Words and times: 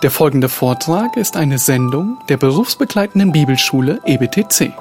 Der 0.00 0.12
folgende 0.12 0.48
Vortrag 0.48 1.16
ist 1.16 1.36
eine 1.36 1.58
Sendung 1.58 2.18
der 2.28 2.36
berufsbegleitenden 2.36 3.32
Bibelschule 3.32 4.00
EBTC. 4.04 4.72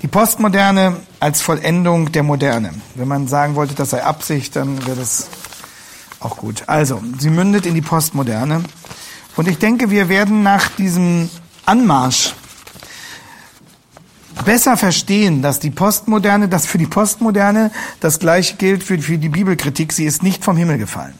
Die 0.00 0.08
Postmoderne 0.08 0.96
als 1.20 1.42
Vollendung 1.42 2.10
der 2.10 2.22
Moderne. 2.22 2.70
Wenn 2.94 3.08
man 3.08 3.28
sagen 3.28 3.54
wollte, 3.54 3.74
das 3.74 3.90
sei 3.90 4.02
Absicht, 4.02 4.56
dann 4.56 4.86
wäre 4.86 4.96
das 4.96 5.28
gut. 6.48 6.64
Also, 6.66 7.02
sie 7.18 7.28
mündet 7.28 7.66
in 7.66 7.74
die 7.74 7.82
Postmoderne. 7.82 8.64
Und 9.36 9.48
ich 9.48 9.58
denke, 9.58 9.90
wir 9.90 10.08
werden 10.08 10.42
nach 10.42 10.70
diesem 10.70 11.28
Anmarsch 11.66 12.32
besser 14.46 14.78
verstehen, 14.78 15.42
dass 15.42 15.60
die 15.60 15.70
Postmoderne, 15.70 16.48
dass 16.48 16.64
für 16.64 16.78
die 16.78 16.86
Postmoderne 16.86 17.70
das 18.00 18.18
gleiche 18.18 18.56
gilt 18.56 18.82
für, 18.82 18.98
für 18.98 19.18
die 19.18 19.28
Bibelkritik. 19.28 19.92
Sie 19.92 20.06
ist 20.06 20.22
nicht 20.22 20.42
vom 20.42 20.56
Himmel 20.56 20.78
gefallen. 20.78 21.12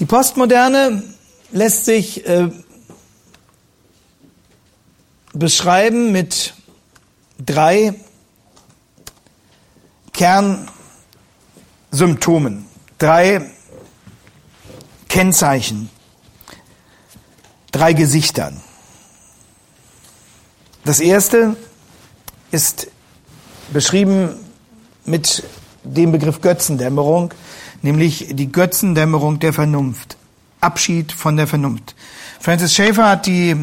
Die 0.00 0.06
Postmoderne 0.06 1.04
lässt 1.52 1.84
sich 1.84 2.26
äh, 2.26 2.50
beschreiben 5.32 6.10
mit 6.10 6.54
drei 7.38 7.94
Kernsymptomen, 10.12 12.69
drei 13.00 13.40
Kennzeichen, 15.08 15.90
drei 17.72 17.92
Gesichtern. 17.94 18.60
Das 20.84 21.00
erste 21.00 21.56
ist 22.52 22.88
beschrieben 23.72 24.36
mit 25.04 25.42
dem 25.82 26.12
Begriff 26.12 26.40
Götzendämmerung, 26.40 27.34
nämlich 27.82 28.28
die 28.30 28.52
Götzendämmerung 28.52 29.40
der 29.40 29.52
Vernunft. 29.52 30.16
Abschied 30.60 31.10
von 31.10 31.38
der 31.38 31.46
Vernunft. 31.46 31.94
Francis 32.38 32.74
Schaeffer 32.74 33.08
hat 33.08 33.26
die 33.26 33.56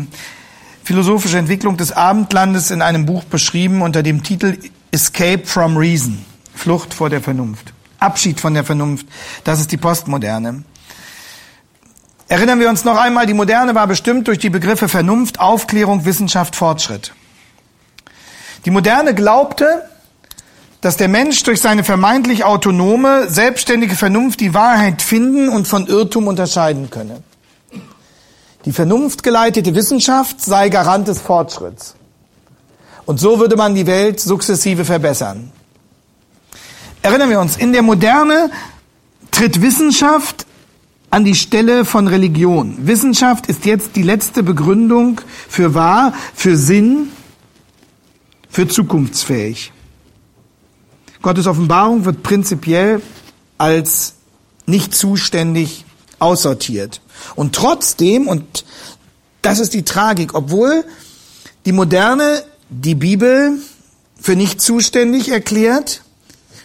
philosophische 0.84 1.38
Entwicklung 1.38 1.78
des 1.78 1.92
Abendlandes 1.92 2.72
in 2.72 2.82
einem 2.82 3.06
Buch 3.06 3.24
beschrieben 3.26 3.84
unter 3.84 4.02
dem 4.02 4.24
Titel 4.24 4.58
Escape 4.90 5.46
from 5.46 5.78
Reason, 5.78 6.26
Flucht 6.56 6.94
vor 6.94 7.12
der 7.12 7.22
Vernunft, 7.22 7.74
Abschied 8.00 8.40
von 8.40 8.54
der 8.54 8.64
Vernunft. 8.64 9.08
Das 9.44 9.60
ist 9.60 9.72
die 9.72 9.78
Postmoderne. 9.78 10.64
Erinnern 12.30 12.60
wir 12.60 12.70
uns 12.70 12.84
noch 12.84 12.98
einmal, 12.98 13.26
die 13.26 13.34
Moderne 13.34 13.74
war 13.74 13.88
bestimmt 13.88 14.28
durch 14.28 14.40
die 14.40 14.50
Begriffe 14.50 14.90
Vernunft, 14.90 15.40
Aufklärung, 15.40 16.06
Wissenschaft, 16.06 16.56
Fortschritt. 16.56 17.14
Die 18.66 18.72
Moderne 18.72 19.16
glaubte, 19.16 19.90
dass 20.82 20.98
der 20.98 21.08
Mensch 21.08 21.42
durch 21.44 21.62
seine 21.62 21.84
vermeintlich 21.84 22.44
autonome, 22.44 23.30
selbstständige 23.30 23.96
Vernunft 23.96 24.42
die 24.42 24.54
Wahrheit 24.54 25.02
finden 25.02 25.50
und 25.50 25.68
von 25.68 25.88
Irrtum 25.88 26.28
unterscheiden 26.28 26.90
könne. 26.90 27.24
Die 28.66 28.74
vernunftgeleitete 28.74 29.76
Wissenschaft 29.76 30.42
sei 30.42 30.68
Garant 30.68 31.08
des 31.08 31.22
Fortschritts. 31.22 31.96
Und 33.06 33.22
so 33.22 33.40
würde 33.40 33.56
man 33.56 33.74
die 33.74 33.88
Welt 33.88 34.20
sukzessive 34.20 34.84
verbessern. 34.84 35.54
Erinnern 37.08 37.30
wir 37.30 37.40
uns, 37.40 37.56
in 37.56 37.72
der 37.72 37.84
Moderne 37.84 38.52
tritt 39.32 39.62
Wissenschaft 39.62 40.46
an 41.10 41.24
die 41.24 41.36
Stelle 41.36 41.86
von 41.86 42.10
Religion. 42.10 42.86
Wissenschaft 42.86 43.48
ist 43.48 43.66
jetzt 43.66 43.96
die 43.96 44.04
letzte 44.04 44.44
Begründung 44.44 45.22
für 45.48 45.74
wahr, 45.74 46.14
für 46.36 46.58
Sinn, 46.58 47.08
für 48.50 48.68
zukunftsfähig. 48.68 49.72
Gottes 51.22 51.48
Offenbarung 51.48 52.04
wird 52.04 52.24
prinzipiell 52.24 53.02
als 53.58 54.16
nicht 54.66 54.94
zuständig 54.94 55.86
aussortiert. 56.20 57.00
Und 57.36 57.56
trotzdem, 57.56 58.28
und 58.28 58.66
das 59.42 59.60
ist 59.60 59.74
die 59.74 59.84
Tragik, 59.84 60.34
obwohl 60.34 60.84
die 61.66 61.72
Moderne 61.72 62.44
die 62.70 62.96
Bibel 62.96 63.60
für 64.20 64.36
nicht 64.36 64.60
zuständig 64.60 65.30
erklärt, 65.30 66.02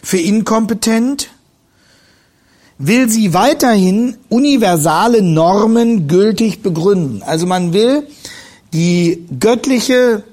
für 0.03 0.19
inkompetent, 0.19 1.31
will 2.79 3.09
sie 3.09 3.33
weiterhin 3.33 4.17
universale 4.29 5.23
Normen 5.23 6.09
gültig 6.09 6.63
begründen. 6.63 7.23
Also 7.23 7.47
man 7.47 7.73
will 7.73 8.09
die 8.73 9.25
göttliche 9.39 10.25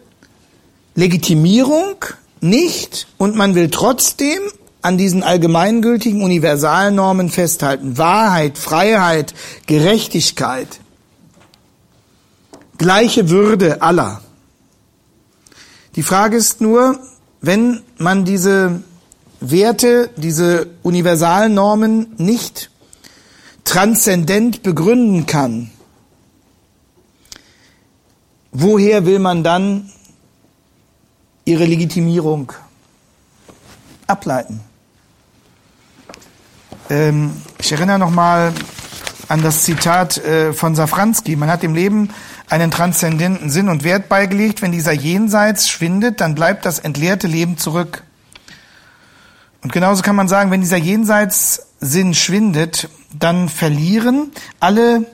Legitimierung 0.96 1.96
nicht 2.42 3.08
und 3.18 3.36
man 3.36 3.54
will 3.54 3.70
trotzdem 3.70 4.40
an 4.82 4.98
diesen 4.98 5.24
allgemeingültigen 5.24 6.24
Universalnormen 6.24 7.30
festhalten. 7.30 7.98
Wahrheit, 7.98 8.58
Freiheit, 8.58 9.34
Gerechtigkeit, 9.68 10.80
gleiche 12.78 13.30
Würde 13.30 13.82
aller. 13.82 14.22
Die 15.96 16.04
Frage 16.04 16.38
ist 16.38 16.62
nur, 16.62 17.00
wenn 17.42 17.82
man 17.98 18.26
diese 18.26 18.82
Werte, 19.42 20.10
diese 20.18 20.68
Universalnormen 20.84 22.14
nicht 22.18 22.70
transzendent 23.64 24.64
begründen 24.64 25.26
kann, 25.26 25.70
woher 28.52 29.06
will 29.06 29.20
man 29.20 29.44
dann 29.44 29.90
ihre 31.46 31.66
Legitimierung 31.66 32.52
ableiten? 34.08 34.62
Ähm, 36.90 37.32
ich 37.60 37.72
erinnere 37.72 38.00
nochmal 38.00 38.54
an 39.28 39.44
das 39.44 39.64
Zitat 39.64 40.18
äh, 40.18 40.54
von 40.54 40.76
Safranski. 40.76 41.36
Man 41.36 41.50
hat 41.50 41.62
dem 41.62 41.76
Leben 41.76 42.10
einen 42.50 42.72
transzendenten 42.72 43.50
Sinn 43.50 43.70
und 43.70 43.84
Wert 43.84 44.10
beigelegt. 44.10 44.62
Wenn 44.62 44.72
dieser 44.72 44.92
Jenseits 44.92 45.70
schwindet, 45.70 46.20
dann 46.20 46.34
bleibt 46.34 46.66
das 46.66 46.80
entleerte 46.80 47.28
Leben 47.28 47.58
zurück. 47.58 48.04
Und 49.62 49.72
genauso 49.74 50.02
kann 50.02 50.16
man 50.16 50.28
sagen, 50.28 50.52
wenn 50.52 50.62
dieser 50.62 50.78
Jenseitssinn 50.78 52.14
schwindet, 52.14 52.90
dann 53.18 53.50
verlieren 53.50 54.32
alle 54.60 55.06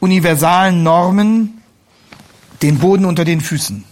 universalen 0.00 0.82
Normen 0.82 1.62
den 2.62 2.78
Boden 2.78 3.04
unter 3.04 3.24
den 3.24 3.40
Füßen. 3.40 3.84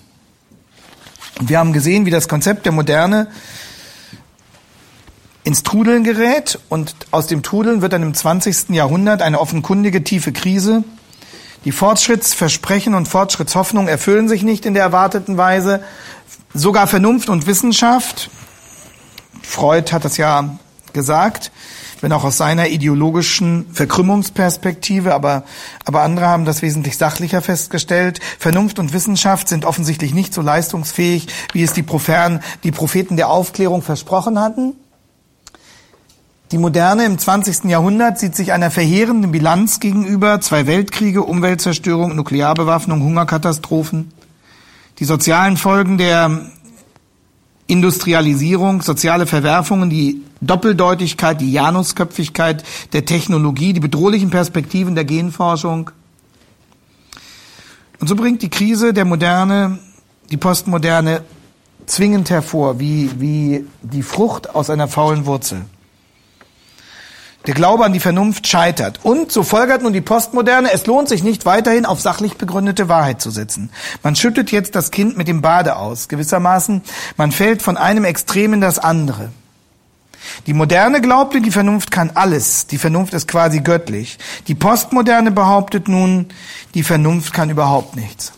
Und 1.40 1.48
wir 1.48 1.58
haben 1.58 1.72
gesehen, 1.72 2.06
wie 2.06 2.10
das 2.10 2.28
Konzept 2.28 2.66
der 2.66 2.72
Moderne 2.72 3.28
ins 5.44 5.62
Trudeln 5.62 6.04
gerät 6.04 6.58
und 6.68 6.94
aus 7.10 7.26
dem 7.26 7.42
Trudeln 7.42 7.82
wird 7.82 7.92
dann 7.92 8.02
im 8.02 8.14
20. 8.14 8.70
Jahrhundert 8.70 9.22
eine 9.22 9.40
offenkundige 9.40 10.04
tiefe 10.04 10.32
Krise. 10.32 10.84
Die 11.64 11.72
Fortschrittsversprechen 11.72 12.94
und 12.94 13.08
Fortschrittshoffnung 13.08 13.88
erfüllen 13.88 14.28
sich 14.28 14.42
nicht 14.42 14.66
in 14.66 14.74
der 14.74 14.84
erwarteten 14.84 15.36
Weise. 15.36 15.82
Sogar 16.54 16.86
Vernunft 16.86 17.28
und 17.28 17.46
Wissenschaft, 17.46 18.30
Freud 19.42 19.92
hat 19.92 20.04
das 20.04 20.16
ja 20.16 20.56
gesagt, 20.92 21.50
wenn 22.00 22.12
auch 22.12 22.24
aus 22.24 22.36
seiner 22.36 22.68
ideologischen 22.68 23.66
Verkrümmungsperspektive, 23.72 25.14
aber, 25.14 25.44
aber 25.84 26.02
andere 26.02 26.26
haben 26.26 26.44
das 26.44 26.60
wesentlich 26.60 26.98
sachlicher 26.98 27.40
festgestellt. 27.42 28.20
Vernunft 28.38 28.78
und 28.78 28.92
Wissenschaft 28.92 29.48
sind 29.48 29.64
offensichtlich 29.64 30.12
nicht 30.12 30.34
so 30.34 30.42
leistungsfähig, 30.42 31.28
wie 31.52 31.62
es 31.62 31.72
die, 31.72 31.84
Propheten, 31.84 32.40
die 32.64 32.72
Propheten 32.72 33.16
der 33.16 33.28
Aufklärung 33.28 33.82
versprochen 33.82 34.40
hatten. 34.40 34.74
Die 36.50 36.58
Moderne 36.58 37.06
im 37.06 37.18
20. 37.18 37.64
Jahrhundert 37.64 38.18
sieht 38.18 38.36
sich 38.36 38.52
einer 38.52 38.70
verheerenden 38.70 39.32
Bilanz 39.32 39.80
gegenüber, 39.80 40.40
zwei 40.42 40.66
Weltkriege, 40.66 41.22
Umweltzerstörung, 41.22 42.14
Nuklearbewaffnung, 42.14 43.02
Hungerkatastrophen. 43.02 44.12
Die 44.98 45.04
sozialen 45.06 45.56
Folgen 45.56 45.96
der 45.96 46.42
Industrialisierung, 47.72 48.82
soziale 48.82 49.26
Verwerfungen, 49.26 49.88
die 49.88 50.20
Doppeldeutigkeit, 50.42 51.40
die 51.40 51.52
Janusköpfigkeit 51.52 52.62
der 52.92 53.06
Technologie, 53.06 53.72
die 53.72 53.80
bedrohlichen 53.80 54.28
Perspektiven 54.28 54.94
der 54.94 55.06
Genforschung. 55.06 55.90
Und 57.98 58.08
so 58.08 58.14
bringt 58.14 58.42
die 58.42 58.50
Krise 58.50 58.92
der 58.92 59.06
Moderne, 59.06 59.78
die 60.30 60.36
Postmoderne 60.36 61.22
zwingend 61.86 62.28
hervor, 62.28 62.78
wie, 62.78 63.10
wie 63.18 63.64
die 63.80 64.02
Frucht 64.02 64.54
aus 64.54 64.68
einer 64.68 64.86
faulen 64.86 65.24
Wurzel. 65.24 65.62
Der 67.46 67.54
Glaube 67.54 67.84
an 67.84 67.92
die 67.92 68.00
Vernunft 68.00 68.46
scheitert. 68.46 69.00
Und 69.02 69.32
so 69.32 69.42
folgert 69.42 69.82
nun 69.82 69.92
die 69.92 70.00
Postmoderne, 70.00 70.72
es 70.72 70.86
lohnt 70.86 71.08
sich 71.08 71.24
nicht 71.24 71.44
weiterhin 71.44 71.86
auf 71.86 72.00
sachlich 72.00 72.36
begründete 72.36 72.88
Wahrheit 72.88 73.20
zu 73.20 73.30
setzen. 73.30 73.70
Man 74.02 74.14
schüttet 74.14 74.52
jetzt 74.52 74.76
das 74.76 74.92
Kind 74.92 75.16
mit 75.16 75.26
dem 75.26 75.42
Bade 75.42 75.76
aus, 75.76 76.08
gewissermaßen. 76.08 76.82
Man 77.16 77.32
fällt 77.32 77.62
von 77.62 77.76
einem 77.76 78.04
Extrem 78.04 78.54
in 78.54 78.60
das 78.60 78.78
andere. 78.78 79.30
Die 80.46 80.54
Moderne 80.54 81.00
glaubte, 81.00 81.40
die 81.40 81.50
Vernunft 81.50 81.90
kann 81.90 82.12
alles. 82.14 82.68
Die 82.68 82.78
Vernunft 82.78 83.12
ist 83.12 83.26
quasi 83.26 83.60
göttlich. 83.60 84.18
Die 84.46 84.54
Postmoderne 84.54 85.32
behauptet 85.32 85.88
nun, 85.88 86.26
die 86.74 86.84
Vernunft 86.84 87.32
kann 87.32 87.50
überhaupt 87.50 87.96
nichts. 87.96 88.32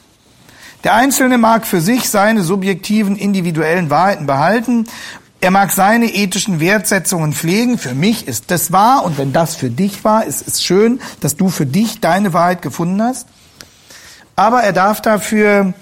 Der 0.82 0.94
Einzelne 0.94 1.38
mag 1.38 1.66
für 1.66 1.80
sich 1.80 2.10
seine 2.10 2.42
subjektiven, 2.42 3.16
individuellen 3.16 3.88
Wahrheiten 3.88 4.26
behalten. 4.26 4.86
Er 5.44 5.50
mag 5.50 5.72
seine 5.72 6.06
ethischen 6.06 6.58
Wertsetzungen 6.58 7.34
pflegen. 7.34 7.76
Für 7.76 7.94
mich 7.94 8.26
ist 8.26 8.50
das 8.50 8.72
wahr. 8.72 9.04
Und 9.04 9.18
wenn 9.18 9.34
das 9.34 9.56
für 9.56 9.68
dich 9.68 10.02
wahr 10.02 10.24
ist, 10.24 10.40
ist 10.40 10.64
schön, 10.64 11.02
dass 11.20 11.36
du 11.36 11.50
für 11.50 11.66
dich 11.66 12.00
deine 12.00 12.32
Wahrheit 12.32 12.62
gefunden 12.62 13.02
hast. 13.02 13.28
Aber 14.36 14.62
er 14.62 14.72
darf 14.72 15.02
dafür 15.02 15.74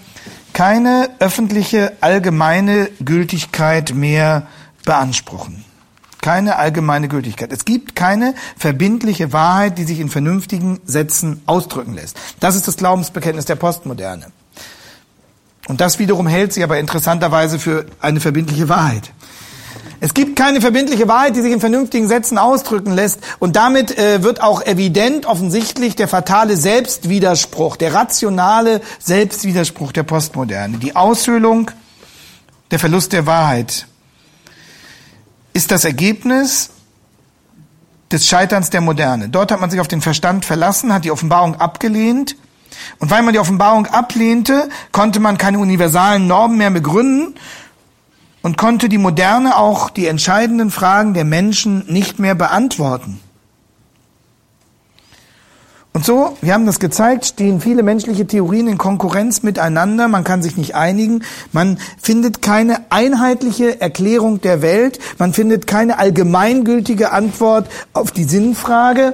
keine 0.52 1.10
öffentliche, 1.20 1.92
allgemeine 2.00 2.90
Gültigkeit 3.04 3.94
mehr 3.94 4.48
beanspruchen. 4.84 5.64
Keine 6.20 6.56
allgemeine 6.56 7.06
Gültigkeit. 7.06 7.52
Es 7.52 7.64
gibt 7.64 7.94
keine 7.94 8.34
verbindliche 8.56 9.32
Wahrheit, 9.32 9.78
die 9.78 9.84
sich 9.84 10.00
in 10.00 10.08
vernünftigen 10.08 10.80
Sätzen 10.86 11.40
ausdrücken 11.46 11.94
lässt. 11.94 12.16
Das 12.40 12.56
ist 12.56 12.66
das 12.66 12.76
Glaubensbekenntnis 12.78 13.44
der 13.44 13.54
Postmoderne. 13.54 14.26
Und 15.68 15.80
das 15.80 16.00
wiederum 16.00 16.26
hält 16.26 16.52
sich 16.52 16.64
aber 16.64 16.80
interessanterweise 16.80 17.60
für 17.60 17.86
eine 18.00 18.18
verbindliche 18.18 18.68
Wahrheit. 18.68 19.12
Es 20.04 20.14
gibt 20.14 20.34
keine 20.34 20.60
verbindliche 20.60 21.06
Wahrheit, 21.06 21.36
die 21.36 21.42
sich 21.42 21.52
in 21.52 21.60
vernünftigen 21.60 22.08
Sätzen 22.08 22.36
ausdrücken 22.36 22.92
lässt. 22.92 23.20
Und 23.38 23.54
damit 23.54 23.96
äh, 23.96 24.24
wird 24.24 24.42
auch 24.42 24.60
evident 24.66 25.26
offensichtlich 25.26 25.94
der 25.94 26.08
fatale 26.08 26.56
Selbstwiderspruch, 26.56 27.76
der 27.76 27.94
rationale 27.94 28.80
Selbstwiderspruch 28.98 29.92
der 29.92 30.02
Postmoderne. 30.02 30.78
Die 30.78 30.96
Aushöhlung, 30.96 31.70
der 32.72 32.80
Verlust 32.80 33.12
der 33.12 33.26
Wahrheit 33.26 33.86
ist 35.52 35.70
das 35.70 35.84
Ergebnis 35.84 36.70
des 38.10 38.26
Scheiterns 38.26 38.70
der 38.70 38.80
Moderne. 38.80 39.28
Dort 39.28 39.52
hat 39.52 39.60
man 39.60 39.70
sich 39.70 39.78
auf 39.78 39.86
den 39.86 40.00
Verstand 40.00 40.44
verlassen, 40.44 40.92
hat 40.92 41.04
die 41.04 41.12
Offenbarung 41.12 41.60
abgelehnt. 41.60 42.34
Und 42.98 43.12
weil 43.12 43.22
man 43.22 43.34
die 43.34 43.38
Offenbarung 43.38 43.86
ablehnte, 43.86 44.68
konnte 44.90 45.20
man 45.20 45.38
keine 45.38 45.60
universalen 45.60 46.26
Normen 46.26 46.58
mehr 46.58 46.70
begründen 46.70 47.36
und 48.42 48.58
konnte 48.58 48.88
die 48.88 48.98
Moderne 48.98 49.56
auch 49.56 49.90
die 49.90 50.06
entscheidenden 50.06 50.70
Fragen 50.70 51.14
der 51.14 51.24
Menschen 51.24 51.84
nicht 51.88 52.18
mehr 52.18 52.34
beantworten. 52.34 53.20
Und 55.94 56.06
so, 56.06 56.38
wir 56.40 56.54
haben 56.54 56.64
das 56.64 56.80
gezeigt, 56.80 57.26
stehen 57.26 57.60
viele 57.60 57.82
menschliche 57.82 58.26
Theorien 58.26 58.66
in 58.66 58.78
Konkurrenz 58.78 59.42
miteinander, 59.42 60.08
man 60.08 60.24
kann 60.24 60.42
sich 60.42 60.56
nicht 60.56 60.74
einigen, 60.74 61.22
man 61.52 61.78
findet 62.00 62.40
keine 62.40 62.80
einheitliche 62.88 63.78
Erklärung 63.78 64.40
der 64.40 64.62
Welt, 64.62 64.98
man 65.18 65.34
findet 65.34 65.66
keine 65.66 65.98
allgemeingültige 65.98 67.12
Antwort 67.12 67.68
auf 67.92 68.10
die 68.10 68.24
Sinnfrage 68.24 69.12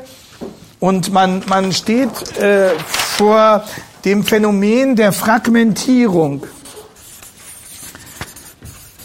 und 0.78 1.12
man, 1.12 1.42
man 1.48 1.72
steht 1.72 2.38
äh, 2.38 2.70
vor 2.86 3.64
dem 4.04 4.22
Phänomen 4.22 4.94
der 4.94 5.12
Fragmentierung. 5.12 6.44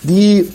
Die 0.04 0.52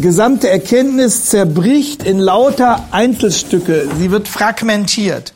gesamte 0.00 0.50
Erkenntnis 0.50 1.26
zerbricht 1.26 2.02
in 2.02 2.18
lauter 2.18 2.88
Einzelstücke. 2.90 3.88
Sie 3.98 4.10
wird 4.10 4.28
fragmentiert. 4.28 5.32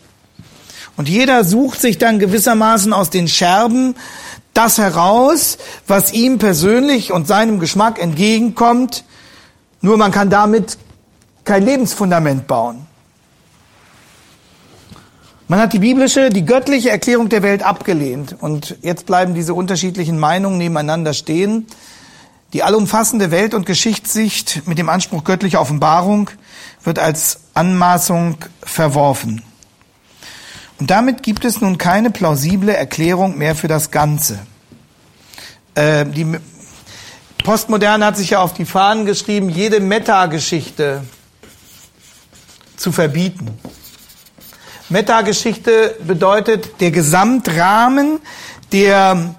Und 0.96 1.08
jeder 1.08 1.44
sucht 1.44 1.80
sich 1.80 1.98
dann 1.98 2.18
gewissermaßen 2.18 2.92
aus 2.92 3.10
den 3.10 3.28
Scherben 3.28 3.94
das 4.54 4.78
heraus, 4.78 5.58
was 5.86 6.12
ihm 6.12 6.38
persönlich 6.38 7.12
und 7.12 7.26
seinem 7.26 7.58
Geschmack 7.58 8.00
entgegenkommt. 8.00 9.04
Nur 9.80 9.96
man 9.96 10.12
kann 10.12 10.30
damit 10.30 10.78
kein 11.44 11.64
Lebensfundament 11.64 12.46
bauen. 12.46 12.86
Man 15.46 15.60
hat 15.60 15.72
die 15.72 15.78
biblische, 15.78 16.30
die 16.30 16.46
göttliche 16.46 16.90
Erklärung 16.90 17.28
der 17.28 17.42
Welt 17.42 17.62
abgelehnt. 17.62 18.34
Und 18.40 18.76
jetzt 18.80 19.06
bleiben 19.06 19.34
diese 19.34 19.54
unterschiedlichen 19.54 20.18
Meinungen 20.18 20.56
nebeneinander 20.58 21.12
stehen. 21.12 21.66
Die 22.54 22.62
allumfassende 22.62 23.32
Welt- 23.32 23.52
und 23.52 23.66
Geschichtssicht 23.66 24.62
mit 24.66 24.78
dem 24.78 24.88
Anspruch 24.88 25.24
göttlicher 25.24 25.60
Offenbarung 25.60 26.30
wird 26.84 27.00
als 27.00 27.40
Anmaßung 27.52 28.36
verworfen. 28.62 29.42
Und 30.78 30.88
damit 30.88 31.24
gibt 31.24 31.44
es 31.44 31.60
nun 31.60 31.78
keine 31.78 32.12
plausible 32.12 32.72
Erklärung 32.72 33.36
mehr 33.38 33.56
für 33.56 33.66
das 33.66 33.90
Ganze. 33.90 34.38
Äh, 35.74 36.06
die 36.06 36.38
Postmoderne 37.42 38.06
hat 38.06 38.16
sich 38.16 38.30
ja 38.30 38.38
auf 38.38 38.54
die 38.54 38.66
Fahnen 38.66 39.04
geschrieben, 39.04 39.50
jede 39.50 39.80
Metageschichte 39.80 41.02
zu 42.76 42.92
verbieten. 42.92 43.50
Metageschichte 44.90 45.96
bedeutet 46.06 46.80
der 46.80 46.92
Gesamtrahmen, 46.92 48.20
der 48.70 49.34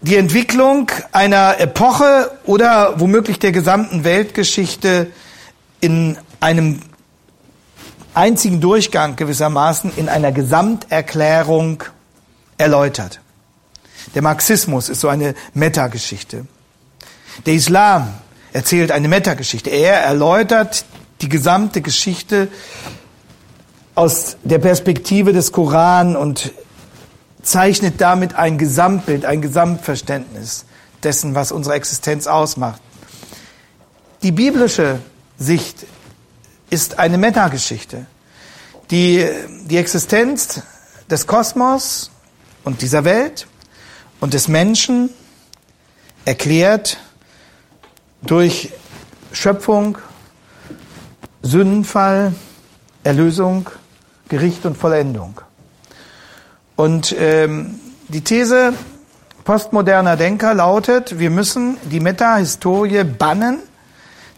die 0.00 0.16
Entwicklung 0.16 0.90
einer 1.12 1.58
Epoche 1.58 2.30
oder 2.44 3.00
womöglich 3.00 3.38
der 3.38 3.52
gesamten 3.52 4.04
Weltgeschichte 4.04 5.08
in 5.80 6.18
einem 6.40 6.80
einzigen 8.14 8.60
Durchgang 8.60 9.16
gewissermaßen 9.16 9.92
in 9.96 10.08
einer 10.08 10.32
Gesamterklärung 10.32 11.84
erläutert. 12.58 13.20
Der 14.14 14.22
Marxismus 14.22 14.88
ist 14.88 15.00
so 15.00 15.08
eine 15.08 15.34
Metageschichte. 15.54 16.46
Der 17.44 17.54
Islam 17.54 18.14
erzählt 18.52 18.92
eine 18.92 19.08
Metageschichte. 19.08 19.70
Er 19.70 20.00
erläutert 20.00 20.84
die 21.20 21.28
gesamte 21.28 21.82
Geschichte 21.82 22.48
aus 23.94 24.36
der 24.44 24.58
Perspektive 24.58 25.32
des 25.32 25.52
Koran 25.52 26.16
und 26.16 26.52
zeichnet 27.46 28.00
damit 28.00 28.34
ein 28.34 28.58
Gesamtbild, 28.58 29.24
ein 29.24 29.40
Gesamtverständnis 29.40 30.64
dessen, 31.02 31.34
was 31.34 31.52
unsere 31.52 31.76
Existenz 31.76 32.26
ausmacht. 32.26 32.80
Die 34.22 34.32
biblische 34.32 34.98
Sicht 35.38 35.86
ist 36.70 36.98
eine 36.98 37.18
Metageschichte. 37.18 38.06
Die, 38.90 39.28
die 39.66 39.76
Existenz 39.76 40.62
des 41.08 41.26
Kosmos 41.26 42.10
und 42.64 42.82
dieser 42.82 43.04
Welt 43.04 43.46
und 44.20 44.34
des 44.34 44.48
Menschen 44.48 45.10
erklärt 46.24 46.98
durch 48.22 48.72
Schöpfung, 49.32 49.98
Sündenfall, 51.42 52.34
Erlösung, 53.04 53.70
Gericht 54.28 54.66
und 54.66 54.76
Vollendung. 54.76 55.40
Und 56.76 57.16
ähm, 57.18 57.80
die 58.08 58.20
These 58.20 58.74
postmoderner 59.44 60.16
Denker 60.16 60.54
lautet, 60.54 61.18
wir 61.18 61.30
müssen 61.30 61.78
die 61.84 62.00
Metahistorie 62.00 63.04
bannen, 63.04 63.58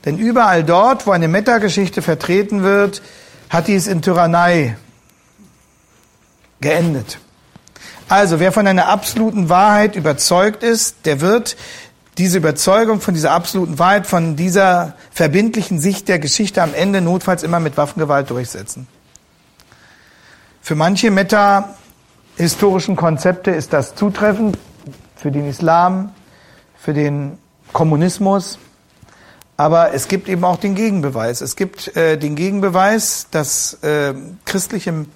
denn 0.05 0.19
überall 0.19 0.63
dort, 0.63 1.07
wo 1.07 1.11
eine 1.11 1.29
Metageschichte 1.29 2.01
vertreten 2.03 2.63
wird, 2.63 3.03
hat 3.51 3.67
dies 3.67 3.87
in 3.87 4.03
Tyrannei 4.03 4.77
geendet. 6.61 7.19
Also 8.09 8.41
wer 8.41 8.53
von 8.53 8.67
einer 8.67 8.89
absoluten 8.89 9.49
Wahrheit 9.49 9.97
überzeugt 9.97 10.63
ist, 10.63 10.97
der 11.05 11.21
wird 11.21 11.57
diese 12.17 12.39
Überzeugung 12.39 13.01
von 13.01 13.15
dieser 13.15 13.33
absoluten 13.33 13.79
Wahrheit, 13.79 14.07
von 14.07 14.35
dieser 14.35 14.95
verbindlichen 15.11 15.79
Sicht 15.81 16.09
der 16.09 16.19
Geschichte 16.19 16.63
am 16.63 16.75
Ende 16.75 17.01
notfalls 17.01 17.43
immer 17.43 17.61
mit 17.61 17.77
Waffengewalt 17.77 18.31
durchsetzen. 18.31 18.89
Für 20.61 20.75
manche 20.75 21.11
Meta 21.11 21.77
historischen 22.39 22.97
Konzepte 22.97 23.51
ist 23.51 23.73
das 23.73 23.95
zutreffend 23.95 24.57
für 25.17 25.31
den 25.31 25.49
Islam, 25.49 26.13
für 26.77 26.95
den 26.95 27.39
Kommunismus. 27.73 28.59
Aber 29.57 29.93
es 29.93 30.07
gibt 30.07 30.29
eben 30.29 30.45
auch 30.45 30.57
den 30.57 30.77
Gegenbeweis. 30.77 31.41
Es 31.41 31.57
gibt 31.57 31.97
äh, 31.97 32.17
den 32.17 32.37
Gegenbeweis, 32.37 33.27
dass 33.33 33.75
äh, 33.83 34.15
christliche 34.45 35.07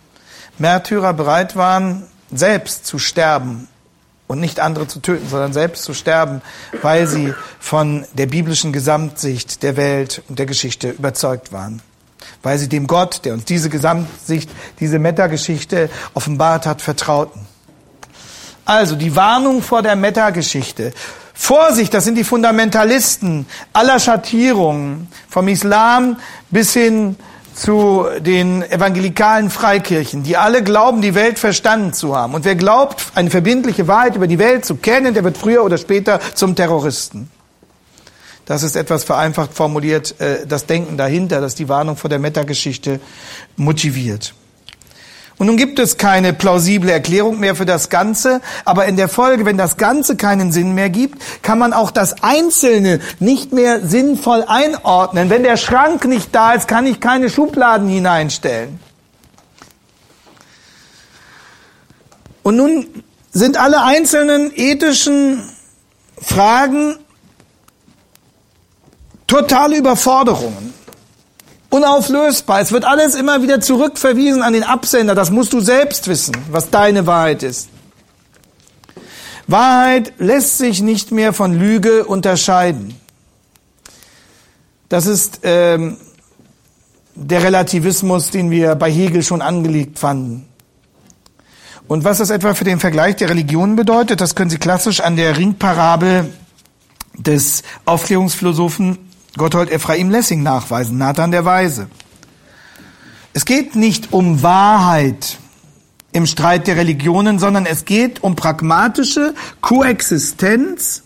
Märtyrer 0.58 1.12
bereit 1.12 1.54
waren, 1.54 2.08
selbst 2.32 2.86
zu 2.86 2.98
sterben 2.98 3.68
und 4.26 4.40
nicht 4.40 4.58
andere 4.58 4.88
zu 4.88 4.98
töten, 4.98 5.28
sondern 5.28 5.52
selbst 5.52 5.84
zu 5.84 5.94
sterben, 5.94 6.42
weil 6.80 7.06
sie 7.06 7.34
von 7.60 8.04
der 8.14 8.26
biblischen 8.26 8.72
Gesamtsicht 8.72 9.62
der 9.62 9.76
Welt 9.76 10.22
und 10.28 10.40
der 10.40 10.46
Geschichte 10.46 10.90
überzeugt 10.90 11.52
waren 11.52 11.82
weil 12.42 12.58
sie 12.58 12.68
dem 12.68 12.86
Gott, 12.86 13.24
der 13.24 13.34
uns 13.34 13.44
diese 13.44 13.68
Gesamtsicht, 13.68 14.50
diese 14.80 14.98
Metageschichte 14.98 15.90
offenbart 16.14 16.66
hat, 16.66 16.82
vertrauten. 16.82 17.46
Also 18.64 18.96
die 18.96 19.16
Warnung 19.16 19.62
vor 19.62 19.82
der 19.82 19.96
Metageschichte. 19.96 20.92
Vorsicht, 21.34 21.92
das 21.94 22.04
sind 22.04 22.16
die 22.16 22.24
Fundamentalisten 22.24 23.46
aller 23.72 23.98
Schattierungen, 23.98 25.08
vom 25.28 25.48
Islam 25.48 26.18
bis 26.50 26.72
hin 26.72 27.16
zu 27.54 28.06
den 28.20 28.62
evangelikalen 28.62 29.50
Freikirchen, 29.50 30.22
die 30.22 30.36
alle 30.36 30.62
glauben, 30.62 31.02
die 31.02 31.14
Welt 31.14 31.38
verstanden 31.38 31.92
zu 31.92 32.16
haben. 32.16 32.34
Und 32.34 32.44
wer 32.44 32.54
glaubt, 32.54 33.02
eine 33.14 33.30
verbindliche 33.30 33.88
Wahrheit 33.88 34.16
über 34.16 34.26
die 34.26 34.38
Welt 34.38 34.64
zu 34.64 34.76
kennen, 34.76 35.14
der 35.14 35.24
wird 35.24 35.36
früher 35.36 35.64
oder 35.64 35.78
später 35.78 36.20
zum 36.34 36.54
Terroristen. 36.54 37.30
Das 38.46 38.62
ist 38.62 38.76
etwas 38.76 39.04
vereinfacht 39.04 39.54
formuliert, 39.54 40.20
äh, 40.20 40.46
das 40.46 40.66
Denken 40.66 40.96
dahinter, 40.96 41.40
das 41.40 41.54
die 41.54 41.68
Warnung 41.68 41.96
vor 41.96 42.10
der 42.10 42.18
Metageschichte 42.18 43.00
motiviert. 43.56 44.34
Und 45.38 45.46
nun 45.46 45.56
gibt 45.56 45.78
es 45.78 45.96
keine 45.96 46.32
plausible 46.32 46.90
Erklärung 46.90 47.40
mehr 47.40 47.56
für 47.56 47.64
das 47.64 47.88
Ganze, 47.88 48.40
aber 48.64 48.86
in 48.86 48.96
der 48.96 49.08
Folge, 49.08 49.44
wenn 49.44 49.56
das 49.56 49.76
Ganze 49.76 50.14
keinen 50.16 50.52
Sinn 50.52 50.72
mehr 50.72 50.90
gibt, 50.90 51.20
kann 51.42 51.58
man 51.58 51.72
auch 51.72 51.90
das 51.90 52.22
Einzelne 52.22 53.00
nicht 53.18 53.52
mehr 53.52 53.84
sinnvoll 53.84 54.44
einordnen. 54.46 55.30
Wenn 55.30 55.42
der 55.42 55.56
Schrank 55.56 56.04
nicht 56.04 56.32
da 56.32 56.52
ist, 56.52 56.68
kann 56.68 56.86
ich 56.86 57.00
keine 57.00 57.28
Schubladen 57.28 57.88
hineinstellen. 57.88 58.78
Und 62.42 62.56
nun 62.56 62.86
sind 63.32 63.56
alle 63.56 63.82
einzelnen 63.82 64.52
ethischen 64.54 65.42
Fragen 66.20 66.98
totale 69.26 69.76
Überforderungen. 69.76 70.74
Unauflösbar. 71.70 72.60
Es 72.60 72.70
wird 72.70 72.84
alles 72.84 73.14
immer 73.14 73.42
wieder 73.42 73.60
zurückverwiesen 73.60 74.42
an 74.42 74.52
den 74.52 74.62
Absender. 74.62 75.14
Das 75.14 75.30
musst 75.30 75.52
du 75.52 75.60
selbst 75.60 76.06
wissen, 76.06 76.36
was 76.50 76.70
deine 76.70 77.06
Wahrheit 77.06 77.42
ist. 77.42 77.68
Wahrheit 79.46 80.12
lässt 80.18 80.58
sich 80.58 80.82
nicht 80.82 81.12
mehr 81.12 81.32
von 81.32 81.58
Lüge 81.58 82.04
unterscheiden. 82.04 82.94
Das 84.88 85.06
ist 85.06 85.40
ähm, 85.42 85.96
der 87.14 87.42
Relativismus, 87.42 88.30
den 88.30 88.50
wir 88.50 88.74
bei 88.74 88.90
Hegel 88.90 89.22
schon 89.22 89.40
angelegt 89.40 89.98
fanden. 89.98 90.46
Und 91.88 92.04
was 92.04 92.18
das 92.18 92.30
etwa 92.30 92.54
für 92.54 92.64
den 92.64 92.80
Vergleich 92.80 93.16
der 93.16 93.30
Religionen 93.30 93.76
bedeutet, 93.76 94.20
das 94.20 94.34
können 94.34 94.50
Sie 94.50 94.58
klassisch 94.58 95.00
an 95.00 95.16
der 95.16 95.36
Ringparabel 95.36 96.32
des 97.18 97.62
Aufklärungsphilosophen 97.84 98.98
Gotthold 99.36 99.70
Ephraim 99.70 100.10
Lessing 100.10 100.42
nachweisen, 100.42 100.98
Nathan 100.98 101.30
der 101.30 101.44
Weise. 101.44 101.88
Es 103.32 103.44
geht 103.46 103.76
nicht 103.76 104.12
um 104.12 104.42
Wahrheit 104.42 105.38
im 106.12 106.26
Streit 106.26 106.66
der 106.66 106.76
Religionen, 106.76 107.38
sondern 107.38 107.64
es 107.64 107.86
geht 107.86 108.22
um 108.22 108.36
pragmatische 108.36 109.34
Koexistenz, 109.62 111.04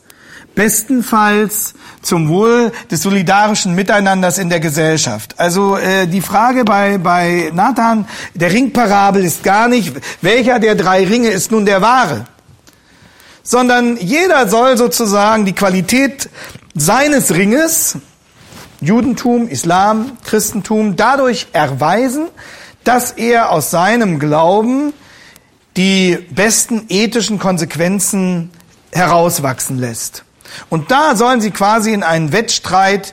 bestenfalls 0.57 1.75
zum 2.03 2.29
Wohl 2.29 2.73
des 2.91 3.03
solidarischen 3.03 3.77
Miteinanders 3.77 4.39
in 4.39 4.49
der 4.49 4.59
Gesellschaft. 4.59 5.39
Also 5.39 5.77
äh, 5.77 6.09
die 6.09 6.23
Frage 6.23 6.65
bei, 6.65 6.99
bei 6.99 7.51
Nathan, 7.55 8.09
der 8.35 8.53
Ringparabel 8.53 9.25
ist 9.25 9.45
gar 9.45 9.69
nicht, 9.69 9.93
welcher 10.23 10.59
der 10.59 10.75
drei 10.75 11.05
Ringe 11.05 11.29
ist 11.29 11.53
nun 11.53 11.67
der 11.67 11.83
wahre, 11.83 12.25
sondern 13.45 13.97
jeder 13.99 14.49
soll 14.49 14.77
sozusagen 14.77 15.45
die 15.45 15.53
Qualität 15.53 16.29
seines 16.75 17.33
Ringes 17.35 17.99
Judentum, 18.81 19.49
Islam, 19.49 20.19
Christentum 20.25 20.97
dadurch 20.97 21.49
erweisen, 21.53 22.29
dass 22.85 23.13
er 23.13 23.51
aus 23.51 23.71
seinem 23.71 24.19
Glauben 24.19 24.93
die 25.77 26.17
besten 26.31 26.87
ethischen 26.89 27.39
Konsequenzen 27.39 28.51
herauswachsen 28.93 29.79
lässt. 29.79 30.25
Und 30.71 30.91
da 30.91 31.17
sollen 31.17 31.41
sie 31.41 31.51
quasi 31.51 31.93
in 31.93 32.03
einen 32.03 32.33
Wettstreit 32.33 33.13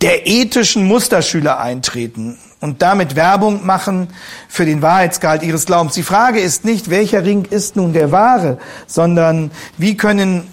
der 0.00 0.26
ethischen 0.26 0.86
Musterschüler 0.86 1.60
eintreten 1.60 2.38
und 2.60 2.80
damit 2.82 3.16
Werbung 3.16 3.66
machen 3.66 4.08
für 4.48 4.64
den 4.64 4.82
Wahrheitsgehalt 4.82 5.42
ihres 5.42 5.66
Glaubens. 5.66 5.94
Die 5.94 6.02
Frage 6.02 6.40
ist 6.40 6.64
nicht, 6.64 6.90
welcher 6.90 7.24
Ring 7.24 7.44
ist 7.44 7.76
nun 7.76 7.92
der 7.92 8.10
wahre, 8.10 8.58
sondern 8.86 9.50
wie 9.78 9.96
können 9.96 10.48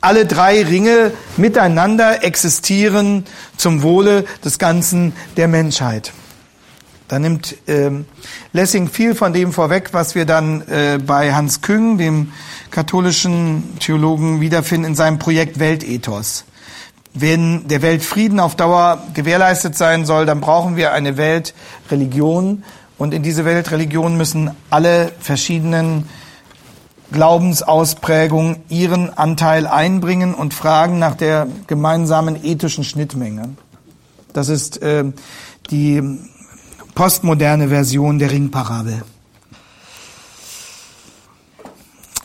alle 0.00 0.26
drei 0.26 0.62
Ringe 0.62 1.12
miteinander 1.36 2.24
existieren 2.24 3.24
zum 3.56 3.82
Wohle 3.82 4.24
des 4.44 4.58
Ganzen 4.58 5.12
der 5.36 5.48
Menschheit. 5.48 6.12
Da 7.08 7.18
nimmt 7.18 7.56
ähm, 7.66 8.04
Lessing 8.52 8.88
viel 8.88 9.14
von 9.14 9.32
dem 9.32 9.52
vorweg, 9.52 9.88
was 9.92 10.14
wir 10.14 10.26
dann 10.26 10.60
äh, 10.68 10.98
bei 10.98 11.34
Hans 11.34 11.62
Küng, 11.62 11.96
dem 11.96 12.32
katholischen 12.70 13.78
Theologen, 13.80 14.42
wiederfinden 14.42 14.90
in 14.90 14.94
seinem 14.94 15.18
Projekt 15.18 15.58
Weltethos. 15.58 16.44
Wenn 17.14 17.66
der 17.66 17.80
Weltfrieden 17.80 18.38
auf 18.38 18.56
Dauer 18.56 19.02
gewährleistet 19.14 19.74
sein 19.74 20.04
soll, 20.04 20.26
dann 20.26 20.42
brauchen 20.42 20.76
wir 20.76 20.92
eine 20.92 21.16
Weltreligion. 21.16 22.62
Und 22.98 23.14
in 23.14 23.22
diese 23.22 23.46
Weltreligion 23.46 24.18
müssen 24.18 24.50
alle 24.68 25.10
verschiedenen 25.18 26.08
Glaubensausprägung 27.12 28.56
ihren 28.68 29.16
Anteil 29.16 29.66
einbringen 29.66 30.34
und 30.34 30.54
fragen 30.54 30.98
nach 30.98 31.14
der 31.14 31.46
gemeinsamen 31.66 32.42
ethischen 32.44 32.84
Schnittmenge. 32.84 33.50
Das 34.32 34.48
ist 34.48 34.82
äh, 34.82 35.04
die 35.70 36.02
postmoderne 36.94 37.68
Version 37.68 38.18
der 38.18 38.30
Ringparabel. 38.30 39.02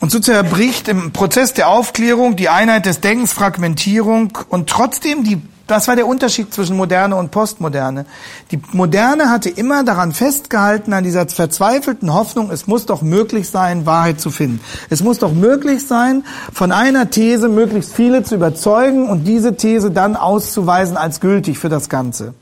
Und 0.04 0.10
so 0.10 0.20
zerbricht 0.20 0.88
im 0.88 1.12
Prozess 1.12 1.54
der 1.54 1.70
Aufklärung 1.70 2.36
die 2.36 2.50
Einheit 2.50 2.84
des 2.84 3.00
Denkens, 3.00 3.32
Fragmentierung 3.32 4.36
und 4.50 4.68
trotzdem 4.68 5.24
die 5.24 5.40
das 5.66 5.88
war 5.88 5.96
der 5.96 6.06
Unterschied 6.06 6.52
zwischen 6.52 6.76
Moderne 6.76 7.16
und 7.16 7.30
Postmoderne. 7.30 8.04
Die 8.50 8.60
Moderne 8.72 9.30
hatte 9.30 9.48
immer 9.48 9.82
daran 9.82 10.12
festgehalten, 10.12 10.92
an 10.92 11.04
dieser 11.04 11.26
verzweifelten 11.26 12.12
Hoffnung, 12.12 12.50
es 12.50 12.66
muss 12.66 12.84
doch 12.84 13.00
möglich 13.00 13.48
sein, 13.48 13.86
Wahrheit 13.86 14.20
zu 14.20 14.30
finden. 14.30 14.60
Es 14.90 15.02
muss 15.02 15.20
doch 15.20 15.32
möglich 15.32 15.86
sein, 15.86 16.22
von 16.52 16.70
einer 16.70 17.08
These 17.08 17.48
möglichst 17.48 17.94
viele 17.94 18.24
zu 18.24 18.34
überzeugen 18.34 19.08
und 19.08 19.24
diese 19.24 19.56
These 19.56 19.90
dann 19.90 20.16
auszuweisen 20.16 20.98
als 20.98 21.20
gültig 21.20 21.58
für 21.58 21.70
das 21.70 21.88
Ganze. 21.88 22.34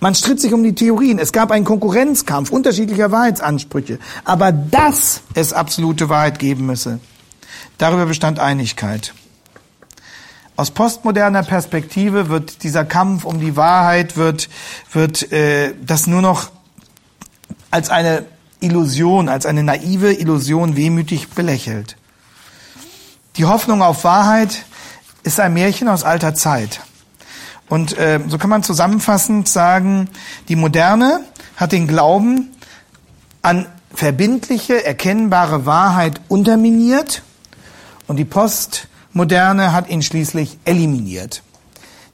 Man 0.00 0.14
stritt 0.14 0.40
sich 0.40 0.54
um 0.54 0.62
die 0.62 0.74
Theorien. 0.74 1.18
Es 1.18 1.32
gab 1.32 1.50
einen 1.50 1.66
Konkurrenzkampf 1.66 2.50
unterschiedlicher 2.50 3.10
Wahrheitsansprüche. 3.10 3.98
Aber 4.24 4.50
dass 4.50 5.20
es 5.34 5.52
absolute 5.52 6.08
Wahrheit 6.08 6.38
geben 6.38 6.66
müsse, 6.66 7.00
darüber 7.76 8.06
bestand 8.06 8.38
Einigkeit. 8.38 9.12
Aus 10.56 10.70
postmoderner 10.70 11.42
Perspektive 11.42 12.28
wird 12.28 12.62
dieser 12.62 12.84
Kampf 12.84 13.24
um 13.24 13.40
die 13.40 13.56
Wahrheit, 13.56 14.16
wird, 14.16 14.48
wird 14.92 15.32
äh, 15.32 15.74
das 15.84 16.06
nur 16.06 16.22
noch 16.22 16.50
als 17.70 17.88
eine 17.88 18.24
Illusion, 18.60 19.28
als 19.28 19.46
eine 19.46 19.62
naive 19.62 20.12
Illusion 20.12 20.76
wehmütig 20.76 21.28
belächelt. 21.30 21.96
Die 23.36 23.46
Hoffnung 23.46 23.80
auf 23.80 24.04
Wahrheit 24.04 24.64
ist 25.22 25.40
ein 25.40 25.54
Märchen 25.54 25.88
aus 25.88 26.04
alter 26.04 26.34
Zeit. 26.34 26.80
Und 27.70 27.96
äh, 27.96 28.20
so 28.28 28.36
kann 28.36 28.50
man 28.50 28.62
zusammenfassend 28.62 29.48
sagen, 29.48 30.10
die 30.48 30.56
Moderne 30.56 31.20
hat 31.56 31.72
den 31.72 31.86
Glauben 31.86 32.50
an 33.40 33.64
verbindliche, 33.94 34.84
erkennbare 34.84 35.64
Wahrheit 35.64 36.20
unterminiert 36.28 37.22
und 38.06 38.16
die 38.16 38.26
Post 38.26 38.88
Moderne 39.12 39.72
hat 39.72 39.88
ihn 39.88 40.02
schließlich 40.02 40.58
eliminiert. 40.64 41.42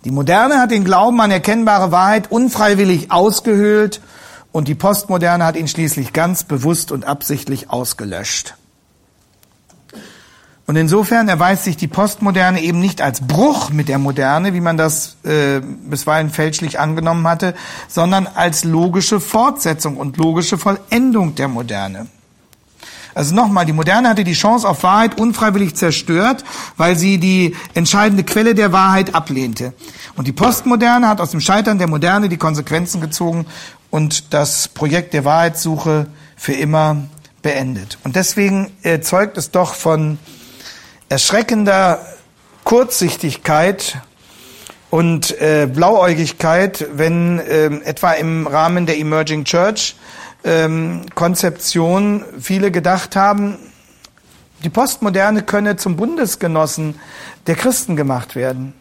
Die 0.04 0.10
Moderne 0.10 0.60
hat 0.60 0.70
den 0.70 0.84
Glauben 0.84 1.20
an 1.20 1.30
erkennbare 1.30 1.90
Wahrheit 1.90 2.30
unfreiwillig 2.30 3.10
ausgehöhlt 3.10 4.00
und 4.52 4.68
die 4.68 4.74
Postmoderne 4.74 5.44
hat 5.44 5.56
ihn 5.56 5.68
schließlich 5.68 6.12
ganz 6.12 6.44
bewusst 6.44 6.92
und 6.92 7.04
absichtlich 7.04 7.70
ausgelöscht. 7.70 8.54
Und 10.66 10.74
insofern 10.74 11.28
erweist 11.28 11.62
sich 11.62 11.76
die 11.76 11.86
Postmoderne 11.86 12.60
eben 12.60 12.80
nicht 12.80 13.00
als 13.00 13.20
Bruch 13.20 13.70
mit 13.70 13.88
der 13.88 13.98
Moderne, 13.98 14.52
wie 14.52 14.60
man 14.60 14.76
das 14.76 15.16
äh, 15.22 15.60
bisweilen 15.60 16.28
fälschlich 16.30 16.80
angenommen 16.80 17.26
hatte, 17.28 17.54
sondern 17.86 18.26
als 18.26 18.64
logische 18.64 19.20
Fortsetzung 19.20 19.96
und 19.96 20.16
logische 20.16 20.58
Vollendung 20.58 21.36
der 21.36 21.46
Moderne. 21.46 22.08
Also 23.14 23.34
nochmal, 23.34 23.64
die 23.64 23.72
Moderne 23.72 24.08
hatte 24.10 24.24
die 24.24 24.34
Chance 24.34 24.68
auf 24.68 24.82
Wahrheit 24.82 25.18
unfreiwillig 25.18 25.74
zerstört, 25.76 26.44
weil 26.76 26.96
sie 26.96 27.18
die 27.18 27.56
entscheidende 27.72 28.24
Quelle 28.24 28.54
der 28.54 28.72
Wahrheit 28.72 29.14
ablehnte. 29.14 29.72
Und 30.16 30.26
die 30.26 30.32
Postmoderne 30.32 31.08
hat 31.08 31.20
aus 31.20 31.30
dem 31.30 31.40
Scheitern 31.40 31.78
der 31.78 31.86
Moderne 31.86 32.28
die 32.28 32.36
Konsequenzen 32.36 33.00
gezogen 33.00 33.46
und 33.90 34.34
das 34.34 34.68
Projekt 34.68 35.14
der 35.14 35.24
Wahrheitssuche 35.24 36.08
für 36.36 36.52
immer 36.52 37.04
beendet. 37.40 37.96
Und 38.04 38.16
deswegen 38.16 38.72
äh, 38.82 39.00
zeugt 39.00 39.38
es 39.38 39.50
doch 39.50 39.74
von 39.74 40.18
erschreckender 41.08 42.04
Kurzsichtigkeit 42.64 43.98
und 44.90 45.40
äh, 45.40 45.68
Blauäugigkeit, 45.72 46.86
wenn 46.92 47.38
äh, 47.38 47.66
etwa 47.84 48.12
im 48.12 48.46
Rahmen 48.46 48.86
der 48.86 48.98
Emerging 48.98 49.44
Church 49.44 49.96
ähm, 50.44 51.06
Konzeption 51.14 52.24
viele 52.40 52.70
gedacht 52.70 53.16
haben, 53.16 53.58
die 54.64 54.70
Postmoderne 54.70 55.42
könne 55.42 55.76
zum 55.76 55.96
Bundesgenossen 55.96 56.98
der 57.46 57.56
Christen 57.56 57.94
gemacht 57.94 58.34
werden. 58.36 58.72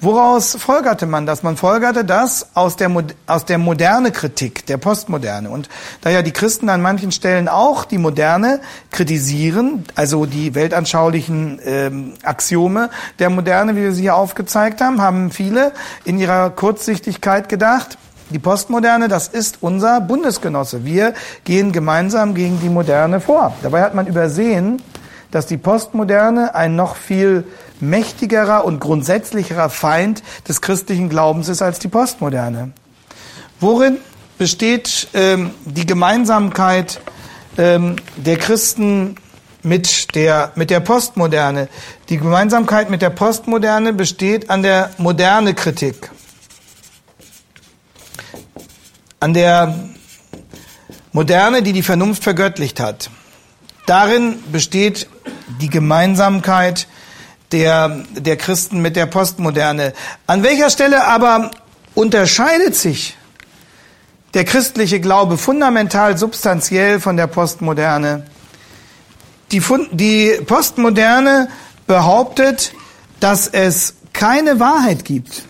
Woraus 0.00 0.56
folgerte 0.56 1.06
man 1.06 1.26
das? 1.26 1.42
Man 1.42 1.56
folgerte 1.56 2.04
das 2.04 2.48
aus 2.54 2.76
der, 2.76 2.90
aus 3.26 3.44
der 3.44 3.58
moderne 3.58 4.10
Kritik, 4.10 4.66
der 4.66 4.76
Postmoderne. 4.76 5.48
Und 5.48 5.68
da 6.00 6.10
ja 6.10 6.22
die 6.22 6.32
Christen 6.32 6.68
an 6.68 6.82
manchen 6.82 7.12
Stellen 7.12 7.48
auch 7.48 7.84
die 7.84 7.98
Moderne 7.98 8.60
kritisieren, 8.90 9.84
also 9.94 10.26
die 10.26 10.54
weltanschaulichen 10.54 11.60
ähm, 11.64 12.14
Axiome 12.24 12.90
der 13.18 13.30
Moderne, 13.30 13.76
wie 13.76 13.82
wir 13.82 13.92
sie 13.92 14.02
hier 14.02 14.16
aufgezeigt 14.16 14.80
haben, 14.80 15.00
haben 15.00 15.30
viele 15.30 15.72
in 16.04 16.18
ihrer 16.18 16.50
Kurzsichtigkeit 16.50 17.48
gedacht, 17.48 17.96
die 18.30 18.38
Postmoderne, 18.38 19.08
das 19.08 19.28
ist 19.28 19.58
unser 19.60 20.00
Bundesgenosse. 20.00 20.84
Wir 20.84 21.12
gehen 21.44 21.70
gemeinsam 21.70 22.34
gegen 22.34 22.60
die 22.60 22.70
Moderne 22.70 23.20
vor. 23.20 23.54
Dabei 23.62 23.82
hat 23.82 23.94
man 23.94 24.06
übersehen, 24.06 24.80
dass 25.32 25.46
die 25.46 25.56
Postmoderne 25.56 26.54
ein 26.54 26.76
noch 26.76 26.94
viel 26.94 27.44
mächtigerer 27.80 28.64
und 28.64 28.78
grundsätzlicherer 28.78 29.68
Feind 29.68 30.22
des 30.46 30.60
christlichen 30.60 31.08
Glaubens 31.08 31.48
ist 31.48 31.62
als 31.62 31.80
die 31.80 31.88
Postmoderne. 31.88 32.72
Worin 33.58 33.98
besteht 34.38 35.08
ähm, 35.14 35.50
die 35.64 35.86
Gemeinsamkeit 35.86 37.00
ähm, 37.58 37.96
der 38.16 38.36
Christen 38.36 39.16
mit 39.62 40.14
der, 40.14 40.52
mit 40.54 40.70
der 40.70 40.80
Postmoderne? 40.80 41.68
Die 42.08 42.18
Gemeinsamkeit 42.18 42.90
mit 42.90 43.02
der 43.02 43.10
Postmoderne 43.10 43.92
besteht 43.92 44.50
an 44.50 44.62
der 44.62 44.90
moderne 44.98 45.54
Kritik, 45.54 46.10
an 49.18 49.32
der 49.34 49.74
Moderne, 51.12 51.62
die 51.62 51.72
die 51.72 51.82
Vernunft 51.82 52.22
vergöttlicht 52.22 52.80
hat. 52.80 53.10
Darin 53.86 54.42
besteht 54.50 55.08
die 55.60 55.70
Gemeinsamkeit 55.70 56.86
der, 57.52 58.04
der 58.12 58.36
Christen 58.36 58.80
mit 58.80 58.96
der 58.96 59.06
Postmoderne. 59.06 59.92
An 60.26 60.42
welcher 60.42 60.70
Stelle 60.70 61.04
aber 61.04 61.50
unterscheidet 61.94 62.74
sich 62.74 63.16
der 64.34 64.44
christliche 64.44 65.00
Glaube 65.00 65.36
fundamental 65.36 66.16
substanziell 66.16 67.00
von 67.00 67.16
der 67.16 67.26
Postmoderne? 67.26 68.24
Die, 69.50 69.62
die 69.90 70.40
Postmoderne 70.46 71.48
behauptet, 71.86 72.72
dass 73.20 73.46
es 73.48 73.94
keine 74.12 74.58
Wahrheit 74.58 75.04
gibt. 75.04 75.44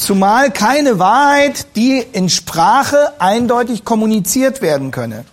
Zumal 0.00 0.50
keine 0.50 0.98
Wahrheit, 0.98 1.76
die 1.76 1.98
in 1.98 2.30
Sprache 2.30 3.20
eindeutig 3.20 3.84
kommuniziert 3.84 4.62
werden 4.62 4.92
könne. 4.92 5.26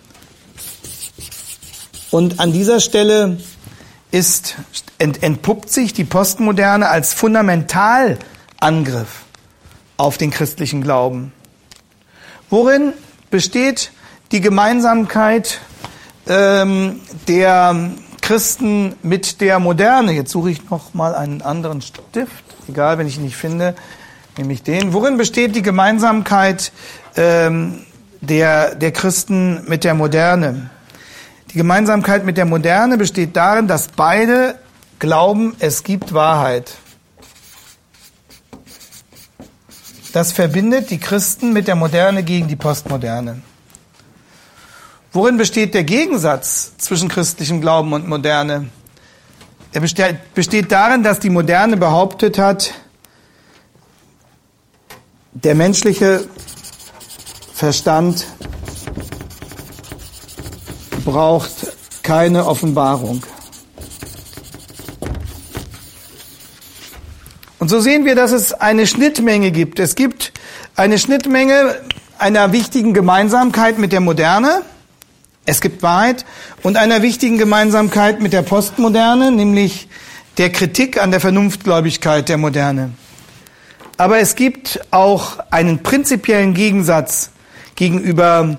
Und 2.10 2.38
an 2.38 2.52
dieser 2.52 2.80
Stelle 2.80 3.38
ist, 4.10 4.56
ent, 4.98 5.22
entpuppt 5.22 5.70
sich 5.70 5.94
die 5.94 6.04
Postmoderne 6.04 6.90
als 6.90 7.14
Fundamentalangriff 7.14 9.24
auf 9.96 10.18
den 10.18 10.30
christlichen 10.30 10.82
Glauben. 10.82 11.32
Worin 12.50 12.92
besteht 13.30 13.90
die 14.32 14.42
Gemeinsamkeit 14.42 15.60
ähm, 16.26 17.00
der 17.26 17.92
Christen 18.20 18.96
mit 19.02 19.40
der 19.40 19.60
Moderne? 19.60 20.12
Jetzt 20.12 20.30
suche 20.30 20.50
ich 20.50 20.68
noch 20.68 20.92
mal 20.92 21.14
einen 21.14 21.40
anderen 21.40 21.80
Stift. 21.80 22.44
Egal, 22.68 22.98
wenn 22.98 23.06
ich 23.06 23.16
ihn 23.16 23.24
nicht 23.24 23.36
finde, 23.36 23.74
nehme 24.38 24.52
ich 24.52 24.62
den. 24.62 24.92
Worin 24.92 25.16
besteht 25.16 25.54
die 25.56 25.62
Gemeinsamkeit 25.62 26.72
ähm, 27.16 27.84
der, 28.20 28.74
der 28.74 28.92
Christen 28.92 29.64
mit 29.68 29.84
der 29.84 29.94
Moderne? 29.94 30.70
Die 31.50 31.58
Gemeinsamkeit 31.58 32.24
mit 32.24 32.36
der 32.36 32.44
Moderne 32.44 32.96
besteht 32.96 33.36
darin, 33.36 33.68
dass 33.68 33.88
beide 33.88 34.58
glauben, 34.98 35.56
es 35.58 35.82
gibt 35.82 36.14
Wahrheit. 36.14 36.76
Das 40.12 40.32
verbindet 40.32 40.90
die 40.90 40.98
Christen 40.98 41.52
mit 41.52 41.68
der 41.68 41.76
Moderne 41.76 42.22
gegen 42.22 42.48
die 42.48 42.56
Postmoderne. 42.56 43.42
Worin 45.12 45.36
besteht 45.36 45.74
der 45.74 45.84
Gegensatz 45.84 46.76
zwischen 46.78 47.08
christlichem 47.08 47.60
Glauben 47.60 47.92
und 47.92 48.06
Moderne? 48.06 48.68
Er 49.72 49.80
besteht 49.80 50.72
darin, 50.72 51.02
dass 51.02 51.18
die 51.18 51.30
Moderne 51.30 51.76
behauptet 51.76 52.38
hat, 52.38 52.74
der 55.44 55.54
menschliche 55.54 56.26
Verstand 57.54 58.26
braucht 61.04 61.52
keine 62.02 62.46
Offenbarung. 62.46 63.22
Und 67.58 67.68
so 67.68 67.80
sehen 67.80 68.04
wir, 68.04 68.14
dass 68.14 68.32
es 68.32 68.52
eine 68.52 68.86
Schnittmenge 68.86 69.50
gibt. 69.50 69.78
Es 69.78 69.94
gibt 69.94 70.32
eine 70.76 70.98
Schnittmenge 70.98 71.80
einer 72.18 72.52
wichtigen 72.52 72.94
Gemeinsamkeit 72.94 73.78
mit 73.78 73.92
der 73.92 74.00
Moderne. 74.00 74.62
Es 75.44 75.60
gibt 75.60 75.82
Wahrheit 75.82 76.24
und 76.62 76.76
einer 76.76 77.02
wichtigen 77.02 77.38
Gemeinsamkeit 77.38 78.20
mit 78.20 78.32
der 78.32 78.42
Postmoderne, 78.42 79.30
nämlich 79.30 79.88
der 80.36 80.50
Kritik 80.50 81.00
an 81.00 81.10
der 81.10 81.20
Vernunftgläubigkeit 81.20 82.28
der 82.28 82.38
Moderne. 82.38 82.92
Aber 83.98 84.20
es 84.20 84.36
gibt 84.36 84.80
auch 84.92 85.38
einen 85.50 85.82
prinzipiellen 85.82 86.54
Gegensatz 86.54 87.32
gegenüber 87.74 88.58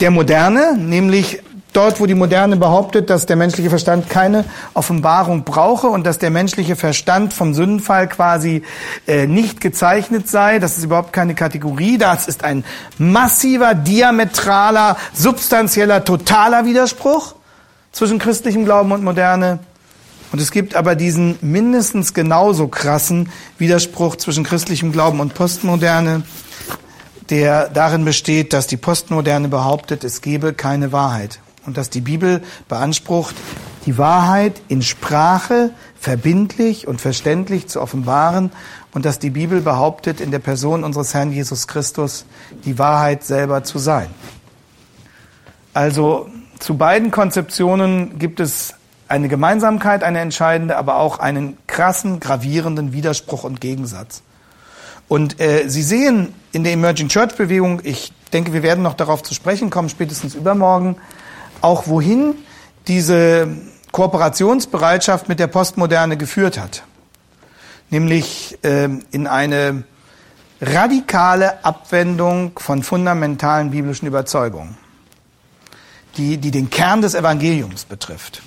der 0.00 0.10
Moderne, 0.10 0.76
nämlich 0.76 1.40
dort, 1.72 2.00
wo 2.00 2.06
die 2.06 2.16
Moderne 2.16 2.56
behauptet, 2.56 3.08
dass 3.08 3.24
der 3.24 3.36
menschliche 3.36 3.68
Verstand 3.70 4.10
keine 4.10 4.44
Offenbarung 4.74 5.44
brauche 5.44 5.86
und 5.86 6.04
dass 6.04 6.18
der 6.18 6.30
menschliche 6.30 6.74
Verstand 6.74 7.32
vom 7.32 7.54
Sündenfall 7.54 8.08
quasi 8.08 8.62
äh, 9.06 9.28
nicht 9.28 9.60
gezeichnet 9.60 10.28
sei, 10.28 10.58
das 10.58 10.76
ist 10.76 10.84
überhaupt 10.84 11.12
keine 11.12 11.36
Kategorie, 11.36 11.96
das 11.96 12.26
ist 12.26 12.42
ein 12.42 12.64
massiver, 12.98 13.74
diametraler, 13.74 14.96
substanzieller, 15.12 16.02
totaler 16.04 16.66
Widerspruch 16.66 17.36
zwischen 17.92 18.18
christlichem 18.18 18.64
Glauben 18.64 18.90
und 18.90 19.04
Moderne. 19.04 19.60
Und 20.34 20.40
es 20.40 20.50
gibt 20.50 20.74
aber 20.74 20.96
diesen 20.96 21.38
mindestens 21.42 22.12
genauso 22.12 22.66
krassen 22.66 23.28
Widerspruch 23.56 24.16
zwischen 24.16 24.42
christlichem 24.42 24.90
Glauben 24.90 25.20
und 25.20 25.34
Postmoderne, 25.34 26.24
der 27.30 27.68
darin 27.68 28.04
besteht, 28.04 28.52
dass 28.52 28.66
die 28.66 28.76
Postmoderne 28.76 29.46
behauptet, 29.46 30.02
es 30.02 30.22
gebe 30.22 30.52
keine 30.52 30.90
Wahrheit 30.90 31.38
und 31.66 31.76
dass 31.76 31.88
die 31.88 32.00
Bibel 32.00 32.42
beansprucht, 32.68 33.36
die 33.86 33.96
Wahrheit 33.96 34.60
in 34.66 34.82
Sprache 34.82 35.70
verbindlich 36.00 36.88
und 36.88 37.00
verständlich 37.00 37.68
zu 37.68 37.80
offenbaren 37.80 38.50
und 38.92 39.04
dass 39.04 39.20
die 39.20 39.30
Bibel 39.30 39.60
behauptet, 39.60 40.20
in 40.20 40.32
der 40.32 40.40
Person 40.40 40.82
unseres 40.82 41.14
Herrn 41.14 41.30
Jesus 41.30 41.68
Christus 41.68 42.26
die 42.64 42.76
Wahrheit 42.76 43.22
selber 43.22 43.62
zu 43.62 43.78
sein. 43.78 44.08
Also 45.74 46.28
zu 46.58 46.76
beiden 46.76 47.12
Konzeptionen 47.12 48.18
gibt 48.18 48.40
es 48.40 48.74
eine 49.08 49.28
Gemeinsamkeit, 49.28 50.02
eine 50.02 50.20
entscheidende, 50.20 50.76
aber 50.76 50.96
auch 50.96 51.18
einen 51.18 51.56
krassen, 51.66 52.20
gravierenden 52.20 52.92
Widerspruch 52.92 53.44
und 53.44 53.60
Gegensatz. 53.60 54.22
Und 55.08 55.40
äh, 55.40 55.68
Sie 55.68 55.82
sehen 55.82 56.34
in 56.52 56.64
der 56.64 56.72
Emerging 56.72 57.08
Church 57.08 57.34
Bewegung, 57.36 57.80
ich 57.84 58.12
denke, 58.32 58.52
wir 58.52 58.62
werden 58.62 58.82
noch 58.82 58.94
darauf 58.94 59.22
zu 59.22 59.34
sprechen 59.34 59.70
kommen, 59.70 59.88
spätestens 59.88 60.34
übermorgen, 60.34 60.96
auch 61.60 61.86
wohin 61.86 62.34
diese 62.88 63.48
Kooperationsbereitschaft 63.92 65.28
mit 65.28 65.38
der 65.38 65.46
Postmoderne 65.46 66.16
geführt 66.16 66.58
hat. 66.58 66.82
Nämlich 67.90 68.58
äh, 68.62 68.88
in 69.10 69.26
eine 69.26 69.84
radikale 70.60 71.64
Abwendung 71.64 72.58
von 72.58 72.82
fundamentalen 72.82 73.70
biblischen 73.70 74.06
Überzeugungen, 74.06 74.76
die, 76.16 76.38
die 76.38 76.50
den 76.50 76.70
Kern 76.70 77.02
des 77.02 77.14
Evangeliums 77.14 77.84
betrifft. 77.84 78.42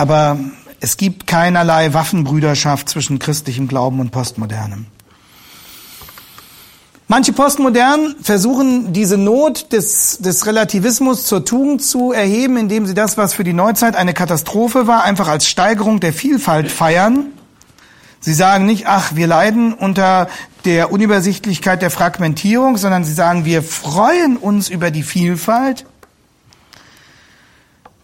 Aber 0.00 0.38
es 0.80 0.96
gibt 0.96 1.26
keinerlei 1.26 1.92
Waffenbrüderschaft 1.92 2.88
zwischen 2.88 3.18
christlichem 3.18 3.68
Glauben 3.68 4.00
und 4.00 4.10
postmodernem. 4.12 4.86
Manche 7.06 7.34
Postmodernen 7.34 8.16
versuchen 8.22 8.94
diese 8.94 9.18
Not 9.18 9.72
des, 9.72 10.16
des 10.16 10.46
Relativismus 10.46 11.26
zur 11.26 11.44
Tugend 11.44 11.84
zu 11.84 12.12
erheben, 12.12 12.56
indem 12.56 12.86
sie 12.86 12.94
das, 12.94 13.18
was 13.18 13.34
für 13.34 13.44
die 13.44 13.52
Neuzeit 13.52 13.94
eine 13.94 14.14
Katastrophe 14.14 14.86
war, 14.86 15.04
einfach 15.04 15.28
als 15.28 15.46
Steigerung 15.46 16.00
der 16.00 16.14
Vielfalt 16.14 16.72
feiern. 16.72 17.26
Sie 18.20 18.32
sagen 18.32 18.64
nicht, 18.64 18.86
ach, 18.86 19.16
wir 19.16 19.26
leiden 19.26 19.74
unter 19.74 20.28
der 20.64 20.92
Unübersichtlichkeit 20.92 21.82
der 21.82 21.90
Fragmentierung, 21.90 22.78
sondern 22.78 23.04
sie 23.04 23.12
sagen, 23.12 23.44
wir 23.44 23.62
freuen 23.62 24.38
uns 24.38 24.70
über 24.70 24.90
die 24.90 25.02
Vielfalt 25.02 25.84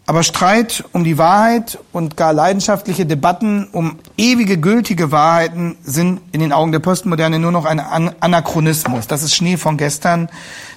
aber 0.07 0.23
Streit 0.23 0.85
um 0.93 1.03
die 1.03 1.19
Wahrheit 1.19 1.79
und 1.93 2.17
gar 2.17 2.33
leidenschaftliche 2.33 3.07
Debatten 3.07 3.67
um 3.73 3.99
ewige 4.17 4.57
gültige 4.57 5.11
Wahrheiten 5.11 5.77
sind 5.83 6.21
in 6.31 6.41
den 6.41 6.53
Augen 6.53 6.71
der 6.71 6.79
Postmoderne 6.79 7.41
nur 7.41 7.51
noch 7.51 7.65
ein 7.65 7.81
Anachronismus. 7.81 9.09
Das 9.09 9.25
ist 9.25 9.35
Schnee 9.35 9.57
von 9.57 9.77
gestern. 9.77 10.29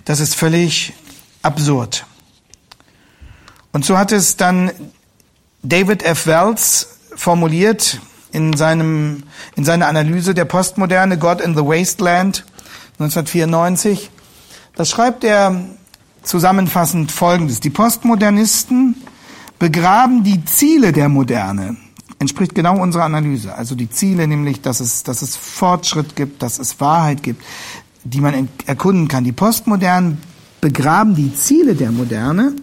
Das 0.05 0.19
ist 0.19 0.33
völlig 0.33 0.93
absurd. 1.43 2.05
Und 3.71 3.85
so 3.85 3.99
hat 3.99 4.11
es 4.11 4.35
dann 4.35 4.71
David 5.61 6.01
F. 6.01 6.25
Wells 6.25 6.97
formuliert 7.15 7.99
in, 8.31 8.57
seinem, 8.57 9.23
in 9.55 9.63
seiner 9.63 9.87
Analyse 9.87 10.33
der 10.33 10.45
Postmoderne 10.45 11.19
God 11.19 11.39
in 11.39 11.55
the 11.55 11.61
Wasteland 11.61 12.45
1994. 12.97 14.09
Das 14.75 14.89
schreibt 14.89 15.23
er 15.23 15.65
zusammenfassend 16.23 17.11
Folgendes. 17.11 17.59
Die 17.59 17.69
Postmodernisten 17.69 18.95
begraben 19.59 20.23
die 20.23 20.43
Ziele 20.45 20.91
der 20.91 21.09
Moderne. 21.09 21.75
Entspricht 22.17 22.55
genau 22.55 22.81
unserer 22.81 23.03
Analyse. 23.03 23.53
Also 23.53 23.75
die 23.75 23.89
Ziele, 23.89 24.27
nämlich, 24.27 24.61
dass 24.61 24.79
es, 24.79 25.03
dass 25.03 25.21
es 25.21 25.35
Fortschritt 25.35 26.15
gibt, 26.15 26.41
dass 26.41 26.59
es 26.59 26.79
Wahrheit 26.79 27.23
gibt, 27.23 27.43
die 28.03 28.21
man 28.21 28.49
erkunden 28.65 29.07
kann. 29.07 29.23
Die 29.23 29.31
Postmodernen 29.31 30.17
begraben 30.59 31.15
die 31.15 31.33
Ziele 31.33 31.75
der 31.75 31.91
Moderne, 31.91 32.53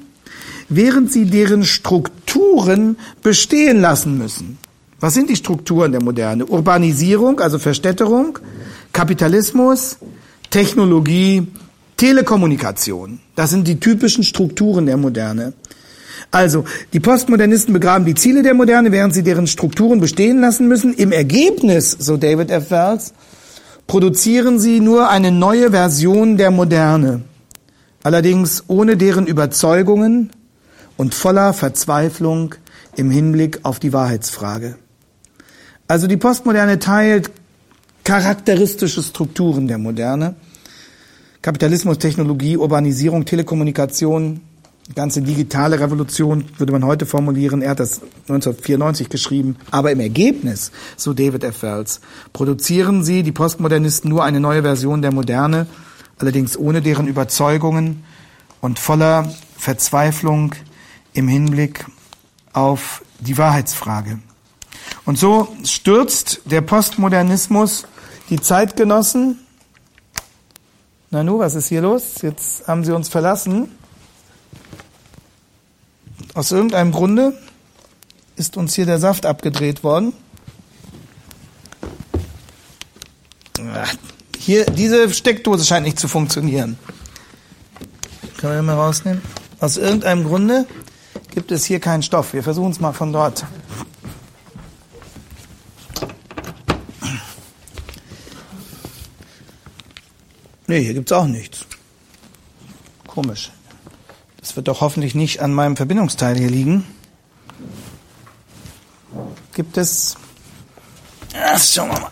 während 0.69 1.13
sie 1.13 1.27
deren 1.27 1.65
Strukturen 1.65 2.97
bestehen 3.23 3.81
lassen 3.81 4.19
müssen. 4.19 4.59
Was 5.01 5.15
sind 5.15 5.31
die 5.31 5.37
Strukturen 5.37 5.93
der 5.93 6.03
Moderne? 6.03 6.47
Urbanisierung, 6.47 7.41
also 7.41 7.59
Verstädterung, 7.59 8.39
Kapitalismus, 8.93 9.99
Technologie, 10.51 11.47
Telekommunikation. 11.97 13.21
Das 13.35 13.51
sind 13.51 13.69
die 13.69 13.79
typischen 13.79 14.25
Strukturen 14.25 14.87
der 14.87 14.97
Moderne. 14.97 15.53
Also, 16.31 16.65
die 16.93 17.01
Postmodernisten 17.01 17.73
begraben 17.73 18.05
die 18.05 18.15
Ziele 18.15 18.43
der 18.43 18.55
Moderne, 18.55 18.93
während 18.93 19.15
sie 19.15 19.23
deren 19.23 19.47
Strukturen 19.47 20.01
bestehen 20.01 20.41
lassen 20.41 20.69
müssen. 20.69 20.95
Im 20.95 21.13
Ergebnis, 21.13 21.91
so 21.91 22.17
David 22.17 22.51
F. 22.51 22.71
Wells, 22.71 23.13
produzieren 23.87 24.59
sie 24.59 24.81
nur 24.81 25.09
eine 25.09 25.31
neue 25.31 25.71
Version 25.71 26.37
der 26.37 26.51
Moderne. 26.51 27.23
Allerdings 28.03 28.65
ohne 28.69 28.97
deren 28.97 29.27
Überzeugungen 29.27 30.31
und 30.97 31.15
voller 31.15 31.53
Verzweiflung 31.53 32.55
im 32.97 33.11
Hinblick 33.11 33.61
auf 33.63 33.79
die 33.79 33.93
Wahrheitsfrage. 33.93 34.77
Also 35.89 36.07
die 36.07 36.17
Postmoderne 36.17 36.79
teilt 36.79 37.31
charakteristische 38.05 39.03
Strukturen 39.03 39.69
der 39.69 39.79
Moderne. 39.79 40.35
Kapitalismus, 41.43 41.99
Technologie, 41.99 42.57
Urbanisierung, 42.57 43.25
Telekommunikation, 43.25 44.41
ganze 44.95 45.23
digitale 45.23 45.81
Revolution, 45.81 46.45
würde 46.59 46.73
man 46.73 46.85
heute 46.85 47.07
formulieren. 47.07 47.63
Er 47.63 47.71
hat 47.71 47.81
das 47.81 48.01
1994 48.29 49.09
geschrieben. 49.09 49.57
Aber 49.71 49.91
im 49.91 50.01
Ergebnis, 50.01 50.71
so 50.97 51.13
David 51.13 51.45
F. 51.45 51.63
Wells, 51.63 52.01
produzieren 52.33 53.03
sie, 53.03 53.23
die 53.23 53.33
Postmodernisten, 53.33 54.09
nur 54.09 54.25
eine 54.25 54.41
neue 54.41 54.63
Version 54.63 55.03
der 55.03 55.13
Moderne, 55.13 55.67
allerdings 56.19 56.57
ohne 56.57 56.83
deren 56.83 57.09
Überzeugungen 57.09 58.05
und 58.61 58.79
voller 58.79 59.33
Verzweiflung 59.57 60.55
im 61.13 61.29
Hinblick 61.29 61.87
auf 62.53 63.03
die 63.21 63.37
Wahrheitsfrage. 63.37 64.19
Und 65.05 65.19
so 65.19 65.49
stürzt 65.65 66.43
der 66.45 66.61
Postmodernismus 66.61 67.87
die 68.31 68.41
Zeitgenossen. 68.41 69.39
Nanu, 71.11 71.39
was 71.39 71.55
ist 71.55 71.69
hier 71.69 71.81
los? 71.81 72.23
Jetzt 72.23 72.67
haben 72.67 72.85
sie 72.85 72.95
uns 72.95 73.09
verlassen. 73.09 73.69
Aus 76.37 76.53
irgendeinem 76.53 76.93
Grunde 76.93 77.33
ist 78.37 78.59
uns 78.59 78.75
hier 78.75 78.85
der 78.85 78.99
Saft 78.99 79.25
abgedreht 79.25 79.83
worden. 79.83 80.13
Hier, 84.39 84.67
diese 84.67 85.09
Steckdose 85.15 85.65
scheint 85.65 85.87
nicht 85.87 85.99
zu 85.99 86.09
funktionieren. 86.09 86.79
Können 88.37 88.55
wir 88.55 88.63
mal 88.63 88.75
rausnehmen? 88.75 89.23
Aus 89.61 89.79
irgendeinem 89.79 90.25
Grunde 90.25 90.67
gibt 91.31 91.51
es 91.53 91.65
hier 91.65 91.81
keinen 91.81 92.03
Stoff. 92.03 92.35
Wir 92.35 92.43
versuchen 92.43 92.71
es 92.71 92.81
mal 92.81 92.93
von 92.93 93.15
dort. 93.15 93.47
Nee, 100.67 100.83
hier 100.83 100.93
gibt's 100.93 101.13
auch 101.13 101.27
nichts. 101.27 101.65
Komisch. 103.07 103.51
Wird 104.57 104.69
doch 104.69 104.81
hoffentlich 104.81 105.15
nicht 105.15 105.41
an 105.43 105.53
meinem 105.53 105.77
Verbindungsteil 105.77 106.35
hier 106.39 106.49
liegen. 106.49 106.87
Gibt 109.53 109.77
es. 109.77 110.17
Ja, 111.35 111.59
schauen 111.59 111.91
wir 111.91 112.01
mal. 112.01 112.11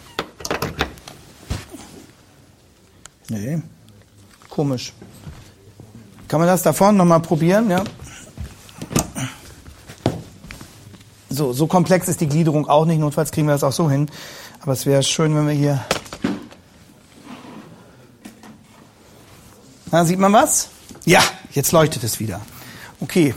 Nee. 3.30 3.62
Komisch. 4.50 4.92
Kann 6.28 6.38
man 6.38 6.46
das 6.46 6.62
da 6.62 6.74
vorne 6.74 6.98
nochmal 6.98 7.20
probieren? 7.20 7.70
Ja. 7.70 7.82
So, 11.30 11.54
so 11.54 11.66
komplex 11.66 12.08
ist 12.08 12.20
die 12.20 12.28
Gliederung 12.28 12.68
auch 12.68 12.84
nicht. 12.84 12.98
Notfalls 12.98 13.32
kriegen 13.32 13.46
wir 13.46 13.54
das 13.54 13.64
auch 13.64 13.72
so 13.72 13.90
hin. 13.90 14.10
Aber 14.60 14.72
es 14.72 14.84
wäre 14.84 15.02
schön, 15.02 15.34
wenn 15.34 15.48
wir 15.48 15.54
hier 15.54 15.82
Na, 19.90 20.04
sieht 20.04 20.18
man 20.18 20.32
was? 20.32 20.70
Ja, 21.04 21.22
jetzt 21.54 21.72
leuchtet 21.72 22.04
es 22.04 22.20
wieder. 22.20 22.40
Okay. 23.00 23.34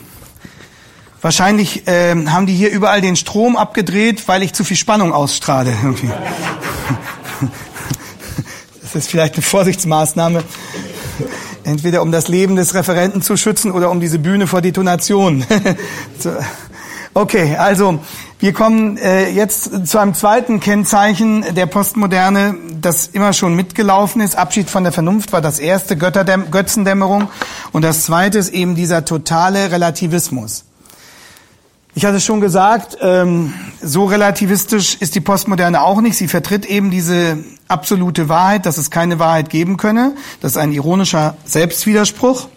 Wahrscheinlich 1.21 1.83
ähm, 1.87 2.31
haben 2.31 2.45
die 2.45 2.53
hier 2.53 2.69
überall 2.69 3.01
den 3.01 3.15
Strom 3.15 3.55
abgedreht, 3.55 4.27
weil 4.27 4.43
ich 4.43 4.53
zu 4.53 4.63
viel 4.63 4.77
Spannung 4.77 5.13
ausstrahle. 5.13 5.71
Irgendwie. 5.71 6.09
Das 8.81 9.03
ist 9.03 9.09
vielleicht 9.09 9.33
eine 9.33 9.41
Vorsichtsmaßnahme. 9.41 10.45
Entweder 11.65 12.01
um 12.01 12.13
das 12.13 12.29
Leben 12.29 12.55
des 12.55 12.73
Referenten 12.73 13.21
zu 13.21 13.35
schützen 13.35 13.73
oder 13.73 13.91
um 13.91 13.99
diese 13.99 14.17
Bühne 14.17 14.47
vor 14.47 14.61
Detonation. 14.61 15.45
Okay, 17.13 17.55
also 17.55 17.99
wir 18.39 18.53
kommen 18.53 18.97
äh, 18.97 19.29
jetzt 19.29 19.87
zu 19.87 19.97
einem 19.97 20.13
zweiten 20.13 20.59
Kennzeichen 20.59 21.43
der 21.55 21.65
Postmoderne, 21.65 22.55
das 22.79 23.07
immer 23.07 23.33
schon 23.33 23.55
mitgelaufen 23.55 24.21
ist. 24.21 24.35
Abschied 24.35 24.69
von 24.69 24.83
der 24.83 24.93
Vernunft 24.93 25.33
war 25.33 25.41
das 25.41 25.57
erste, 25.57 25.97
Götterdämm 25.97 26.51
Götzendämmerung. 26.51 27.29
Und 27.71 27.81
das 27.81 28.03
zweite 28.05 28.37
ist 28.37 28.53
eben 28.53 28.75
dieser 28.75 29.05
totale 29.05 29.71
Relativismus. 29.71 30.65
Ich 31.95 32.05
hatte 32.05 32.19
schon 32.19 32.39
gesagt, 32.39 32.99
ähm, 33.01 33.55
so 33.81 34.05
relativistisch 34.05 34.97
ist 34.99 35.15
die 35.15 35.21
Postmoderne 35.21 35.81
auch 35.81 35.99
nicht. 35.99 36.15
Sie 36.15 36.27
vertritt 36.27 36.67
eben 36.67 36.91
diese 36.91 37.39
absolute 37.67 38.29
Wahrheit, 38.29 38.67
dass 38.67 38.77
es 38.77 38.91
keine 38.91 39.17
Wahrheit 39.17 39.49
geben 39.49 39.77
könne. 39.77 40.13
Das 40.41 40.51
ist 40.51 40.57
ein 40.57 40.73
ironischer 40.73 41.37
Selbstwiderspruch. 41.43 42.49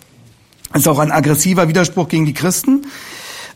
Das 0.74 0.82
ist 0.82 0.88
auch 0.88 0.98
ein 0.98 1.10
aggressiver 1.10 1.68
Widerspruch 1.68 2.08
gegen 2.08 2.26
die 2.26 2.34
Christen. 2.34 2.84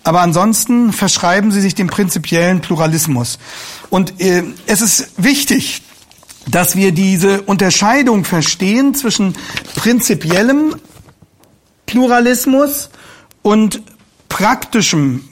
Aber 0.04 0.20
ansonsten 0.20 0.92
verschreiben 0.92 1.50
sie 1.50 1.60
sich 1.60 1.74
dem 1.74 1.88
prinzipiellen 1.88 2.60
Pluralismus. 2.60 3.38
Und 3.90 4.20
äh, 4.20 4.44
es 4.66 4.82
ist 4.82 5.12
wichtig, 5.16 5.82
dass 6.46 6.76
wir 6.76 6.92
diese 6.92 7.42
Unterscheidung 7.42 8.24
verstehen 8.24 8.94
zwischen 8.94 9.34
prinzipiellem 9.74 10.76
Pluralismus 11.86 12.90
und 13.42 13.82
praktischem 14.28 15.24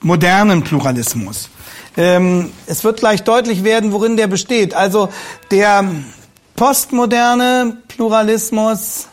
modernen 0.00 0.62
Pluralismus. 0.62 1.48
Ähm, 1.96 2.52
es 2.66 2.84
wird 2.84 3.00
gleich 3.00 3.24
deutlich 3.24 3.64
werden, 3.64 3.92
worin 3.92 4.16
der 4.16 4.28
besteht. 4.28 4.74
Also 4.74 5.08
der 5.50 5.84
postmoderne 6.54 7.78
Pluralismus 7.88 9.08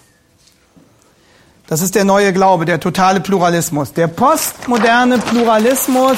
das 1.70 1.82
ist 1.82 1.94
der 1.94 2.04
neue 2.04 2.34
Glaube, 2.34 2.66
der 2.66 2.80
totale 2.80 3.20
Pluralismus. 3.20 3.94
Der 3.94 4.08
postmoderne 4.08 5.20
Pluralismus 5.20 6.18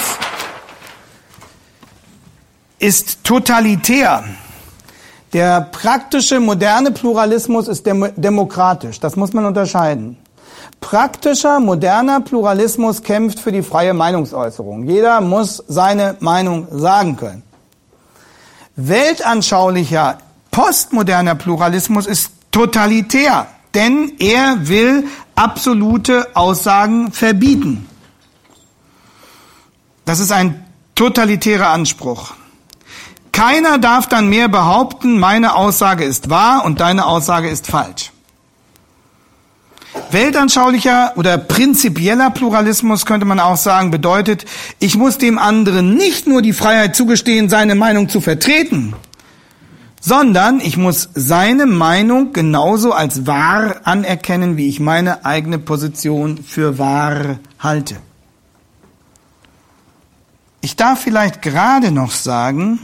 ist 2.79 3.21
totalitär. 3.25 4.23
Der 5.33 5.59
praktische 5.59 6.39
moderne 6.39 6.91
Pluralismus 6.91 7.67
ist 7.67 7.85
dem 7.85 8.13
demokratisch. 8.15 9.01
Das 9.01 9.17
muss 9.17 9.33
man 9.33 9.45
unterscheiden. 9.45 10.17
Praktischer 10.79 11.59
moderner 11.59 12.21
Pluralismus 12.21 13.03
kämpft 13.03 13.41
für 13.41 13.51
die 13.51 13.61
freie 13.61 13.93
Meinungsäußerung. 13.93 14.87
Jeder 14.87 15.19
muss 15.19 15.61
seine 15.67 16.15
Meinung 16.21 16.67
sagen 16.71 17.17
können. 17.17 17.43
Weltanschaulicher 18.77 20.17
postmoderner 20.49 21.35
Pluralismus 21.35 22.07
ist 22.07 22.31
totalitär 22.51 23.47
denn 23.73 24.13
er 24.19 24.67
will 24.67 25.05
absolute 25.41 26.27
Aussagen 26.35 27.11
verbieten. 27.11 27.87
Das 30.05 30.19
ist 30.19 30.31
ein 30.31 30.63
totalitärer 30.93 31.69
Anspruch. 31.69 32.33
Keiner 33.31 33.79
darf 33.79 34.07
dann 34.07 34.29
mehr 34.29 34.49
behaupten, 34.49 35.17
meine 35.17 35.55
Aussage 35.55 36.03
ist 36.03 36.29
wahr 36.29 36.63
und 36.63 36.79
deine 36.79 37.07
Aussage 37.07 37.49
ist 37.49 37.65
falsch. 37.65 38.11
Weltanschaulicher 40.11 41.13
oder 41.15 41.37
prinzipieller 41.37 42.29
Pluralismus 42.29 43.05
könnte 43.05 43.25
man 43.25 43.39
auch 43.39 43.57
sagen, 43.57 43.89
bedeutet, 43.89 44.45
ich 44.79 44.95
muss 44.95 45.17
dem 45.17 45.39
anderen 45.39 45.95
nicht 45.95 46.27
nur 46.27 46.41
die 46.41 46.53
Freiheit 46.53 46.95
zugestehen, 46.95 47.49
seine 47.49 47.75
Meinung 47.75 48.09
zu 48.09 48.21
vertreten, 48.21 48.93
sondern 50.01 50.59
ich 50.59 50.77
muss 50.77 51.09
seine 51.13 51.67
Meinung 51.67 52.33
genauso 52.33 52.91
als 52.91 53.27
wahr 53.27 53.81
anerkennen, 53.83 54.57
wie 54.57 54.67
ich 54.67 54.79
meine 54.79 55.25
eigene 55.25 55.59
Position 55.59 56.39
für 56.43 56.79
wahr 56.79 57.39
halte. 57.59 57.97
Ich 60.59 60.75
darf 60.75 61.01
vielleicht 61.01 61.41
gerade 61.41 61.91
noch 61.91 62.11
sagen, 62.11 62.79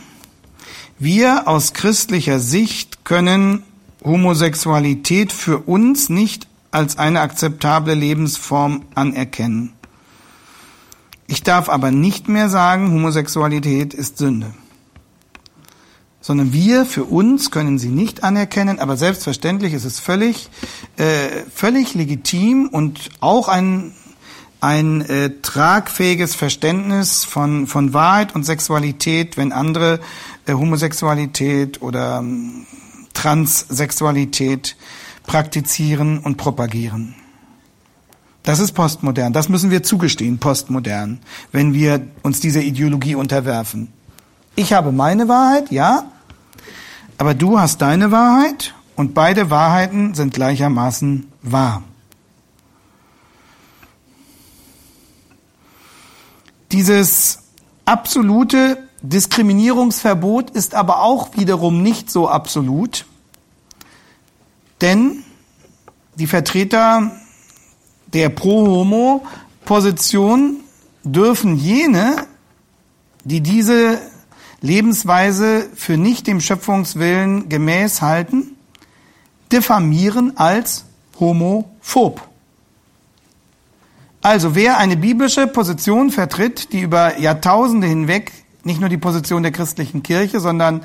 wir 0.99 1.47
aus 1.47 1.73
christlicher 1.73 2.39
Sicht 2.39 3.03
können 3.03 3.63
Homosexualität 4.03 5.32
für 5.32 5.58
uns 5.60 6.10
nicht 6.10 6.47
als 6.71 6.97
eine 6.97 7.21
akzeptable 7.21 7.95
Lebensform 7.95 8.84
anerkennen. 8.93 9.73
Ich 11.25 11.43
darf 11.43 11.67
aber 11.67 11.91
nicht 11.91 12.30
mehr 12.30 12.49
sagen, 12.49 12.91
Homosexualität 12.91 13.93
ist 13.93 14.17
Sünde. 14.17 14.53
Sondern 16.28 16.52
wir 16.52 16.86
für 16.86 17.06
uns 17.06 17.52
können 17.52 17.80
sie 17.80 17.88
nicht 17.88 18.22
anerkennen, 18.22 18.80
aber 18.80 18.98
selbstverständlich 18.98 19.72
ist 19.72 19.86
es 19.86 20.02
völlig, 20.02 20.50
äh, 20.98 21.30
völlig 21.56 21.94
legitim 21.94 22.68
und 22.68 23.12
auch 23.22 23.48
ein, 23.48 23.94
ein 24.60 25.00
äh, 25.04 25.30
tragfähiges 25.42 26.36
Verständnis 26.36 27.24
von, 27.24 27.66
von 27.66 27.94
Wahrheit 27.94 28.36
und 28.36 28.44
Sexualität, 28.44 29.38
wenn 29.38 29.54
andere 29.54 30.02
äh, 30.46 30.52
Homosexualität 30.52 31.82
oder 31.82 32.18
ähm, 32.20 32.66
Transsexualität 33.13 34.76
praktizieren 35.28 36.20
und 36.20 36.36
propagieren. 36.36 37.16
Das 38.44 38.60
ist 38.60 38.74
postmodern. 38.74 39.32
Das 39.32 39.48
müssen 39.48 39.72
wir 39.72 39.82
zugestehen, 39.82 40.40
postmodern, 40.40 41.22
wenn 41.54 41.74
wir 41.74 42.06
uns 42.22 42.42
dieser 42.42 42.63
Ideologie 42.63 43.16
unterwerfen. 43.16 43.94
Ich 44.58 44.74
habe 44.74 44.92
meine 44.92 45.30
Wahrheit, 45.30 45.72
ja, 45.72 46.12
aber 47.17 47.34
du 47.34 47.60
hast 47.60 47.82
deine 47.82 48.12
Wahrheit 48.12 48.73
und 48.95 49.13
beide 49.13 49.49
Wahrheiten 49.49 50.13
sind 50.13 50.34
gleichermaßen 50.34 51.30
wahr. 51.41 51.84
Dieses 56.71 57.39
absolute 57.86 58.88
Diskriminierungsverbot 59.01 60.51
ist 60.51 60.75
aber 60.75 61.01
auch 61.01 61.36
wiederum 61.38 61.82
nicht 61.82 62.12
so 62.12 62.27
absolut, 62.27 63.06
denn 64.82 65.23
die 66.15 66.27
Vertreter 66.27 67.12
der 68.08 68.27
Pro-Homo-Position 68.30 70.58
dürfen 71.03 71.58
jene, 71.58 72.27
die 73.23 73.41
diese 73.41 73.99
Lebensweise 74.62 75.67
für 75.76 75.98
nicht 75.98 76.28
dem 76.28 76.41
Schöpfungswillen 76.41 77.50
gemäß 77.50 78.02
halten, 78.02 78.56
diffamieren 79.52 80.38
als 80.38 80.86
homophob. 81.20 82.22
Also 84.22 84.56
wer 84.56 84.78
eine 84.78 84.98
biblische 84.98 85.48
Position 85.48 86.10
vertritt, 86.12 86.74
die 86.74 86.82
über 86.82 87.17
Jahrtausende 87.17 87.88
hinweg 87.88 88.32
nicht 88.63 88.82
nur 88.82 88.89
die 88.89 88.98
Position 88.98 89.43
der 89.43 89.52
christlichen 89.52 90.04
Kirche, 90.04 90.39
sondern 90.39 90.84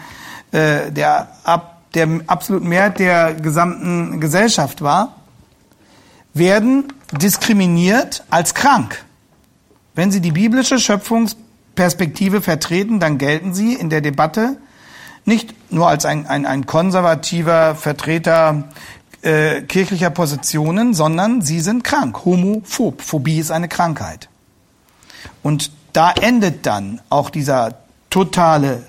äh, 0.53 0.93
der, 0.93 1.29
ab, 1.43 1.83
der 1.95 2.21
absoluten 2.27 2.69
Mehrheit 2.69 2.99
der 3.01 3.35
gesamten 3.35 4.21
Gesellschaft 4.21 4.83
war, 4.83 5.17
werden 6.35 6.93
diskriminiert 7.11 8.25
als 8.31 8.55
krank. 8.55 9.05
Wenn 9.95 10.11
sie 10.11 10.21
die 10.21 10.33
biblische 10.33 10.79
Schöpfungsperspektive 11.73 12.43
vertreten, 12.43 13.01
dann 13.01 13.19
gelten 13.19 13.55
sie 13.55 13.75
in 13.75 13.91
der 13.91 14.01
Debatte 14.01 14.59
nicht 15.25 15.73
nur 15.73 15.89
als 15.89 16.05
ein, 16.05 16.27
ein, 16.27 16.47
ein 16.47 16.67
konservativer 16.67 17.75
Vertreter 17.77 18.69
äh, 19.23 19.63
kirchlicher 19.63 20.11
Positionen, 20.11 20.95
sondern 20.95 21.43
sie 21.43 21.61
sind 21.61 21.85
krank, 21.85 22.25
homophob. 22.25 23.03
Phobie 23.03 23.39
ist 23.39 23.51
eine 23.51 23.69
Krankheit. 23.69 24.29
Und 25.43 25.71
da 25.93 26.13
endet 26.13 26.67
dann 26.67 27.01
auch 27.09 27.31
dieser 27.31 27.77
totale 28.11 28.83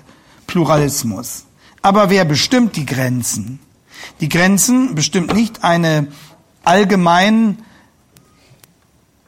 Pluralismus. 0.46 1.44
Aber 1.82 2.10
wer 2.10 2.24
bestimmt 2.24 2.76
die 2.76 2.86
Grenzen? 2.86 3.60
Die 4.20 4.28
Grenzen 4.28 4.94
bestimmt 4.94 5.34
nicht 5.34 5.62
eine 5.62 6.08
allgemein 6.64 7.58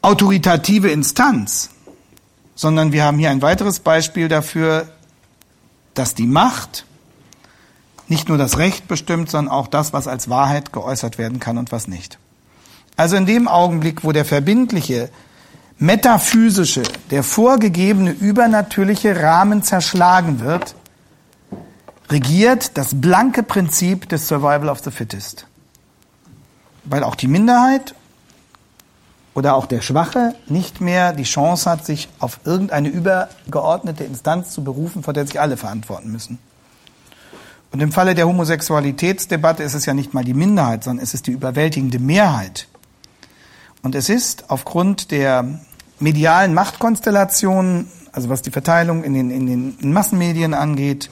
autoritative 0.02 0.90
Instanz, 0.90 1.70
sondern 2.56 2.92
wir 2.92 3.04
haben 3.04 3.18
hier 3.18 3.30
ein 3.30 3.42
weiteres 3.42 3.78
Beispiel 3.78 4.26
dafür, 4.26 4.88
dass 5.94 6.14
die 6.14 6.26
Macht 6.26 6.84
nicht 8.08 8.28
nur 8.28 8.38
das 8.38 8.58
Recht 8.58 8.88
bestimmt, 8.88 9.30
sondern 9.30 9.52
auch 9.52 9.68
das, 9.68 9.92
was 9.92 10.08
als 10.08 10.28
Wahrheit 10.28 10.72
geäußert 10.72 11.18
werden 11.18 11.38
kann 11.38 11.58
und 11.58 11.70
was 11.70 11.86
nicht. 11.86 12.18
Also 12.96 13.14
in 13.14 13.26
dem 13.26 13.46
Augenblick, 13.46 14.02
wo 14.02 14.10
der 14.10 14.24
verbindliche, 14.24 15.10
metaphysische, 15.78 16.82
der 17.10 17.22
vorgegebene 17.22 18.10
übernatürliche 18.10 19.22
Rahmen 19.22 19.62
zerschlagen 19.62 20.40
wird, 20.40 20.74
regiert 22.10 22.76
das 22.76 23.00
blanke 23.00 23.44
Prinzip 23.44 24.08
des 24.08 24.26
Survival 24.26 24.68
of 24.68 24.80
the 24.82 24.90
Fittest 24.90 25.46
weil 26.86 27.04
auch 27.04 27.14
die 27.14 27.28
Minderheit 27.28 27.94
oder 29.36 29.54
auch 29.54 29.66
der 29.66 29.82
Schwache 29.82 30.34
nicht 30.48 30.80
mehr 30.80 31.12
die 31.12 31.24
Chance 31.24 31.70
hat, 31.70 31.84
sich 31.84 32.08
auf 32.20 32.40
irgendeine 32.44 32.88
übergeordnete 32.88 34.02
Instanz 34.02 34.50
zu 34.50 34.64
berufen, 34.64 35.02
vor 35.02 35.12
der 35.12 35.26
sich 35.26 35.38
alle 35.38 35.58
verantworten 35.58 36.10
müssen. 36.10 36.38
Und 37.70 37.82
im 37.82 37.92
Falle 37.92 38.14
der 38.14 38.26
Homosexualitätsdebatte 38.26 39.62
ist 39.62 39.74
es 39.74 39.84
ja 39.84 39.92
nicht 39.92 40.14
mal 40.14 40.24
die 40.24 40.32
Minderheit, 40.32 40.84
sondern 40.84 41.04
es 41.04 41.12
ist 41.12 41.26
die 41.26 41.32
überwältigende 41.32 41.98
Mehrheit. 41.98 42.66
Und 43.82 43.94
es 43.94 44.08
ist 44.08 44.48
aufgrund 44.48 45.10
der 45.10 45.44
medialen 46.00 46.54
Machtkonstellationen, 46.54 47.90
also 48.12 48.30
was 48.30 48.40
die 48.40 48.50
Verteilung 48.50 49.04
in 49.04 49.12
den, 49.12 49.30
in 49.30 49.46
den 49.46 49.92
Massenmedien 49.92 50.54
angeht, 50.54 51.10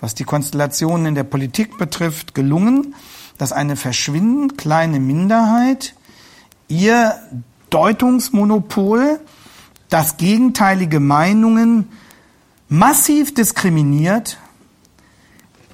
was 0.00 0.14
die 0.14 0.24
Konstellationen 0.24 1.04
in 1.04 1.14
der 1.14 1.24
Politik 1.24 1.76
betrifft, 1.76 2.34
gelungen, 2.34 2.94
dass 3.36 3.52
eine 3.52 3.76
verschwindend 3.76 4.56
kleine 4.56 4.98
Minderheit 4.98 5.94
ihr 6.68 7.20
Deutungsmonopol, 7.70 9.20
das 9.88 10.16
gegenteilige 10.16 11.00
Meinungen 11.00 11.88
massiv 12.68 13.34
diskriminiert, 13.34 14.38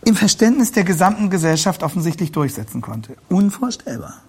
im 0.04 0.14
Verständnis 0.14 0.72
der 0.72 0.85
gesamten 0.85 1.30
Gesellschaft 1.30 1.82
offensichtlich 1.82 2.30
durchsetzen 2.32 2.80
konnte. 2.80 3.16
Unvorstellbar. 3.28 4.22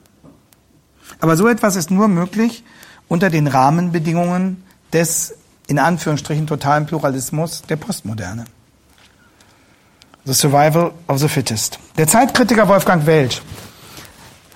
Aber 1.19 1.38
so 1.38 1.47
etwas 1.47 1.75
ist 1.75 1.91
nur 1.91 2.08
möglich 2.08 2.63
unter 3.08 3.30
den 3.30 3.47
Rahmenbedingungen 3.47 4.63
des 4.91 5.36
in 5.67 5.80
Anführungsstrichen 5.80 6.47
totalen 6.47 6.86
Pluralismus 6.86 7.62
der 7.63 7.75
Postmoderne. 7.75 8.45
The 10.25 10.34
Survival 10.34 10.91
of 11.08 11.19
the 11.19 11.27
Fittest. 11.27 11.80
Der 11.97 12.08
Zeitkritiker 12.08 12.67
Wolfgang 12.67 13.06
Welch 13.06 13.41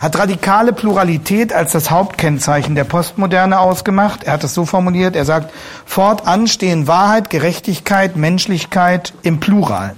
hat 0.02 0.18
radikale 0.18 0.74
Pluralität 0.74 1.54
als 1.54 1.74
das 1.74 1.92
Hauptkennzeichen 1.92 2.74
der 2.74 2.86
Postmoderne 2.86 3.60
ausgemacht. 3.60 4.24
Er 4.24 4.34
hat 4.34 4.44
es 4.44 4.56
so 4.56 4.66
formuliert, 4.66 5.16
er 5.16 5.26
sagt, 5.26 5.54
fortan 5.86 6.48
stehen 6.48 6.88
Wahrheit, 6.88 7.30
Gerechtigkeit, 7.30 8.16
Menschlichkeit 8.16 9.14
im 9.22 9.40
Plural. 9.40 9.96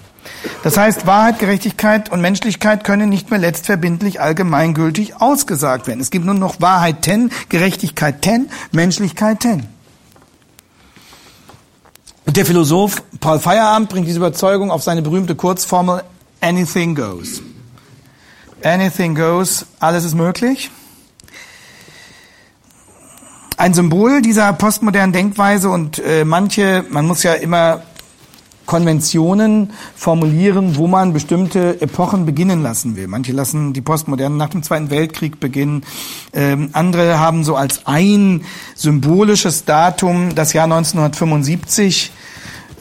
Das 0.61 0.77
heißt, 0.77 1.07
Wahrheit, 1.07 1.39
Gerechtigkeit 1.39 2.11
und 2.11 2.19
Menschlichkeit 2.19 2.83
können 2.83 3.07
nicht 3.07 3.31
mehr 3.31 3.39
letztverbindlich 3.39 4.19
allgemeingültig 4.19 5.21
ausgesagt 5.21 5.87
werden. 5.87 6.01
Es 6.01 6.11
gibt 6.11 6.25
nur 6.25 6.35
noch 6.35 6.59
Wahrheit 6.59 7.01
ten, 7.01 7.31
Gerechtigkeit 7.47 8.21
ten, 8.21 8.49
Menschlichkeit 8.73 9.39
ten. 9.39 9.67
Der 12.25 12.45
Philosoph 12.45 13.03
Paul 13.21 13.39
Feyerabend 13.39 13.89
bringt 13.89 14.07
diese 14.07 14.17
Überzeugung 14.17 14.69
auf 14.69 14.83
seine 14.83 15.01
berühmte 15.01 15.35
Kurzformel 15.35 16.03
Anything 16.41 16.93
goes. 16.93 17.41
Anything 18.63 19.15
goes, 19.15 19.65
alles 19.79 20.05
ist 20.05 20.15
möglich. 20.15 20.71
Ein 23.57 23.73
Symbol 23.73 24.21
dieser 24.21 24.51
postmodernen 24.53 25.13
Denkweise 25.13 25.69
und 25.69 25.99
äh, 25.99 26.25
manche, 26.25 26.85
man 26.89 27.05
muss 27.05 27.23
ja 27.23 27.33
immer 27.33 27.83
Konventionen 28.65 29.71
formulieren, 29.95 30.77
wo 30.77 30.87
man 30.87 31.13
bestimmte 31.13 31.81
Epochen 31.81 32.25
beginnen 32.25 32.63
lassen 32.63 32.95
will. 32.95 33.07
Manche 33.07 33.33
lassen 33.33 33.73
die 33.73 33.81
Postmodernen 33.81 34.37
nach 34.37 34.49
dem 34.49 34.63
Zweiten 34.63 34.89
Weltkrieg 34.89 35.39
beginnen. 35.39 35.83
Ähm, 36.33 36.69
andere 36.73 37.19
haben 37.19 37.43
so 37.43 37.55
als 37.55 37.85
ein 37.85 38.43
symbolisches 38.75 39.65
Datum 39.65 40.33
das 40.33 40.53
Jahr 40.53 40.65
1975 40.65 42.11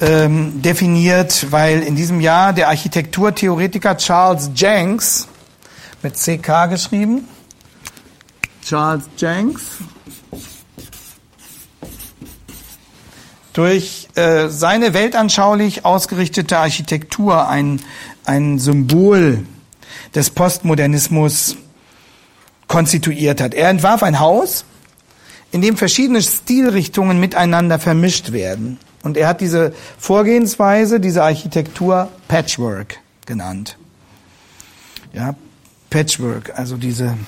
ähm, 0.00 0.62
definiert, 0.62 1.48
weil 1.50 1.80
in 1.80 1.96
diesem 1.96 2.20
Jahr 2.20 2.52
der 2.52 2.68
Architekturtheoretiker 2.68 3.96
Charles 3.96 4.50
Jenks 4.54 5.28
mit 6.02 6.14
CK 6.16 6.68
geschrieben, 6.68 7.28
Charles 8.64 9.04
Jenks, 9.16 9.62
durch 13.52 14.08
äh, 14.14 14.48
seine 14.48 14.94
weltanschaulich 14.94 15.84
ausgerichtete 15.84 16.58
Architektur 16.58 17.48
ein, 17.48 17.80
ein 18.24 18.58
Symbol 18.58 19.44
des 20.14 20.30
Postmodernismus 20.30 21.56
konstituiert 22.66 23.40
hat. 23.40 23.54
Er 23.54 23.68
entwarf 23.68 24.02
ein 24.02 24.18
Haus, 24.18 24.64
in 25.50 25.60
dem 25.60 25.76
verschiedene 25.76 26.22
Stilrichtungen 26.22 27.20
miteinander 27.20 27.78
vermischt 27.78 28.32
werden. 28.32 28.78
Und 29.02 29.16
er 29.16 29.28
hat 29.28 29.40
diese 29.40 29.74
Vorgehensweise, 29.98 30.98
diese 30.98 31.22
Architektur 31.22 32.08
Patchwork 32.28 33.00
genannt. 33.26 33.76
Ja, 35.12 35.34
Patchwork, 35.92 36.58
also 36.58 36.78
diese 36.78 37.18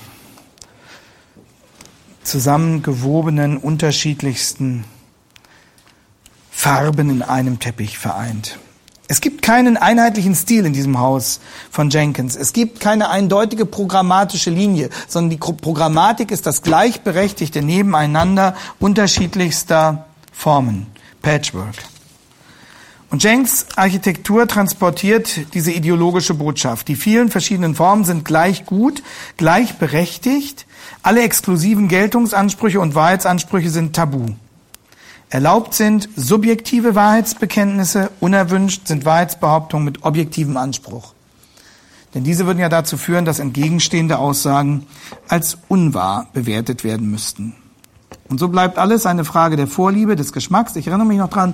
zusammengewobenen, 2.23 3.57
unterschiedlichsten 3.57 4.85
Farben 6.49 7.11
in 7.11 7.21
einem 7.21 7.59
Teppich 7.59 7.99
vereint. 7.99 8.57
Es 9.07 9.21
gibt 9.21 9.43
keinen 9.43 9.77
einheitlichen 9.77 10.33
Stil 10.33 10.65
in 10.65 10.73
diesem 10.73 10.97
Haus 10.97 11.41
von 11.69 11.91
Jenkins. 11.91 12.35
Es 12.35 12.53
gibt 12.53 12.79
keine 12.79 13.11
eindeutige 13.11 13.67
programmatische 13.67 14.49
Linie, 14.49 14.89
sondern 15.07 15.29
die 15.29 15.37
Programmatik 15.37 16.31
ist 16.31 16.47
das 16.47 16.63
gleichberechtigte 16.63 17.61
Nebeneinander 17.61 18.55
unterschiedlichster 18.79 20.07
Formen. 20.33 20.87
Patchwork. 21.21 21.75
Und 23.09 23.23
Jenks 23.23 23.67
Architektur 23.75 24.47
transportiert 24.47 25.53
diese 25.53 25.71
ideologische 25.71 26.33
Botschaft. 26.33 26.87
Die 26.87 26.95
vielen 26.95 27.29
verschiedenen 27.29 27.75
Formen 27.75 28.03
sind 28.03 28.25
gleich 28.25 28.65
gut, 28.65 29.03
gleichberechtigt. 29.37 30.65
Alle 31.03 31.21
exklusiven 31.21 31.87
Geltungsansprüche 31.87 32.79
und 32.79 32.95
Wahrheitsansprüche 32.95 33.69
sind 33.69 33.95
tabu. 33.95 34.25
Erlaubt 35.29 35.73
sind 35.73 36.09
subjektive 36.15 36.95
Wahrheitsbekenntnisse, 36.95 38.11
unerwünscht 38.19 38.87
sind 38.87 39.05
Wahrheitsbehauptungen 39.05 39.85
mit 39.85 40.03
objektivem 40.03 40.57
Anspruch. 40.57 41.13
Denn 42.13 42.23
diese 42.23 42.45
würden 42.45 42.59
ja 42.59 42.69
dazu 42.69 42.95
führen, 42.95 43.25
dass 43.25 43.39
entgegenstehende 43.39 44.17
Aussagen 44.17 44.87
als 45.27 45.57
unwahr 45.67 46.27
bewertet 46.33 46.83
werden 46.83 47.11
müssten. 47.11 47.55
Und 48.27 48.39
so 48.39 48.47
bleibt 48.47 48.79
alles 48.79 49.05
eine 49.05 49.23
Frage 49.23 49.55
der 49.55 49.67
Vorliebe, 49.67 50.15
des 50.15 50.33
Geschmacks. 50.33 50.75
Ich 50.75 50.87
erinnere 50.87 51.07
mich 51.07 51.19
noch 51.19 51.29
dran, 51.29 51.53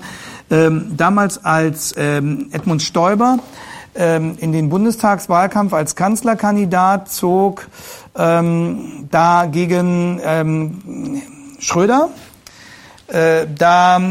ähm, 0.49 0.93
damals 0.95 1.43
als 1.43 1.93
ähm, 1.97 2.47
Edmund 2.51 2.81
Stoiber 2.81 3.39
ähm, 3.93 4.37
in 4.39 4.53
den 4.53 4.69
Bundestagswahlkampf 4.69 5.73
als 5.73 5.95
Kanzlerkandidat 5.95 7.11
zog, 7.11 7.67
ähm, 8.15 9.07
da 9.11 9.47
gegen 9.47 10.21
ähm, 10.23 11.21
Schröder, 11.59 12.09
äh, 13.07 13.45
da 13.57 14.01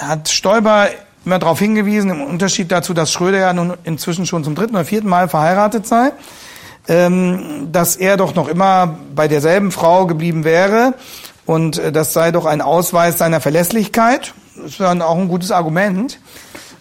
hat 0.00 0.28
Stoiber 0.28 0.88
immer 1.24 1.38
darauf 1.38 1.60
hingewiesen, 1.60 2.10
im 2.10 2.22
Unterschied 2.22 2.72
dazu, 2.72 2.94
dass 2.94 3.12
Schröder 3.12 3.38
ja 3.38 3.52
nun 3.52 3.74
inzwischen 3.84 4.26
schon 4.26 4.42
zum 4.42 4.56
dritten 4.56 4.74
oder 4.74 4.84
vierten 4.84 5.08
Mal 5.08 5.28
verheiratet 5.28 5.86
sei, 5.86 6.10
ähm, 6.88 7.68
dass 7.70 7.94
er 7.94 8.16
doch 8.16 8.34
noch 8.34 8.48
immer 8.48 8.98
bei 9.14 9.28
derselben 9.28 9.70
Frau 9.70 10.06
geblieben 10.06 10.42
wäre 10.42 10.94
und 11.48 11.78
äh, 11.78 11.92
das 11.92 12.12
sei 12.12 12.30
doch 12.30 12.44
ein 12.44 12.60
Ausweis 12.60 13.16
seiner 13.16 13.40
Verlässlichkeit. 13.40 14.34
Das 14.62 14.78
wäre 14.78 15.04
auch 15.04 15.16
ein 15.16 15.28
gutes 15.28 15.50
Argument. 15.50 16.20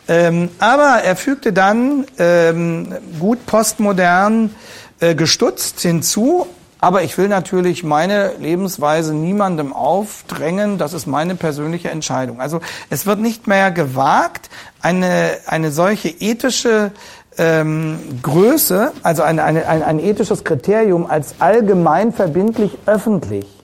Ähm, 0.10 0.50
aber 0.60 1.04
er 1.04 1.16
fügte 1.16 1.54
dann 1.54 2.06
ähm, 2.20 2.94
gut 3.18 3.46
postmodern 3.46 4.54
äh, 5.00 5.16
gestutzt 5.16 5.80
hinzu, 5.80 6.48
aber 6.80 7.04
ich 7.04 7.18
will 7.18 7.30
natürlich 7.30 7.86
meine 7.86 8.34
Lebensweise 8.40 9.14
niemandem 9.14 9.72
aufdrängen. 9.72 10.78
Das 10.78 10.92
ist 10.92 11.08
meine 11.08 11.36
persönliche 11.36 11.90
Entscheidung. 11.90 12.42
Also 12.42 12.60
es 12.90 13.06
wird 13.06 13.20
nicht 13.20 13.48
mehr 13.48 13.72
gewagt, 13.72 14.50
eine, 14.82 15.32
eine 15.46 15.72
solche 15.72 16.10
ethische 16.10 16.92
ähm, 17.38 18.00
Größe, 18.22 18.92
also 19.02 19.24
eine, 19.24 19.46
eine, 19.46 19.66
ein, 19.68 19.82
ein 19.82 20.00
ethisches 20.00 20.44
Kriterium 20.44 21.06
als 21.06 21.36
allgemein 21.40 22.12
verbindlich 22.12 22.78
öffentlich 22.86 23.57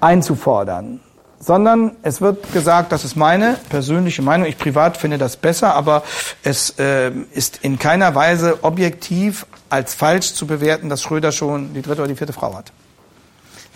einzufordern 0.00 1.00
sondern 1.44 1.92
es 2.02 2.20
wird 2.20 2.52
gesagt, 2.52 2.90
das 2.92 3.04
ist 3.04 3.16
meine 3.16 3.58
persönliche 3.68 4.22
Meinung. 4.22 4.46
Ich 4.46 4.56
privat 4.56 4.96
finde 4.96 5.18
das 5.18 5.36
besser, 5.36 5.74
aber 5.74 6.02
es 6.42 6.70
äh, 6.78 7.10
ist 7.32 7.58
in 7.62 7.78
keiner 7.78 8.14
Weise 8.14 8.64
objektiv 8.64 9.46
als 9.68 9.94
falsch 9.94 10.32
zu 10.34 10.46
bewerten, 10.46 10.88
dass 10.88 11.02
Schröder 11.02 11.32
schon 11.32 11.74
die 11.74 11.82
dritte 11.82 12.00
oder 12.00 12.08
die 12.08 12.16
vierte 12.16 12.32
Frau 12.32 12.54
hat. 12.54 12.72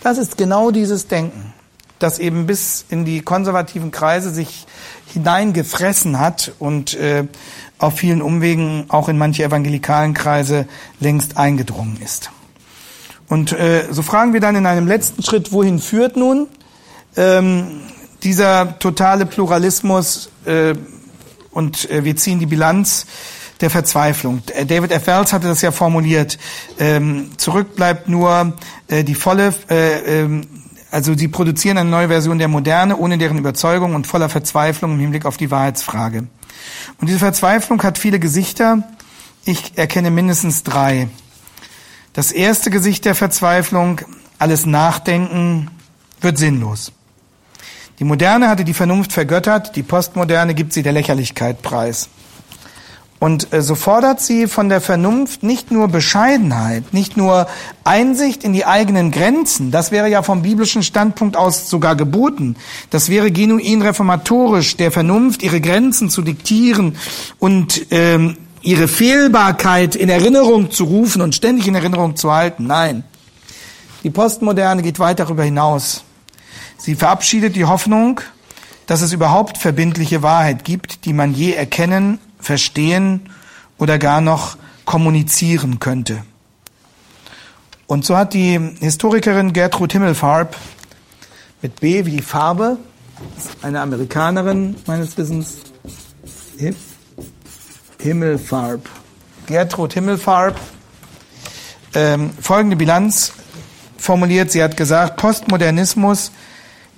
Das 0.01 0.17
ist 0.17 0.37
genau 0.37 0.71
dieses 0.71 1.07
Denken, 1.07 1.53
das 1.99 2.19
eben 2.19 2.47
bis 2.47 2.85
in 2.89 3.05
die 3.05 3.21
konservativen 3.21 3.91
Kreise 3.91 4.31
sich 4.31 4.65
hineingefressen 5.13 6.19
hat 6.19 6.53
und 6.57 6.95
äh, 6.95 7.25
auf 7.77 7.97
vielen 7.97 8.21
Umwegen 8.21 8.85
auch 8.89 9.09
in 9.09 9.17
manche 9.17 9.43
evangelikalen 9.43 10.13
Kreise 10.13 10.67
längst 10.99 11.37
eingedrungen 11.37 11.99
ist. 12.03 12.31
Und 13.29 13.53
äh, 13.53 13.85
so 13.91 14.01
fragen 14.01 14.33
wir 14.33 14.39
dann 14.39 14.55
in 14.55 14.65
einem 14.65 14.87
letzten 14.87 15.23
Schritt, 15.23 15.51
wohin 15.51 15.79
führt 15.79 16.17
nun 16.17 16.47
ähm, 17.15 17.81
dieser 18.23 18.79
totale 18.79 19.25
Pluralismus 19.25 20.29
äh, 20.45 20.73
und 21.51 21.89
äh, 21.89 22.03
wir 22.03 22.15
ziehen 22.15 22.39
die 22.39 22.47
Bilanz 22.47 23.05
der 23.61 23.69
Verzweiflung. 23.69 24.41
Äh, 24.55 24.65
David 24.65 24.91
F. 24.91 25.07
Wells 25.07 25.31
hatte 25.31 25.47
das 25.47 25.61
ja 25.61 25.71
formuliert. 25.71 26.39
Ähm, 26.79 27.31
zurück 27.37 27.75
bleibt 27.75 28.09
nur 28.09 28.53
äh, 28.87 29.03
die 29.03 29.15
volle, 29.15 29.53
äh, 29.69 30.23
äh, 30.23 30.41
also 30.91 31.15
sie 31.15 31.27
produzieren 31.27 31.77
eine 31.77 31.89
neue 31.89 32.07
Version 32.07 32.39
der 32.39 32.47
Moderne, 32.47 32.97
ohne 32.97 33.19
deren 33.19 33.37
Überzeugung 33.37 33.93
und 33.93 34.07
voller 34.07 34.29
Verzweiflung 34.29 34.93
im 34.93 34.99
Hinblick 34.99 35.25
auf 35.25 35.37
die 35.37 35.51
Wahrheitsfrage. 35.51 36.27
Und 36.99 37.07
diese 37.07 37.19
Verzweiflung 37.19 37.83
hat 37.83 37.97
viele 37.99 38.19
Gesichter. 38.19 38.83
Ich 39.45 39.77
erkenne 39.77 40.11
mindestens 40.11 40.63
drei. 40.63 41.07
Das 42.13 42.31
erste 42.31 42.69
Gesicht 42.69 43.05
der 43.05 43.15
Verzweiflung, 43.15 44.01
alles 44.39 44.65
Nachdenken, 44.65 45.69
wird 46.21 46.37
sinnlos. 46.37 46.91
Die 47.99 48.03
Moderne 48.03 48.47
hatte 48.47 48.63
die 48.63 48.73
Vernunft 48.73 49.11
vergöttert, 49.11 49.75
die 49.75 49.83
Postmoderne 49.83 50.53
gibt 50.53 50.73
sie 50.73 50.83
der 50.83 50.93
Lächerlichkeit 50.93 51.61
preis. 51.61 52.09
Und 53.19 53.51
äh, 53.53 53.61
so 53.61 53.75
fordert 53.75 54.21
sie 54.21 54.47
von 54.47 54.69
der 54.69 54.79
Vernunft 54.79 55.43
nicht 55.43 55.71
nur 55.71 55.89
Bescheidenheit, 55.89 56.93
nicht 56.93 57.17
nur 57.17 57.47
Einsicht 57.83 58.45
in 58.45 58.53
die 58.53 58.65
eigenen 58.65 59.11
Grenzen, 59.11 59.71
das 59.71 59.91
wäre 59.91 60.09
ja 60.09 60.23
vom 60.23 60.41
biblischen 60.41 60.83
Standpunkt 60.83 61.35
aus 61.35 61.69
sogar 61.69 61.97
geboten, 61.97 62.55
das 62.89 63.09
wäre 63.09 63.31
genuin 63.31 63.81
reformatorisch, 63.81 64.77
der 64.77 64.91
Vernunft 64.91 65.43
ihre 65.43 65.59
Grenzen 65.59 66.09
zu 66.09 66.21
diktieren 66.21 66.95
und 67.39 67.87
ähm, 67.91 68.37
ihre 68.61 68.87
Fehlbarkeit 68.87 69.95
in 69.95 70.09
Erinnerung 70.09 70.71
zu 70.71 70.83
rufen 70.85 71.21
und 71.21 71.35
ständig 71.35 71.67
in 71.67 71.75
Erinnerung 71.75 72.15
zu 72.15 72.31
halten. 72.31 72.67
Nein, 72.67 73.03
die 74.03 74.09
Postmoderne 74.09 74.81
geht 74.81 74.99
weit 74.99 75.19
darüber 75.19 75.43
hinaus. 75.43 76.03
Sie 76.77 76.95
verabschiedet 76.95 77.55
die 77.55 77.65
Hoffnung, 77.65 78.21
dass 78.87 79.01
es 79.01 79.13
überhaupt 79.13 79.57
verbindliche 79.57 80.23
Wahrheit 80.23 80.63
gibt, 80.63 81.05
die 81.05 81.13
man 81.13 81.33
je 81.33 81.53
erkennen, 81.53 82.19
verstehen 82.39 83.29
oder 83.77 83.99
gar 83.99 84.21
noch 84.21 84.57
kommunizieren 84.85 85.79
könnte. 85.79 86.23
Und 87.87 88.05
so 88.05 88.15
hat 88.15 88.33
die 88.33 88.59
Historikerin 88.79 89.53
Gertrud 89.53 89.91
Himmelfarb 89.91 90.55
mit 91.61 91.79
B 91.79 92.05
wie 92.05 92.17
die 92.17 92.21
Farbe, 92.21 92.77
eine 93.61 93.81
Amerikanerin 93.81 94.75
meines 94.85 95.17
Wissens, 95.17 95.57
Himmelfarb, 98.01 98.87
Gertrud 99.45 99.93
Himmelfarb, 99.93 100.57
ähm, 101.93 102.31
folgende 102.41 102.77
Bilanz 102.77 103.33
formuliert. 103.97 104.51
Sie 104.51 104.63
hat 104.63 104.77
gesagt, 104.77 105.17
Postmodernismus 105.17 106.31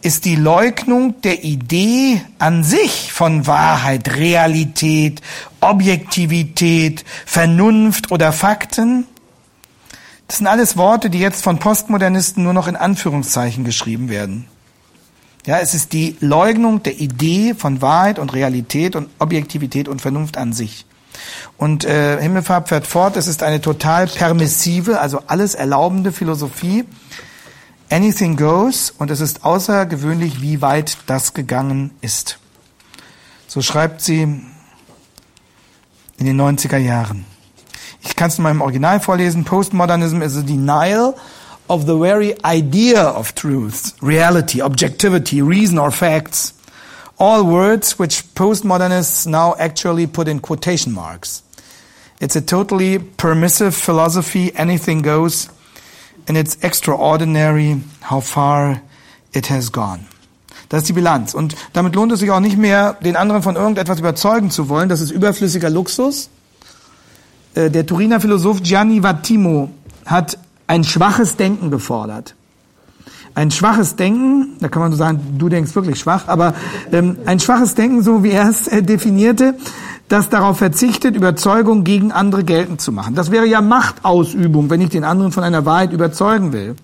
ist 0.04 0.26
die 0.26 0.36
Leugnung 0.36 1.20
der 1.22 1.44
Idee 1.44 2.22
an 2.38 2.64
sich 2.64 3.12
von 3.12 3.48
Wahrheit, 3.48 4.16
Realität, 4.16 5.22
Objektivität, 5.60 7.04
Vernunft 7.26 8.12
oder 8.12 8.32
Fakten. 8.32 9.08
Das 10.28 10.38
sind 10.38 10.48
alles 10.48 10.78
Worte, 10.78 11.10
die 11.10 11.20
jetzt 11.20 11.44
von 11.44 11.58
Postmodernisten 11.58 12.44
nur 12.44 12.54
noch 12.54 12.68
in 12.68 12.76
Anführungszeichen 12.76 13.64
geschrieben 13.64 14.10
werden. 14.10 14.48
Ja, 15.48 15.58
es 15.58 15.74
ist 15.74 15.94
die 15.94 16.16
Leugnung 16.20 16.84
der 16.84 17.00
Idee 17.00 17.56
von 17.56 17.82
Wahrheit 17.82 18.20
und 18.20 18.34
Realität 18.34 18.96
und 18.96 19.10
Objektivität 19.18 19.88
und 19.88 20.00
Vernunft 20.00 20.38
an 20.38 20.54
sich. 20.54 20.86
Und 21.58 21.86
äh, 21.86 22.22
Himmelfarb 22.22 22.70
fährt 22.70 22.88
fort, 22.88 23.18
es 23.18 23.28
ist 23.28 23.44
eine 23.44 23.62
total 23.62 24.08
permissive, 24.08 25.00
also 25.00 25.22
alles 25.28 25.56
erlaubende 25.56 26.12
Philosophie, 26.12 26.86
Anything 27.92 28.38
goes 28.38 28.94
und 28.98 29.12
es 29.12 29.20
ist 29.20 29.44
außergewöhnlich, 29.44 30.42
wie 30.42 30.62
weit 30.62 30.98
das 31.08 31.34
gegangen 31.34 31.92
ist. 32.00 32.40
So 33.48 33.62
schreibt 33.62 34.00
sie 34.02 34.22
in 34.22 34.46
den 36.26 36.40
90er 36.40 36.78
Jahren. 36.78 37.26
Ich 38.02 38.16
kann 38.16 38.30
es 38.30 38.38
in 38.38 38.44
meinem 38.44 38.62
Original 38.62 39.02
vorlesen. 39.02 39.44
Postmodernism 39.44 40.22
is 40.22 40.38
a 40.38 40.42
denial 40.42 41.16
of 41.68 41.82
the 41.82 41.98
very 42.00 42.36
idea 42.46 43.10
of 43.10 43.34
truth, 43.34 43.94
reality, 44.02 44.62
objectivity, 44.62 45.42
reason 45.42 45.78
or 45.78 45.92
facts. 45.92 46.54
All 47.22 47.44
words 47.44 48.00
which 48.00 48.24
postmodernists 48.34 49.28
now 49.28 49.54
actually 49.60 50.08
put 50.08 50.28
in 50.28 50.40
quotation 50.40 50.92
marks. 50.92 51.44
It's 52.20 52.36
a 52.36 52.42
totally 52.42 52.98
permissive 52.98 53.76
philosophy, 53.76 54.52
anything 54.56 55.04
goes, 55.04 55.48
and 56.28 56.36
it's 56.36 56.58
extraordinary 56.64 57.80
how 58.02 58.22
far 58.22 58.82
it 59.34 59.50
has 59.52 59.72
gone. 59.72 60.08
Das 60.70 60.82
ist 60.82 60.90
die 60.90 60.94
Bilanz. 60.94 61.36
Und 61.36 61.56
damit 61.74 61.94
lohnt 61.94 62.12
es 62.12 62.22
sich 62.22 62.32
auch 62.32 62.40
nicht 62.40 62.58
mehr, 62.58 62.94
den 62.94 63.16
anderen 63.16 63.44
von 63.44 63.56
irgendetwas 63.56 64.00
überzeugen 64.00 64.50
zu 64.50 64.68
wollen. 64.68 64.90
Das 64.90 65.00
ist 65.00 65.12
überflüssiger 65.12 65.70
Luxus. 65.70 66.30
Äh, 67.54 67.70
der 67.70 67.86
Turiner 67.86 68.20
Philosoph 68.20 68.64
Gianni 68.64 69.04
Vattimo 69.04 69.70
hat 70.08 70.40
ein 70.66 70.84
schwaches 70.84 71.36
Denken 71.36 71.70
gefordert. 71.70 72.34
Ein 73.34 73.52
schwaches 73.52 73.96
Denken, 73.96 74.58
da 74.60 74.68
kann 74.68 74.82
man 74.82 74.92
so 74.92 74.98
sagen, 74.98 75.38
du 75.38 75.48
denkst 75.48 75.74
wirklich 75.76 76.00
schwach, 76.00 76.28
aber 76.28 76.54
ähm, 76.92 77.18
ein 77.26 77.40
schwaches 77.40 77.76
Denken, 77.76 78.04
so 78.04 78.24
wie 78.24 78.32
er 78.32 78.50
es 78.50 78.68
äh, 78.68 78.84
definierte, 78.84 79.56
das 80.10 80.28
darauf 80.28 80.58
verzichtet, 80.58 81.16
Überzeugung 81.16 81.86
gegen 81.86 82.12
andere 82.12 82.44
geltend 82.44 82.82
zu 82.82 82.92
machen. 82.92 83.16
Das 83.16 83.32
wäre 83.32 83.46
ja 83.46 83.62
Machtausübung, 83.62 84.70
wenn 84.70 84.82
ich 84.82 84.90
den 84.90 85.06
anderen 85.06 85.32
von 85.32 85.44
einer 85.44 85.66
Wahrheit 85.66 85.94
überzeugen 85.94 86.52
will. 86.52 86.76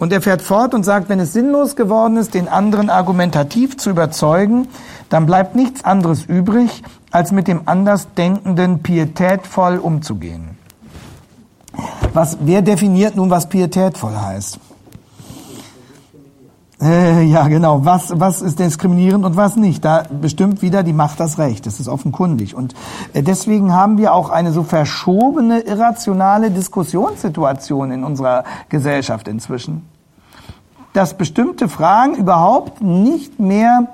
Und 0.00 0.12
er 0.12 0.20
fährt 0.20 0.42
fort 0.42 0.74
und 0.74 0.82
sagt, 0.82 1.08
wenn 1.08 1.20
es 1.20 1.32
sinnlos 1.32 1.76
geworden 1.76 2.16
ist, 2.16 2.34
den 2.34 2.48
anderen 2.48 2.90
argumentativ 2.90 3.76
zu 3.76 3.90
überzeugen, 3.90 4.66
dann 5.08 5.26
bleibt 5.26 5.54
nichts 5.54 5.84
anderes 5.84 6.24
übrig, 6.24 6.82
als 7.12 7.30
mit 7.30 7.46
dem 7.46 7.62
Andersdenkenden 7.66 8.82
pietätvoll 8.82 9.78
umzugehen. 9.78 10.58
Was, 12.12 12.38
wer 12.40 12.62
definiert 12.62 13.14
nun, 13.14 13.30
was 13.30 13.48
pietätvoll 13.48 14.16
heißt? 14.16 14.58
Äh, 16.84 17.22
ja, 17.22 17.48
genau. 17.48 17.86
Was, 17.86 18.12
was 18.20 18.42
ist 18.42 18.58
diskriminierend 18.58 19.24
und 19.24 19.36
was 19.36 19.56
nicht? 19.56 19.82
Da 19.86 20.02
bestimmt 20.20 20.60
wieder 20.60 20.82
die 20.82 20.92
Macht 20.92 21.18
das 21.18 21.38
Recht. 21.38 21.64
Das 21.64 21.80
ist 21.80 21.88
offenkundig. 21.88 22.54
Und 22.54 22.74
äh, 23.14 23.22
deswegen 23.22 23.72
haben 23.72 23.96
wir 23.96 24.12
auch 24.12 24.28
eine 24.28 24.52
so 24.52 24.64
verschobene, 24.64 25.60
irrationale 25.60 26.50
Diskussionssituation 26.50 27.90
in 27.90 28.04
unserer 28.04 28.44
Gesellschaft 28.68 29.28
inzwischen. 29.28 29.88
Dass 30.92 31.14
bestimmte 31.14 31.70
Fragen 31.70 32.16
überhaupt 32.16 32.82
nicht 32.82 33.40
mehr 33.40 33.88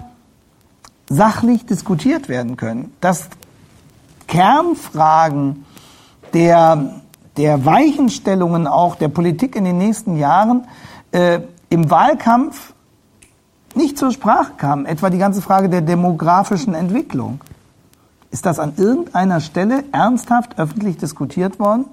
sachlich 1.09 1.65
diskutiert 1.67 2.29
werden 2.29 2.57
können. 2.57 2.93
Dass 3.01 3.29
Kernfragen 4.27 5.65
der, 6.35 7.03
der 7.37 7.65
Weichenstellungen 7.65 8.67
auch 8.67 8.97
der 8.97 9.09
Politik 9.09 9.55
in 9.55 9.63
den 9.63 9.79
nächsten 9.79 10.17
Jahren 10.17 10.67
äh, 11.13 11.39
im 11.69 11.89
Wahlkampf 11.89 12.75
nicht 13.75 13.99
zur 13.99 14.13
Sprache 14.13 14.53
kam, 14.57 14.87
etwa 14.87 15.11
die 15.11 15.19
ganze 15.19 15.43
Frage 15.43 15.69
der 15.69 15.81
demografischen 15.81 16.75
Entwicklung. 16.75 17.41
Ist 18.31 18.47
das 18.47 18.59
an 18.59 18.75
irgendeiner 18.77 19.41
Stelle 19.41 19.85
ernsthaft 19.93 20.59
öffentlich 20.59 20.97
diskutiert 20.97 21.59
worden? 21.59 21.87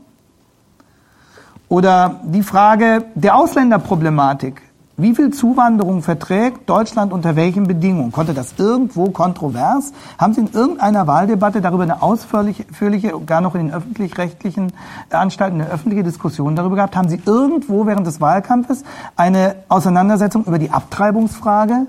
Oder 1.69 2.21
die 2.23 2.43
Frage 2.43 3.05
der 3.15 3.35
Ausländerproblematik. 3.35 4.61
Wie 4.99 5.13
viel 5.13 5.29
Zuwanderung 5.29 6.01
verträgt 6.01 6.67
Deutschland 6.67 7.13
unter 7.13 7.35
welchen 7.35 7.67
Bedingungen? 7.67 8.11
Konnte 8.11 8.33
das 8.33 8.55
irgendwo 8.57 9.11
kontrovers? 9.11 9.93
Haben 10.17 10.33
Sie 10.33 10.41
in 10.41 10.49
irgendeiner 10.51 11.05
Wahldebatte 11.05 11.61
darüber 11.61 11.83
eine 11.83 12.01
ausführliche, 12.01 13.19
gar 13.23 13.41
noch 13.41 13.53
in 13.53 13.67
den 13.67 13.75
öffentlich-rechtlichen 13.75 14.73
Anstalten 15.11 15.61
eine 15.61 15.69
öffentliche 15.69 16.03
Diskussion 16.03 16.55
darüber 16.55 16.77
gehabt? 16.77 16.95
Haben 16.95 17.09
Sie 17.09 17.21
irgendwo 17.23 17.85
während 17.85 18.07
des 18.07 18.21
Wahlkampfes 18.21 18.83
eine 19.15 19.57
Auseinandersetzung 19.69 20.45
über 20.45 20.57
die 20.57 20.71
Abtreibungsfrage 20.71 21.85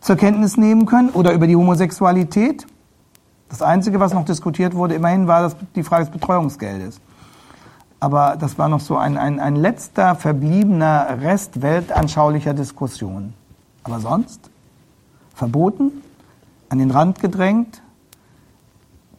zur 0.00 0.14
Kenntnis 0.14 0.56
nehmen 0.56 0.86
können 0.86 1.08
oder 1.08 1.32
über 1.32 1.48
die 1.48 1.56
Homosexualität? 1.56 2.68
Das 3.48 3.62
Einzige, 3.62 3.98
was 3.98 4.14
noch 4.14 4.24
diskutiert 4.24 4.76
wurde, 4.76 4.94
immerhin 4.94 5.26
war 5.26 5.42
das 5.42 5.56
die 5.74 5.82
Frage 5.82 6.04
des 6.04 6.12
Betreuungsgeldes 6.12 7.00
aber 8.04 8.36
das 8.38 8.58
war 8.58 8.68
noch 8.68 8.80
so 8.80 8.98
ein, 8.98 9.16
ein, 9.16 9.40
ein 9.40 9.56
letzter 9.56 10.14
verbliebener 10.14 11.22
Rest 11.22 11.62
weltanschaulicher 11.62 12.52
Diskussion. 12.52 13.32
Aber 13.82 13.98
sonst 13.98 14.50
verboten, 15.34 15.90
an 16.68 16.80
den 16.80 16.90
Rand 16.90 17.20
gedrängt, 17.20 17.80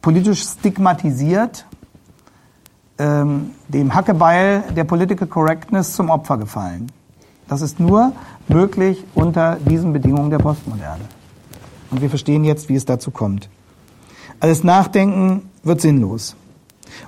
politisch 0.02 0.44
stigmatisiert, 0.44 1.66
ähm, 2.98 3.50
dem 3.66 3.92
Hackebeil 3.92 4.62
der 4.76 4.84
Political 4.84 5.26
Correctness 5.26 5.94
zum 5.94 6.08
Opfer 6.08 6.38
gefallen. 6.38 6.92
Das 7.48 7.62
ist 7.62 7.80
nur 7.80 8.12
möglich 8.46 9.04
unter 9.16 9.56
diesen 9.56 9.92
Bedingungen 9.94 10.30
der 10.30 10.38
Postmoderne. 10.38 11.06
Und 11.90 12.02
wir 12.02 12.08
verstehen 12.08 12.44
jetzt, 12.44 12.68
wie 12.68 12.76
es 12.76 12.84
dazu 12.84 13.10
kommt. 13.10 13.48
Alles 14.38 14.62
Nachdenken 14.62 15.50
wird 15.64 15.80
sinnlos. 15.80 16.36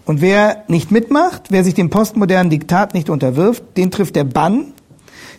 Und 0.04 0.20
wer 0.20 0.64
nicht 0.68 0.90
mitmacht, 0.90 1.44
wer 1.50 1.64
sich 1.64 1.74
dem 1.74 1.90
postmodernen 1.90 2.50
Diktat 2.50 2.94
nicht 2.94 3.10
unterwirft, 3.10 3.62
den 3.76 3.90
trifft 3.90 4.16
der 4.16 4.24
Bann. 4.24 4.72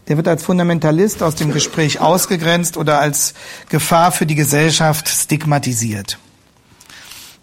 Der 0.07 0.17
wird 0.17 0.27
als 0.27 0.43
Fundamentalist 0.43 1.21
aus 1.21 1.35
dem 1.35 1.51
Gespräch 1.51 1.99
ausgegrenzt 1.99 2.77
oder 2.77 2.99
als 2.99 3.33
Gefahr 3.69 4.11
für 4.11 4.25
die 4.25 4.35
Gesellschaft 4.35 5.07
stigmatisiert. 5.07 6.17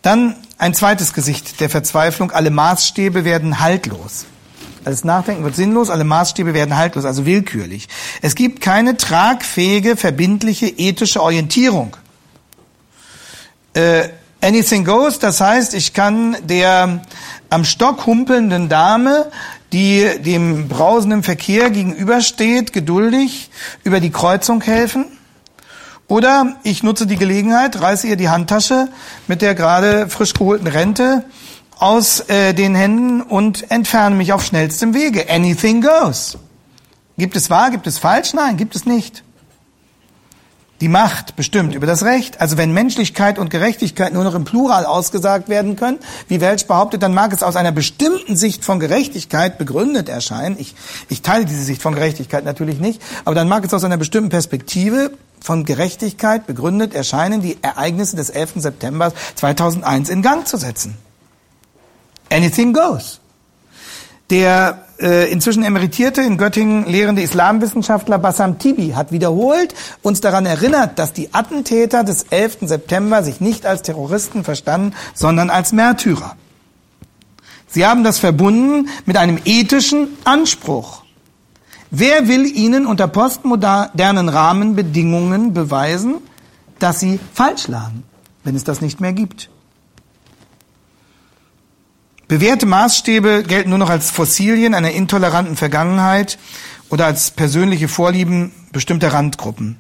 Dann 0.02 0.36
ein 0.58 0.74
zweites 0.74 1.12
Gesicht 1.12 1.60
der 1.60 1.68
Verzweiflung. 1.68 2.30
Alle 2.30 2.50
Maßstäbe 2.50 3.24
werden 3.24 3.60
haltlos. 3.60 4.26
Alles 4.84 5.02
Nachdenken 5.02 5.42
wird 5.42 5.56
sinnlos, 5.56 5.90
alle 5.90 6.04
Maßstäbe 6.04 6.54
werden 6.54 6.76
haltlos, 6.76 7.04
also 7.04 7.26
willkürlich. 7.26 7.88
Es 8.22 8.36
gibt 8.36 8.60
keine 8.60 8.96
tragfähige, 8.96 9.96
verbindliche, 9.96 10.68
ethische 10.68 11.20
Orientierung. 11.20 11.96
Äh, 13.74 14.10
Anything 14.40 14.84
goes, 14.84 15.18
das 15.18 15.40
heißt, 15.40 15.74
ich 15.74 15.92
kann 15.92 16.36
der 16.44 17.02
am 17.50 17.64
Stock 17.64 18.06
humpelnden 18.06 18.68
Dame, 18.68 19.30
die 19.72 20.06
dem 20.20 20.68
brausenden 20.68 21.22
Verkehr 21.22 21.70
gegenübersteht, 21.70 22.72
geduldig 22.72 23.50
über 23.82 24.00
die 24.00 24.10
Kreuzung 24.10 24.62
helfen. 24.62 25.06
Oder 26.08 26.56
ich 26.62 26.82
nutze 26.82 27.06
die 27.06 27.16
Gelegenheit, 27.16 27.80
reiße 27.80 28.06
ihr 28.06 28.16
die 28.16 28.28
Handtasche 28.28 28.88
mit 29.26 29.42
der 29.42 29.54
gerade 29.54 30.08
frisch 30.08 30.34
geholten 30.34 30.68
Rente 30.68 31.24
aus 31.78 32.20
äh, 32.28 32.54
den 32.54 32.74
Händen 32.74 33.22
und 33.22 33.70
entferne 33.70 34.14
mich 34.14 34.32
auf 34.32 34.44
schnellstem 34.44 34.94
Wege. 34.94 35.28
Anything 35.28 35.82
goes. 35.82 36.38
Gibt 37.18 37.36
es 37.36 37.50
wahr, 37.50 37.70
gibt 37.70 37.86
es 37.86 37.98
falsch? 37.98 38.34
Nein, 38.34 38.56
gibt 38.56 38.76
es 38.76 38.86
nicht. 38.86 39.24
Die 40.80 40.88
Macht 40.88 41.36
bestimmt 41.36 41.74
über 41.74 41.86
das 41.86 42.04
Recht. 42.04 42.40
Also 42.40 42.58
wenn 42.58 42.72
Menschlichkeit 42.72 43.38
und 43.38 43.48
Gerechtigkeit 43.48 44.12
nur 44.12 44.24
noch 44.24 44.34
im 44.34 44.44
Plural 44.44 44.84
ausgesagt 44.84 45.48
werden 45.48 45.76
können, 45.76 45.98
wie 46.28 46.40
Welch 46.42 46.66
behauptet, 46.66 47.02
dann 47.02 47.14
mag 47.14 47.32
es 47.32 47.42
aus 47.42 47.56
einer 47.56 47.72
bestimmten 47.72 48.36
Sicht 48.36 48.64
von 48.64 48.78
Gerechtigkeit 48.78 49.56
begründet 49.56 50.10
erscheinen. 50.10 50.56
Ich, 50.58 50.74
ich 51.08 51.22
teile 51.22 51.46
diese 51.46 51.62
Sicht 51.62 51.80
von 51.80 51.94
Gerechtigkeit 51.94 52.44
natürlich 52.44 52.78
nicht, 52.78 53.00
aber 53.24 53.34
dann 53.34 53.48
mag 53.48 53.64
es 53.64 53.72
aus 53.72 53.84
einer 53.84 53.96
bestimmten 53.96 54.28
Perspektive 54.28 55.12
von 55.40 55.64
Gerechtigkeit 55.64 56.46
begründet 56.46 56.94
erscheinen, 56.94 57.40
die 57.40 57.56
Ereignisse 57.62 58.16
des 58.16 58.30
11. 58.30 58.54
September 58.56 59.12
2001 59.36 60.10
in 60.10 60.20
Gang 60.20 60.46
zu 60.46 60.58
setzen. 60.58 60.96
Anything 62.30 62.72
goes. 62.72 63.20
Der 64.30 64.86
äh, 64.98 65.30
inzwischen 65.30 65.62
emeritierte 65.62 66.22
in 66.22 66.36
Göttingen 66.36 66.86
lehrende 66.86 67.22
Islamwissenschaftler 67.22 68.18
Bassam 68.18 68.58
Tibi 68.58 68.90
hat 68.90 69.12
wiederholt 69.12 69.74
uns 70.02 70.20
daran 70.20 70.46
erinnert, 70.46 70.98
dass 70.98 71.12
die 71.12 71.32
Attentäter 71.32 72.02
des 72.02 72.24
11. 72.30 72.58
September 72.62 73.22
sich 73.22 73.40
nicht 73.40 73.66
als 73.66 73.82
Terroristen 73.82 74.42
verstanden, 74.42 74.94
sondern 75.14 75.50
als 75.50 75.72
Märtyrer. 75.72 76.36
Sie 77.68 77.86
haben 77.86 78.04
das 78.04 78.18
verbunden 78.18 78.88
mit 79.04 79.16
einem 79.16 79.38
ethischen 79.44 80.08
Anspruch. 80.24 81.02
Wer 81.90 82.26
will 82.26 82.46
ihnen 82.46 82.86
unter 82.86 83.06
postmodernen 83.06 84.28
Rahmenbedingungen 84.28 85.52
beweisen, 85.52 86.16
dass 86.78 86.98
sie 87.00 87.20
falsch 87.32 87.68
lagen, 87.68 88.02
wenn 88.42 88.56
es 88.56 88.64
das 88.64 88.80
nicht 88.80 89.00
mehr 89.00 89.12
gibt? 89.12 89.50
Bewährte 92.28 92.66
Maßstäbe 92.66 93.44
gelten 93.46 93.70
nur 93.70 93.78
noch 93.78 93.90
als 93.90 94.10
Fossilien 94.10 94.74
einer 94.74 94.90
intoleranten 94.90 95.56
Vergangenheit 95.56 96.38
oder 96.88 97.06
als 97.06 97.30
persönliche 97.30 97.86
Vorlieben 97.86 98.52
bestimmter 98.72 99.12
Randgruppen. 99.12 99.78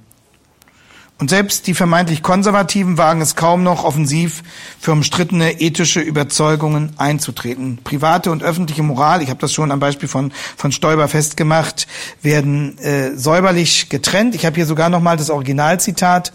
Und 1.18 1.30
selbst 1.30 1.66
die 1.66 1.74
vermeintlich 1.74 2.22
Konservativen 2.22 2.98
wagen 2.98 3.22
es 3.22 3.36
kaum 3.36 3.62
noch 3.62 3.84
offensiv 3.84 4.42
für 4.78 4.92
umstrittene 4.92 5.60
ethische 5.60 6.00
Überzeugungen 6.00 6.92
einzutreten. 6.98 7.78
Private 7.82 8.30
und 8.30 8.42
öffentliche 8.42 8.82
Moral, 8.82 9.22
ich 9.22 9.30
habe 9.30 9.40
das 9.40 9.52
schon 9.52 9.72
am 9.72 9.80
Beispiel 9.80 10.08
von, 10.08 10.30
von 10.56 10.72
Stoiber 10.72 11.08
festgemacht, 11.08 11.88
werden 12.20 12.78
äh, 12.78 13.16
säuberlich 13.16 13.88
getrennt. 13.88 14.34
Ich 14.34 14.44
habe 14.44 14.56
hier 14.56 14.66
sogar 14.66 14.90
nochmal 14.90 15.16
das 15.16 15.30
Originalzitat. 15.30 16.32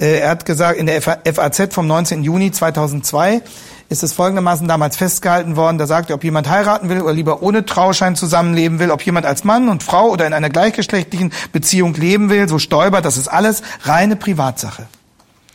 Äh, 0.00 0.20
er 0.20 0.30
hat 0.30 0.46
gesagt 0.46 0.78
in 0.78 0.86
der 0.86 1.02
FAZ 1.02 1.74
vom 1.74 1.86
19. 1.86 2.24
Juni 2.24 2.50
2002, 2.50 3.42
ist 3.88 4.02
es 4.02 4.12
folgendermaßen 4.12 4.66
damals 4.66 4.96
festgehalten 4.96 5.56
worden. 5.56 5.78
Da 5.78 5.86
sagt 5.86 6.10
er, 6.10 6.16
ob 6.16 6.24
jemand 6.24 6.48
heiraten 6.48 6.88
will 6.88 7.00
oder 7.00 7.12
lieber 7.12 7.42
ohne 7.42 7.64
Trauschein 7.64 8.16
zusammenleben 8.16 8.78
will, 8.78 8.90
ob 8.90 9.02
jemand 9.02 9.26
als 9.26 9.44
Mann 9.44 9.68
und 9.68 9.82
Frau 9.82 10.08
oder 10.08 10.26
in 10.26 10.32
einer 10.32 10.50
gleichgeschlechtlichen 10.50 11.32
Beziehung 11.52 11.94
leben 11.94 12.28
will, 12.28 12.48
so 12.48 12.58
stolpert, 12.58 13.04
das 13.04 13.16
ist 13.16 13.28
alles 13.28 13.62
reine 13.82 14.16
Privatsache. 14.16 14.86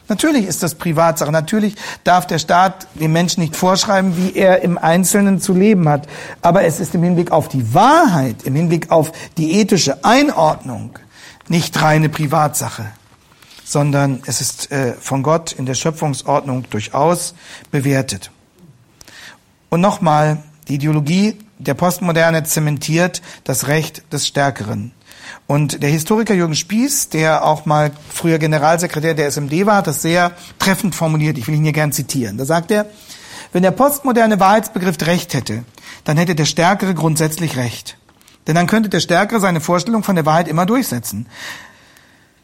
Natürlich 0.07 0.45
ist 0.45 0.61
das 0.61 0.75
Privatsache. 0.75 1.31
Natürlich 1.31 1.75
darf 2.03 2.27
der 2.27 2.37
Staat 2.37 2.87
dem 2.95 3.13
Menschen 3.13 3.41
nicht 3.41 3.55
vorschreiben, 3.55 4.17
wie 4.17 4.35
er 4.35 4.61
im 4.61 4.77
Einzelnen 4.77 5.39
zu 5.39 5.53
leben 5.53 5.87
hat. 5.87 6.05
Aber 6.41 6.63
es 6.65 6.81
ist 6.81 6.93
im 6.95 7.03
Hinblick 7.03 7.31
auf 7.31 7.47
die 7.47 7.73
Wahrheit, 7.73 8.43
im 8.43 8.55
Hinblick 8.55 8.91
auf 8.91 9.13
die 9.37 9.53
ethische 9.59 10.03
Einordnung 10.03 10.99
nicht 11.47 11.81
reine 11.81 12.09
Privatsache, 12.09 12.87
sondern 13.71 14.21
es 14.25 14.41
ist 14.41 14.69
äh, 14.71 14.95
von 14.99 15.23
Gott 15.23 15.53
in 15.53 15.65
der 15.65 15.75
Schöpfungsordnung 15.75 16.69
durchaus 16.69 17.35
bewertet. 17.71 18.29
Und 19.69 19.79
nochmal, 19.79 20.43
die 20.67 20.75
Ideologie 20.75 21.37
der 21.57 21.73
Postmoderne 21.73 22.43
zementiert 22.43 23.21
das 23.45 23.69
Recht 23.69 24.11
des 24.11 24.27
Stärkeren. 24.27 24.91
Und 25.47 25.81
der 25.81 25.89
Historiker 25.89 26.33
Jürgen 26.33 26.55
Spieß, 26.55 27.09
der 27.09 27.45
auch 27.45 27.65
mal 27.65 27.91
früher 28.13 28.39
Generalsekretär 28.39 29.13
der 29.13 29.27
SMD 29.31 29.65
war, 29.65 29.77
hat 29.77 29.87
das 29.87 30.01
sehr 30.01 30.33
treffend 30.59 30.93
formuliert. 30.93 31.37
Ich 31.37 31.47
will 31.47 31.55
ihn 31.55 31.63
hier 31.63 31.71
gern 31.71 31.93
zitieren. 31.93 32.37
Da 32.37 32.43
sagt 32.43 32.71
er, 32.71 32.87
wenn 33.53 33.63
der 33.63 33.71
postmoderne 33.71 34.41
Wahrheitsbegriff 34.41 34.97
Recht 35.05 35.33
hätte, 35.33 35.63
dann 36.03 36.17
hätte 36.17 36.35
der 36.35 36.45
Stärkere 36.45 36.93
grundsätzlich 36.93 37.55
Recht. 37.55 37.97
Denn 38.47 38.55
dann 38.55 38.67
könnte 38.67 38.89
der 38.89 38.99
Stärkere 38.99 39.39
seine 39.39 39.61
Vorstellung 39.61 40.03
von 40.03 40.15
der 40.15 40.25
Wahrheit 40.25 40.49
immer 40.49 40.65
durchsetzen. 40.65 41.27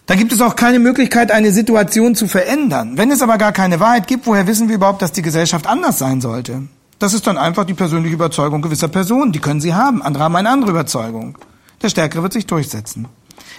Dann 0.08 0.18
gibt 0.18 0.32
es 0.32 0.42
auch 0.42 0.56
keine 0.56 0.80
Möglichkeit, 0.80 1.32
eine 1.32 1.52
Situation 1.52 2.16
zu 2.16 2.28
verändern. 2.28 2.98
Wenn 2.98 3.12
es 3.12 3.22
aber 3.22 3.38
gar 3.38 3.52
keine 3.52 3.82
Wahrheit 3.82 4.08
gibt, 4.08 4.26
woher 4.26 4.48
wissen 4.48 4.70
wir 4.70 4.76
überhaupt, 4.76 5.02
dass 5.02 5.12
die 5.12 5.22
Gesellschaft 5.22 5.68
anders 5.68 6.00
sein 6.00 6.22
sollte? 6.22 6.64
Das 6.98 7.14
ist 7.14 7.28
dann 7.28 7.38
einfach 7.38 7.66
die 7.66 7.74
persönliche 7.74 8.16
Überzeugung 8.16 8.62
gewisser 8.62 8.88
Personen. 8.88 9.34
Die 9.34 9.40
können 9.40 9.62
sie 9.62 9.74
haben. 9.74 10.02
Andere 10.02 10.24
haben 10.24 10.36
eine 10.38 10.50
andere 10.50 10.72
Überzeugung. 10.72 11.38
Der 11.82 11.90
Stärkere 11.90 12.24
wird 12.24 12.34
sich 12.34 12.48
durchsetzen. 12.48 13.08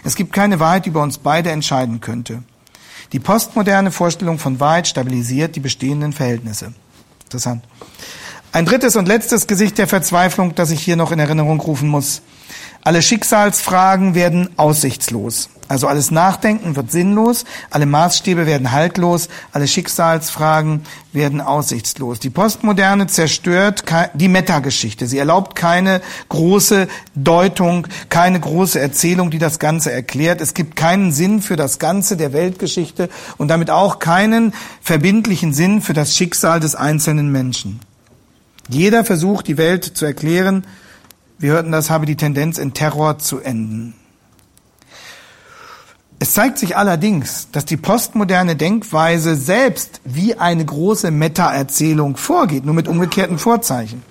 Es 0.04 0.16
gibt 0.16 0.32
keine 0.32 0.58
Wahrheit, 0.58 0.86
die 0.86 0.90
über 0.90 1.02
uns 1.02 1.18
beide 1.18 1.50
entscheiden 1.50 2.00
könnte. 2.00 2.42
Die 3.12 3.20
postmoderne 3.20 3.90
Vorstellung 3.90 4.38
von 4.38 4.58
Wahrheit 4.58 4.88
stabilisiert 4.88 5.54
die 5.54 5.60
bestehenden 5.60 6.14
Verhältnisse. 6.14 6.72
Interessant. 7.24 7.62
Ein 8.52 8.64
drittes 8.64 8.96
und 8.96 9.06
letztes 9.06 9.46
Gesicht 9.46 9.76
der 9.76 9.86
Verzweiflung, 9.86 10.54
das 10.54 10.70
ich 10.70 10.80
hier 10.80 10.96
noch 10.96 11.12
in 11.12 11.18
Erinnerung 11.18 11.60
rufen 11.60 11.90
muss. 11.90 12.22
Alle 12.82 13.02
Schicksalsfragen 13.02 14.14
werden 14.14 14.50
aussichtslos. 14.56 15.50
Also 15.68 15.86
alles 15.86 16.10
Nachdenken 16.10 16.76
wird 16.76 16.90
sinnlos, 16.90 17.44
alle 17.68 17.84
Maßstäbe 17.84 18.46
werden 18.46 18.72
haltlos, 18.72 19.28
alle 19.52 19.68
Schicksalsfragen 19.68 20.86
werden 21.12 21.42
aussichtslos. 21.42 22.20
Die 22.20 22.30
Postmoderne 22.30 23.06
zerstört 23.06 23.84
die 24.14 24.28
Metageschichte. 24.28 25.06
Sie 25.06 25.18
erlaubt 25.18 25.54
keine 25.56 26.00
große 26.30 26.88
Deutung, 27.14 27.86
keine 28.08 28.40
große 28.40 28.80
Erzählung, 28.80 29.30
die 29.30 29.38
das 29.38 29.58
Ganze 29.58 29.92
erklärt. 29.92 30.40
Es 30.40 30.54
gibt 30.54 30.74
keinen 30.74 31.12
Sinn 31.12 31.42
für 31.42 31.56
das 31.56 31.78
Ganze 31.78 32.16
der 32.16 32.32
Weltgeschichte 32.32 33.10
und 33.36 33.48
damit 33.48 33.68
auch 33.70 33.98
keinen 33.98 34.54
verbindlichen 34.80 35.52
Sinn 35.52 35.82
für 35.82 35.92
das 35.92 36.16
Schicksal 36.16 36.60
des 36.60 36.76
einzelnen 36.76 37.30
Menschen. 37.30 37.80
Jeder 38.70 39.04
versucht, 39.04 39.46
die 39.46 39.58
Welt 39.58 39.84
zu 39.84 40.06
erklären, 40.06 40.64
wir 41.38 41.52
hörten 41.52 41.72
das, 41.72 41.90
habe 41.90 42.06
die 42.06 42.16
Tendenz 42.16 42.58
in 42.58 42.74
Terror 42.74 43.18
zu 43.18 43.38
enden. 43.38 43.94
Es 46.20 46.32
zeigt 46.34 46.58
sich 46.58 46.76
allerdings, 46.76 47.48
dass 47.52 47.64
die 47.64 47.76
postmoderne 47.76 48.56
Denkweise 48.56 49.36
selbst 49.36 50.00
wie 50.04 50.34
eine 50.34 50.64
große 50.64 51.12
Meta-Erzählung 51.12 52.16
vorgeht, 52.16 52.64
nur 52.64 52.74
mit 52.74 52.88
umgekehrten 52.88 53.38
Vorzeichen. 53.38 54.02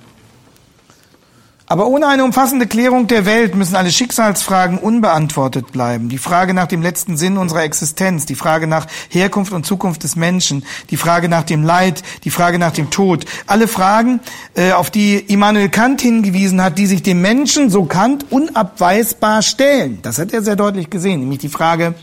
Aber 1.70 1.88
ohne 1.88 2.08
eine 2.08 2.24
umfassende 2.24 2.66
Klärung 2.66 3.08
der 3.08 3.26
Welt 3.26 3.54
müssen 3.54 3.76
alle 3.76 3.92
Schicksalsfragen 3.92 4.78
unbeantwortet 4.78 5.74
bleiben. 5.74 6.08
Die 6.08 6.18
Frage 6.18 6.54
nach 6.54 6.68
dem 6.68 6.82
letzten 6.82 7.18
Sinn 7.18 7.36
unserer 7.36 7.64
Existenz, 7.64 8.26
die 8.26 8.36
Frage 8.36 8.68
nach 8.68 8.88
Herkunft 9.10 9.52
und 9.52 9.66
Zukunft 9.66 10.04
des 10.04 10.16
Menschen, 10.16 10.64
die 10.92 10.96
Frage 10.96 11.28
nach 11.28 11.44
dem 11.44 11.64
Leid, 11.64 12.04
die 12.24 12.30
Frage 12.30 12.58
nach 12.58 12.72
dem 12.72 12.90
Tod. 12.90 13.26
Alle 13.48 13.68
Fragen, 13.68 14.22
äh, 14.56 14.72
auf 14.72 14.90
die 14.90 15.16
Immanuel 15.18 15.68
Kant 15.68 16.00
hingewiesen 16.00 16.64
hat, 16.64 16.78
die 16.78 16.86
sich 16.86 17.04
dem 17.04 17.22
Menschen, 17.22 17.70
so 17.70 17.84
Kant, 17.84 18.28
unabweisbar 18.30 19.42
stellen. 19.42 20.00
Das 20.04 20.20
hat 20.20 20.32
er 20.32 20.44
sehr 20.44 20.56
deutlich 20.56 20.90
gesehen, 20.90 21.20
nämlich 21.20 21.40
die 21.40 21.50
Frage, 21.50 21.96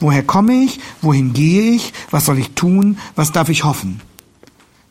woher 0.00 0.24
komme 0.24 0.54
ich, 0.54 0.80
wohin 1.02 1.32
gehe 1.32 1.70
ich, 1.70 1.92
was 2.10 2.24
soll 2.24 2.40
ich 2.40 2.54
tun, 2.54 2.98
was 3.14 3.30
darf 3.30 3.48
ich 3.48 3.62
hoffen. 3.62 4.00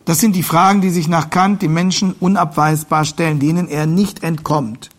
Das 0.06 0.20
sind 0.20 0.36
die 0.36 0.44
Fragen, 0.44 0.82
die 0.82 0.90
sich 0.90 1.08
nach 1.08 1.30
Kant 1.30 1.62
dem 1.62 1.74
Menschen 1.74 2.14
unabweisbar 2.20 3.06
stellen, 3.06 3.40
denen 3.40 3.70
er 3.70 3.86
nicht 3.86 4.24
entkommt, 4.24 4.90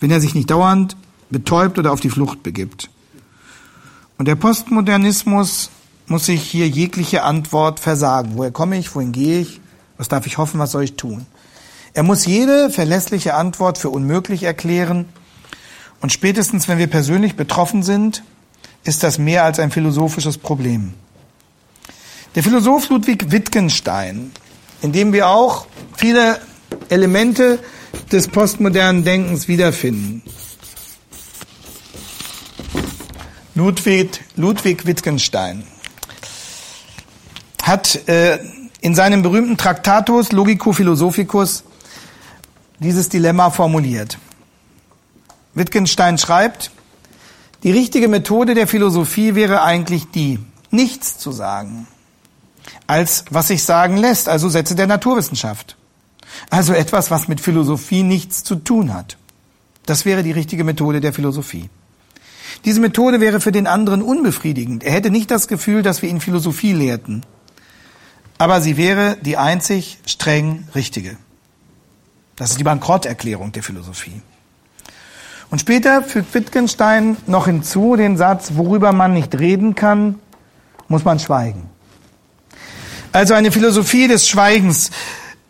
wenn 0.00 0.10
er 0.10 0.20
sich 0.20 0.34
nicht 0.34 0.50
dauernd 0.50 0.96
betäubt 1.30 1.78
oder 1.78 1.92
auf 1.92 2.00
die 2.00 2.10
Flucht 2.10 2.42
begibt. 2.42 2.90
Und 4.16 4.26
der 4.26 4.34
Postmodernismus 4.34 5.70
muss 6.06 6.26
sich 6.26 6.42
hier 6.42 6.68
jegliche 6.68 7.22
Antwort 7.22 7.80
versagen. 7.80 8.32
Woher 8.34 8.50
komme 8.50 8.78
ich? 8.78 8.94
Wohin 8.94 9.12
gehe 9.12 9.40
ich? 9.40 9.60
Was 9.98 10.08
darf 10.08 10.26
ich 10.26 10.38
hoffen? 10.38 10.58
Was 10.58 10.72
soll 10.72 10.84
ich 10.84 10.96
tun? 10.96 11.26
Er 11.92 12.02
muss 12.02 12.26
jede 12.26 12.70
verlässliche 12.70 13.34
Antwort 13.34 13.76
für 13.78 13.90
unmöglich 13.90 14.42
erklären. 14.42 15.06
Und 16.00 16.12
spätestens, 16.12 16.68
wenn 16.68 16.78
wir 16.78 16.86
persönlich 16.86 17.36
betroffen 17.36 17.82
sind, 17.82 18.22
ist 18.84 19.02
das 19.02 19.18
mehr 19.18 19.44
als 19.44 19.58
ein 19.58 19.70
philosophisches 19.70 20.38
Problem. 20.38 20.94
Der 22.38 22.44
Philosoph 22.44 22.88
Ludwig 22.90 23.32
Wittgenstein, 23.32 24.30
in 24.80 24.92
dem 24.92 25.12
wir 25.12 25.26
auch 25.26 25.66
viele 25.96 26.40
Elemente 26.88 27.58
des 28.12 28.28
postmodernen 28.28 29.02
Denkens 29.02 29.48
wiederfinden. 29.48 30.22
Ludwig, 33.56 34.22
Ludwig 34.36 34.86
Wittgenstein 34.86 35.64
hat 37.64 38.08
äh, 38.08 38.38
in 38.82 38.94
seinem 38.94 39.22
berühmten 39.22 39.56
Traktatus 39.56 40.30
Logico 40.30 40.72
Philosophicus 40.72 41.64
dieses 42.78 43.08
Dilemma 43.08 43.50
formuliert. 43.50 44.16
Wittgenstein 45.54 46.18
schreibt, 46.18 46.70
die 47.64 47.72
richtige 47.72 48.06
Methode 48.06 48.54
der 48.54 48.68
Philosophie 48.68 49.34
wäre 49.34 49.62
eigentlich 49.62 50.04
die, 50.12 50.38
nichts 50.70 51.18
zu 51.18 51.32
sagen 51.32 51.88
als 52.88 53.26
was 53.30 53.48
sich 53.48 53.62
sagen 53.62 53.96
lässt, 53.96 54.28
also 54.28 54.48
Sätze 54.48 54.74
der 54.74 54.88
Naturwissenschaft. 54.88 55.76
Also 56.50 56.72
etwas, 56.72 57.10
was 57.10 57.28
mit 57.28 57.40
Philosophie 57.40 58.02
nichts 58.02 58.42
zu 58.42 58.56
tun 58.56 58.92
hat. 58.92 59.16
Das 59.86 60.04
wäre 60.04 60.22
die 60.22 60.32
richtige 60.32 60.64
Methode 60.64 61.00
der 61.00 61.12
Philosophie. 61.12 61.68
Diese 62.64 62.80
Methode 62.80 63.20
wäre 63.20 63.40
für 63.40 63.52
den 63.52 63.66
anderen 63.66 64.02
unbefriedigend. 64.02 64.82
Er 64.82 64.92
hätte 64.92 65.10
nicht 65.10 65.30
das 65.30 65.48
Gefühl, 65.48 65.82
dass 65.82 66.02
wir 66.02 66.08
ihn 66.08 66.20
Philosophie 66.20 66.72
lehrten. 66.72 67.22
Aber 68.38 68.60
sie 68.60 68.76
wäre 68.76 69.18
die 69.20 69.36
einzig 69.36 69.98
streng 70.06 70.66
richtige. 70.74 71.16
Das 72.36 72.50
ist 72.50 72.58
die 72.58 72.64
Bankrotterklärung 72.64 73.52
der 73.52 73.62
Philosophie. 73.62 74.22
Und 75.50 75.60
später 75.60 76.02
fügt 76.02 76.32
Wittgenstein 76.34 77.16
noch 77.26 77.46
hinzu 77.46 77.96
den 77.96 78.16
Satz, 78.16 78.52
worüber 78.54 78.92
man 78.92 79.12
nicht 79.12 79.38
reden 79.38 79.74
kann, 79.74 80.18
muss 80.88 81.04
man 81.04 81.18
schweigen. 81.18 81.68
Also 83.12 83.34
eine 83.34 83.52
Philosophie 83.52 84.08
des 84.08 84.28
Schweigens. 84.28 84.90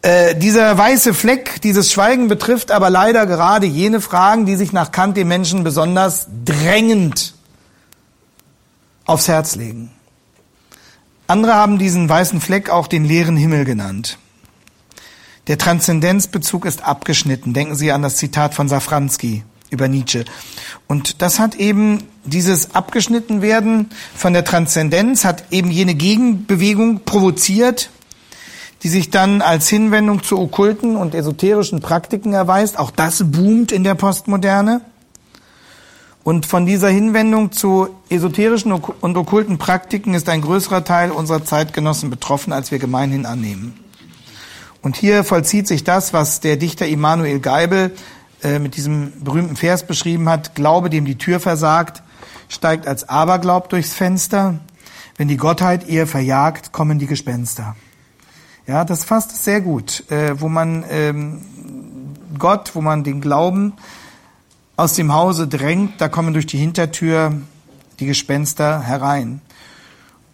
Äh, 0.02 0.36
dieser 0.36 0.78
weiße 0.78 1.12
Fleck, 1.12 1.60
dieses 1.62 1.92
Schweigen 1.92 2.28
betrifft 2.28 2.70
aber 2.70 2.88
leider 2.88 3.26
gerade 3.26 3.66
jene 3.66 4.00
Fragen, 4.00 4.46
die 4.46 4.56
sich 4.56 4.72
nach 4.72 4.92
Kant 4.92 5.16
den 5.16 5.26
Menschen 5.26 5.64
besonders 5.64 6.28
drängend 6.44 7.34
aufs 9.06 9.26
Herz 9.26 9.56
legen. 9.56 9.90
Andere 11.26 11.54
haben 11.54 11.78
diesen 11.78 12.08
weißen 12.08 12.40
Fleck 12.40 12.70
auch 12.70 12.86
den 12.86 13.04
leeren 13.04 13.36
Himmel 13.36 13.64
genannt. 13.64 14.18
Der 15.48 15.58
Transzendenzbezug 15.58 16.64
ist 16.64 16.84
abgeschnitten. 16.84 17.54
Denken 17.54 17.74
Sie 17.74 17.90
an 17.90 18.02
das 18.02 18.16
Zitat 18.16 18.54
von 18.54 18.68
Safranski 18.68 19.44
über 19.70 19.88
Nietzsche. 19.88 20.24
Und 20.86 21.22
das 21.22 21.38
hat 21.38 21.54
eben 21.56 22.04
dieses 22.28 22.74
Abgeschnittenwerden 22.74 23.90
von 24.14 24.32
der 24.32 24.44
Transzendenz, 24.44 25.24
hat 25.24 25.44
eben 25.50 25.70
jene 25.70 25.94
Gegenbewegung 25.94 27.00
provoziert, 27.04 27.90
die 28.82 28.88
sich 28.88 29.10
dann 29.10 29.42
als 29.42 29.68
Hinwendung 29.68 30.22
zu 30.22 30.38
okkulten 30.38 30.96
und 30.96 31.14
esoterischen 31.14 31.80
Praktiken 31.80 32.32
erweist. 32.32 32.78
Auch 32.78 32.90
das 32.90 33.22
boomt 33.24 33.72
in 33.72 33.84
der 33.84 33.94
Postmoderne. 33.94 34.82
Und 36.22 36.46
von 36.46 36.66
dieser 36.66 36.88
Hinwendung 36.88 37.52
zu 37.52 37.88
esoterischen 38.10 38.72
und 38.72 39.16
okkulten 39.16 39.58
Praktiken 39.58 40.14
ist 40.14 40.28
ein 40.28 40.42
größerer 40.42 40.84
Teil 40.84 41.10
unserer 41.10 41.44
Zeitgenossen 41.44 42.10
betroffen, 42.10 42.52
als 42.52 42.70
wir 42.70 42.78
gemeinhin 42.78 43.24
annehmen. 43.24 43.80
Und 44.82 44.96
hier 44.96 45.24
vollzieht 45.24 45.66
sich 45.66 45.84
das, 45.84 46.12
was 46.12 46.40
der 46.40 46.56
Dichter 46.56 46.86
Immanuel 46.86 47.40
Geibel 47.40 47.92
äh, 48.42 48.58
mit 48.58 48.76
diesem 48.76 49.12
berühmten 49.24 49.56
Vers 49.56 49.86
beschrieben 49.86 50.28
hat, 50.28 50.54
Glaube, 50.54 50.90
dem 50.90 51.04
die 51.04 51.18
Tür 51.18 51.40
versagt, 51.40 52.02
steigt 52.48 52.86
als 52.86 53.08
Aberglaub 53.08 53.68
durchs 53.68 53.92
Fenster. 53.92 54.58
Wenn 55.16 55.28
die 55.28 55.36
Gottheit 55.36 55.88
ihr 55.88 56.06
verjagt, 56.06 56.72
kommen 56.72 56.98
die 56.98 57.06
Gespenster. 57.06 57.76
Ja, 58.66 58.84
das 58.84 59.04
fasst 59.04 59.44
sehr 59.44 59.60
gut, 59.60 60.10
äh, 60.10 60.40
wo 60.40 60.48
man 60.48 60.84
ähm, 60.90 61.42
Gott, 62.38 62.74
wo 62.74 62.80
man 62.80 63.04
den 63.04 63.20
Glauben 63.20 63.72
aus 64.76 64.94
dem 64.94 65.12
Hause 65.12 65.48
drängt, 65.48 66.00
da 66.00 66.08
kommen 66.08 66.34
durch 66.34 66.46
die 66.46 66.58
Hintertür 66.58 67.32
die 67.98 68.06
Gespenster 68.06 68.82
herein. 68.82 69.40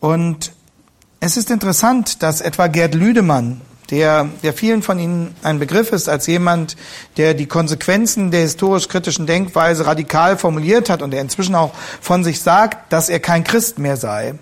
Und 0.00 0.52
es 1.20 1.38
ist 1.38 1.50
interessant, 1.50 2.22
dass 2.22 2.42
etwa 2.42 2.66
Gerd 2.66 2.94
Lüdemann, 2.94 3.62
der, 3.90 4.28
der 4.42 4.52
vielen 4.52 4.82
von 4.82 4.98
Ihnen 4.98 5.34
ein 5.42 5.58
Begriff 5.58 5.92
ist, 5.92 6.08
als 6.08 6.26
jemand, 6.26 6.76
der 7.16 7.34
die 7.34 7.46
Konsequenzen 7.46 8.30
der 8.30 8.40
historisch-kritischen 8.40 9.26
Denkweise 9.26 9.86
radikal 9.86 10.38
formuliert 10.38 10.88
hat 10.88 11.02
und 11.02 11.10
der 11.10 11.20
inzwischen 11.20 11.54
auch 11.54 11.72
von 12.00 12.24
sich 12.24 12.40
sagt, 12.40 12.92
dass 12.92 13.08
er 13.08 13.20
kein 13.20 13.44
Christ 13.44 13.78
mehr 13.78 13.96
sei. 13.96 14.34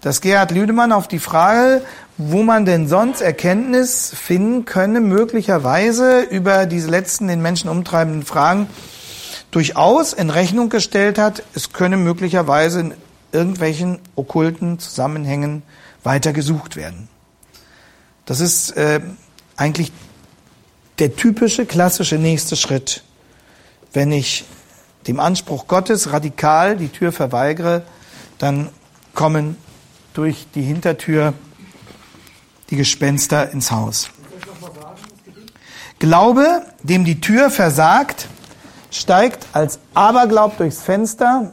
Dass 0.00 0.20
Gerhard 0.20 0.50
Lüdemann 0.50 0.92
auf 0.92 1.08
die 1.08 1.18
Frage, 1.18 1.82
wo 2.18 2.42
man 2.42 2.64
denn 2.64 2.88
sonst 2.88 3.20
Erkenntnis 3.20 4.12
finden 4.14 4.64
könne, 4.64 5.00
möglicherweise 5.00 6.22
über 6.22 6.66
diese 6.66 6.88
letzten 6.88 7.28
den 7.28 7.42
Menschen 7.42 7.68
umtreibenden 7.70 8.24
Fragen, 8.24 8.68
durchaus 9.50 10.12
in 10.12 10.30
Rechnung 10.30 10.70
gestellt 10.70 11.18
hat, 11.18 11.42
es 11.54 11.72
könne 11.72 11.96
möglicherweise 11.96 12.80
in 12.80 12.94
irgendwelchen 13.32 14.00
okkulten 14.16 14.78
Zusammenhängen 14.78 15.62
weiter 16.02 16.32
gesucht 16.32 16.76
werden. 16.76 17.08
Das 18.26 18.40
ist 18.40 18.76
äh, 18.76 19.00
eigentlich 19.56 19.92
der 20.98 21.16
typische, 21.16 21.64
klassische 21.64 22.16
nächste 22.16 22.56
Schritt. 22.56 23.02
Wenn 23.92 24.12
ich 24.12 24.44
dem 25.06 25.20
Anspruch 25.20 25.68
Gottes 25.68 26.12
radikal 26.12 26.76
die 26.76 26.88
Tür 26.88 27.12
verweigere, 27.12 27.82
dann 28.38 28.68
kommen 29.14 29.56
durch 30.12 30.46
die 30.54 30.62
Hintertür 30.62 31.34
die 32.70 32.76
Gespenster 32.76 33.50
ins 33.52 33.70
Haus. 33.70 34.10
Glaube, 35.98 36.62
dem 36.82 37.04
die 37.04 37.20
Tür 37.20 37.50
versagt, 37.50 38.28
steigt 38.90 39.46
als 39.52 39.78
Aberglaub 39.94 40.58
durchs 40.58 40.82
Fenster. 40.82 41.52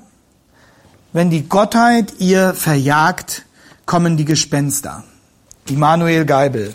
Wenn 1.14 1.30
die 1.30 1.48
Gottheit 1.48 2.16
ihr 2.20 2.54
verjagt, 2.54 3.46
kommen 3.86 4.18
die 4.18 4.26
Gespenster. 4.26 5.04
Immanuel 5.70 6.26
Geibel. 6.26 6.74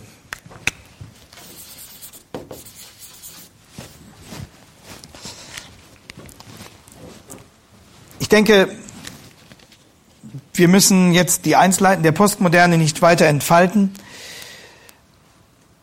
Ich 8.19 8.29
denke, 8.29 8.69
wir 10.53 10.67
müssen 10.67 11.13
jetzt 11.13 11.45
die 11.45 11.55
Einzelheiten 11.55 12.03
der 12.03 12.11
Postmoderne 12.11 12.77
nicht 12.77 13.01
weiter 13.01 13.25
entfalten. 13.25 13.93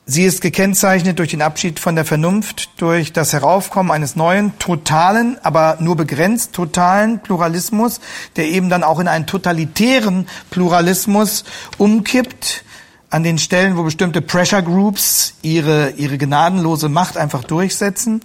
Sie 0.04 0.24
ist 0.24 0.40
gekennzeichnet 0.40 1.18
durch 1.18 1.30
den 1.30 1.42
Abschied 1.42 1.80
von 1.80 1.96
der 1.96 2.04
Vernunft, 2.04 2.70
durch 2.80 3.12
das 3.12 3.32
Heraufkommen 3.32 3.90
eines 3.90 4.14
neuen, 4.14 4.56
totalen, 4.60 5.36
aber 5.42 5.78
nur 5.80 5.96
begrenzt 5.96 6.52
totalen 6.52 7.20
Pluralismus, 7.20 8.00
der 8.36 8.46
eben 8.46 8.68
dann 8.68 8.84
auch 8.84 9.00
in 9.00 9.08
einen 9.08 9.26
totalitären 9.26 10.28
Pluralismus 10.50 11.44
umkippt, 11.78 12.64
an 13.10 13.22
den 13.22 13.38
Stellen, 13.38 13.76
wo 13.76 13.82
bestimmte 13.82 14.20
Pressure 14.20 14.62
Groups 14.62 15.34
ihre, 15.42 15.90
ihre 15.90 16.18
gnadenlose 16.18 16.88
Macht 16.88 17.16
einfach 17.16 17.44
durchsetzen 17.44 18.24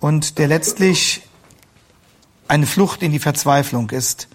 und 0.00 0.38
der 0.38 0.48
letztlich 0.48 1.22
eine 2.48 2.66
Flucht 2.66 3.02
in 3.02 3.12
die 3.12 3.18
Verzweiflung 3.18 3.90
ist, 3.90 4.28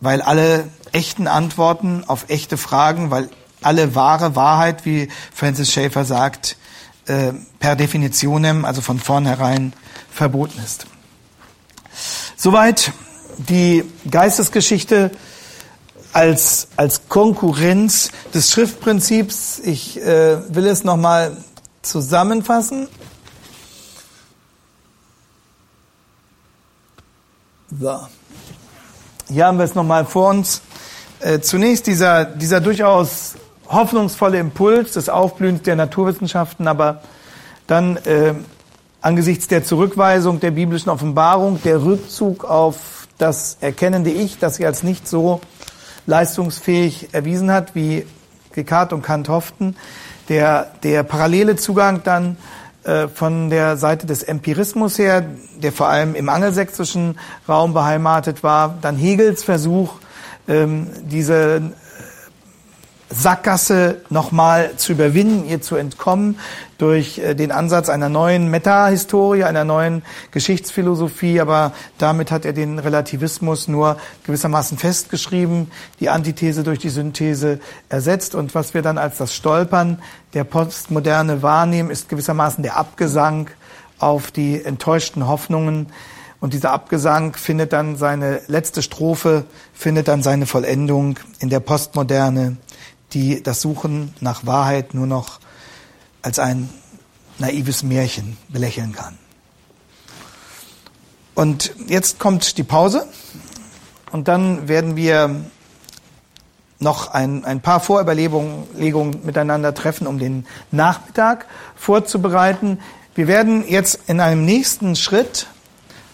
weil 0.00 0.22
alle 0.22 0.68
echten 0.92 1.26
Antworten 1.26 2.04
auf 2.06 2.26
echte 2.28 2.56
Fragen, 2.56 3.10
weil 3.10 3.30
alle 3.62 3.94
wahre 3.94 4.36
Wahrheit, 4.36 4.84
wie 4.84 5.08
Francis 5.34 5.72
Schaeffer 5.72 6.04
sagt, 6.04 6.56
äh, 7.06 7.32
per 7.58 7.76
Definitionem, 7.76 8.64
also 8.64 8.80
von 8.80 8.98
vornherein 8.98 9.72
verboten 10.10 10.60
ist. 10.62 10.86
Soweit 12.36 12.92
die 13.38 13.84
Geistesgeschichte 14.10 15.10
als, 16.14 16.68
als 16.76 17.08
Konkurrenz 17.08 18.10
des 18.32 18.50
Schriftprinzips. 18.50 19.58
Ich 19.58 20.00
äh, 20.00 20.54
will 20.54 20.66
es 20.66 20.84
nochmal 20.84 21.36
zusammenfassen. 21.82 22.88
So. 27.78 27.98
Hier 29.28 29.46
haben 29.46 29.58
wir 29.58 29.64
es 29.64 29.74
nochmal 29.74 30.04
vor 30.04 30.30
uns. 30.30 30.62
Äh, 31.18 31.40
zunächst 31.40 31.88
dieser, 31.88 32.24
dieser 32.24 32.60
durchaus 32.60 33.34
hoffnungsvolle 33.68 34.38
Impuls 34.38 34.92
des 34.92 35.08
Aufblühens 35.08 35.62
der 35.62 35.74
Naturwissenschaften, 35.74 36.68
aber 36.68 37.02
dann 37.66 37.96
äh, 37.96 38.34
angesichts 39.00 39.48
der 39.48 39.64
Zurückweisung 39.64 40.38
der 40.38 40.52
biblischen 40.52 40.90
Offenbarung, 40.90 41.60
der 41.64 41.82
Rückzug 41.82 42.44
auf 42.44 43.08
das 43.18 43.56
erkennende 43.60 44.10
Ich, 44.10 44.38
das 44.38 44.56
sich 44.56 44.66
als 44.66 44.84
nicht 44.84 45.08
so 45.08 45.40
leistungsfähig 46.06 47.08
erwiesen 47.12 47.50
hat, 47.50 47.74
wie 47.74 48.06
Descartes 48.56 48.94
und 48.94 49.02
Kant 49.02 49.28
hofften, 49.28 49.76
der, 50.28 50.70
der 50.82 51.02
parallele 51.02 51.56
Zugang 51.56 52.02
dann 52.04 52.36
äh, 52.84 53.08
von 53.08 53.50
der 53.50 53.76
Seite 53.76 54.06
des 54.06 54.22
Empirismus 54.22 54.98
her, 54.98 55.24
der 55.56 55.72
vor 55.72 55.88
allem 55.88 56.14
im 56.14 56.28
angelsächsischen 56.28 57.18
Raum 57.48 57.74
beheimatet 57.74 58.42
war, 58.42 58.78
dann 58.80 58.96
Hegels 58.96 59.42
Versuch, 59.42 59.94
ähm, 60.48 60.88
diese 61.02 61.62
Sackgasse 63.16 64.02
nochmal 64.10 64.76
zu 64.76 64.92
überwinden, 64.92 65.48
ihr 65.48 65.62
zu 65.62 65.76
entkommen 65.76 66.38
durch 66.78 67.18
äh, 67.18 67.34
den 67.34 67.52
Ansatz 67.52 67.88
einer 67.88 68.08
neuen 68.08 68.50
Metahistorie, 68.50 69.44
einer 69.44 69.64
neuen 69.64 70.02
Geschichtsphilosophie. 70.32 71.40
Aber 71.40 71.72
damit 71.98 72.30
hat 72.30 72.44
er 72.44 72.52
den 72.52 72.78
Relativismus 72.78 73.68
nur 73.68 73.96
gewissermaßen 74.24 74.78
festgeschrieben, 74.78 75.70
die 76.00 76.08
Antithese 76.08 76.62
durch 76.64 76.78
die 76.78 76.88
Synthese 76.88 77.60
ersetzt. 77.88 78.34
Und 78.34 78.54
was 78.54 78.74
wir 78.74 78.82
dann 78.82 78.98
als 78.98 79.18
das 79.18 79.34
Stolpern 79.34 80.02
der 80.34 80.44
Postmoderne 80.44 81.42
wahrnehmen, 81.42 81.90
ist 81.90 82.08
gewissermaßen 82.08 82.62
der 82.62 82.76
Abgesang 82.76 83.48
auf 83.98 84.30
die 84.30 84.64
enttäuschten 84.64 85.28
Hoffnungen. 85.28 85.86
Und 86.40 86.52
dieser 86.52 86.72
Abgesang 86.72 87.34
findet 87.34 87.72
dann 87.72 87.96
seine 87.96 88.42
letzte 88.48 88.82
Strophe, 88.82 89.44
findet 89.72 90.08
dann 90.08 90.22
seine 90.22 90.44
Vollendung 90.44 91.18
in 91.38 91.48
der 91.48 91.60
Postmoderne 91.60 92.58
die 93.14 93.42
das 93.42 93.60
Suchen 93.60 94.14
nach 94.20 94.44
Wahrheit 94.44 94.94
nur 94.94 95.06
noch 95.06 95.40
als 96.22 96.38
ein 96.38 96.68
naives 97.38 97.82
Märchen 97.82 98.36
belächeln 98.48 98.92
kann. 98.92 99.18
Und 101.34 101.74
jetzt 101.88 102.18
kommt 102.18 102.58
die 102.58 102.62
Pause 102.62 103.06
und 104.12 104.28
dann 104.28 104.68
werden 104.68 104.96
wir 104.96 105.44
noch 106.78 107.08
ein, 107.08 107.44
ein 107.44 107.60
paar 107.60 107.80
Vorüberlegungen 107.80 109.24
miteinander 109.24 109.74
treffen, 109.74 110.06
um 110.06 110.18
den 110.18 110.46
Nachmittag 110.70 111.46
vorzubereiten. 111.74 112.78
Wir 113.14 113.26
werden 113.26 113.64
jetzt 113.66 114.00
in 114.06 114.20
einem 114.20 114.44
nächsten 114.44 114.94
Schritt 114.96 115.46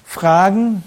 fragen, 0.04 0.84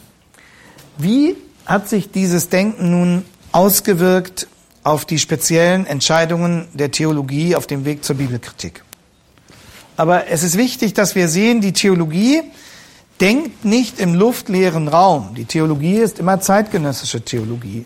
wie 0.97 1.35
hat 1.65 1.89
sich 1.89 2.11
dieses 2.11 2.49
Denken 2.49 2.91
nun 2.91 3.25
ausgewirkt 3.51 4.47
auf 4.83 5.05
die 5.05 5.19
speziellen 5.19 5.85
Entscheidungen 5.85 6.67
der 6.73 6.91
Theologie 6.91 7.55
auf 7.55 7.67
dem 7.67 7.85
Weg 7.85 8.03
zur 8.03 8.17
Bibelkritik. 8.17 8.83
Aber 9.95 10.27
es 10.27 10.43
ist 10.43 10.57
wichtig, 10.57 10.93
dass 10.93 11.15
wir 11.15 11.29
sehen, 11.29 11.61
die 11.61 11.73
Theologie 11.73 12.41
denkt 13.21 13.63
nicht 13.63 13.99
im 13.99 14.15
luftleeren 14.15 14.87
Raum. 14.87 15.35
Die 15.35 15.45
Theologie 15.45 15.97
ist 15.97 16.19
immer 16.19 16.41
zeitgenössische 16.41 17.21
Theologie. 17.21 17.85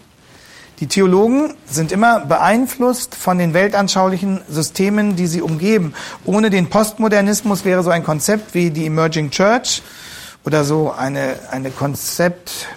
Die 0.80 0.88
Theologen 0.88 1.56
sind 1.66 1.92
immer 1.92 2.20
beeinflusst 2.20 3.16
von 3.16 3.40
den 3.40 3.54
weltanschaulichen 3.54 4.42
Systemen, 4.48 5.16
die 5.16 5.26
sie 5.26 5.42
umgeben. 5.42 5.94
Ohne 6.24 6.50
den 6.50 6.70
Postmodernismus 6.70 7.66
wäre 7.66 7.82
so 7.82 7.90
ein 7.90 8.04
Konzept 8.04 8.54
wie 8.54 8.70
die 8.70 8.86
Emerging 8.86 9.32
Church 9.32 9.82
oder 10.46 10.64
so 10.64 10.92
eine, 10.92 11.40
eine 11.50 11.72
Konzept, 11.72 12.68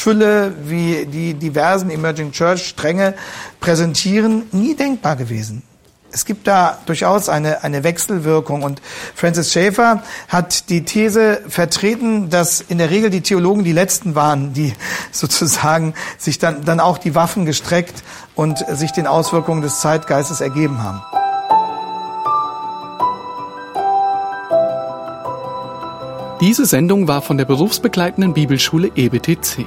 Fülle, 0.00 0.54
wie 0.64 1.04
die 1.04 1.34
diversen 1.34 1.90
Emerging 1.90 2.32
Church 2.32 2.68
Stränge 2.68 3.14
präsentieren, 3.60 4.44
nie 4.50 4.74
denkbar 4.74 5.14
gewesen. 5.14 5.62
Es 6.10 6.24
gibt 6.24 6.46
da 6.46 6.78
durchaus 6.86 7.28
eine, 7.28 7.62
eine 7.64 7.84
Wechselwirkung 7.84 8.62
und 8.62 8.80
Francis 9.14 9.52
Schaeffer 9.52 10.02
hat 10.28 10.70
die 10.70 10.86
These 10.86 11.42
vertreten, 11.46 12.30
dass 12.30 12.62
in 12.62 12.78
der 12.78 12.88
Regel 12.88 13.10
die 13.10 13.20
Theologen 13.20 13.62
die 13.62 13.72
Letzten 13.72 14.14
waren, 14.14 14.54
die 14.54 14.72
sozusagen 15.12 15.92
sich 16.16 16.38
dann, 16.38 16.64
dann 16.64 16.80
auch 16.80 16.96
die 16.96 17.14
Waffen 17.14 17.44
gestreckt 17.44 18.02
und 18.34 18.64
sich 18.70 18.92
den 18.92 19.06
Auswirkungen 19.06 19.60
des 19.60 19.80
Zeitgeistes 19.80 20.40
ergeben 20.40 20.82
haben. 20.82 21.02
Diese 26.40 26.64
Sendung 26.64 27.06
war 27.06 27.20
von 27.20 27.36
der 27.36 27.44
berufsbegleitenden 27.44 28.32
Bibelschule 28.32 28.90
EBTC. 28.96 29.66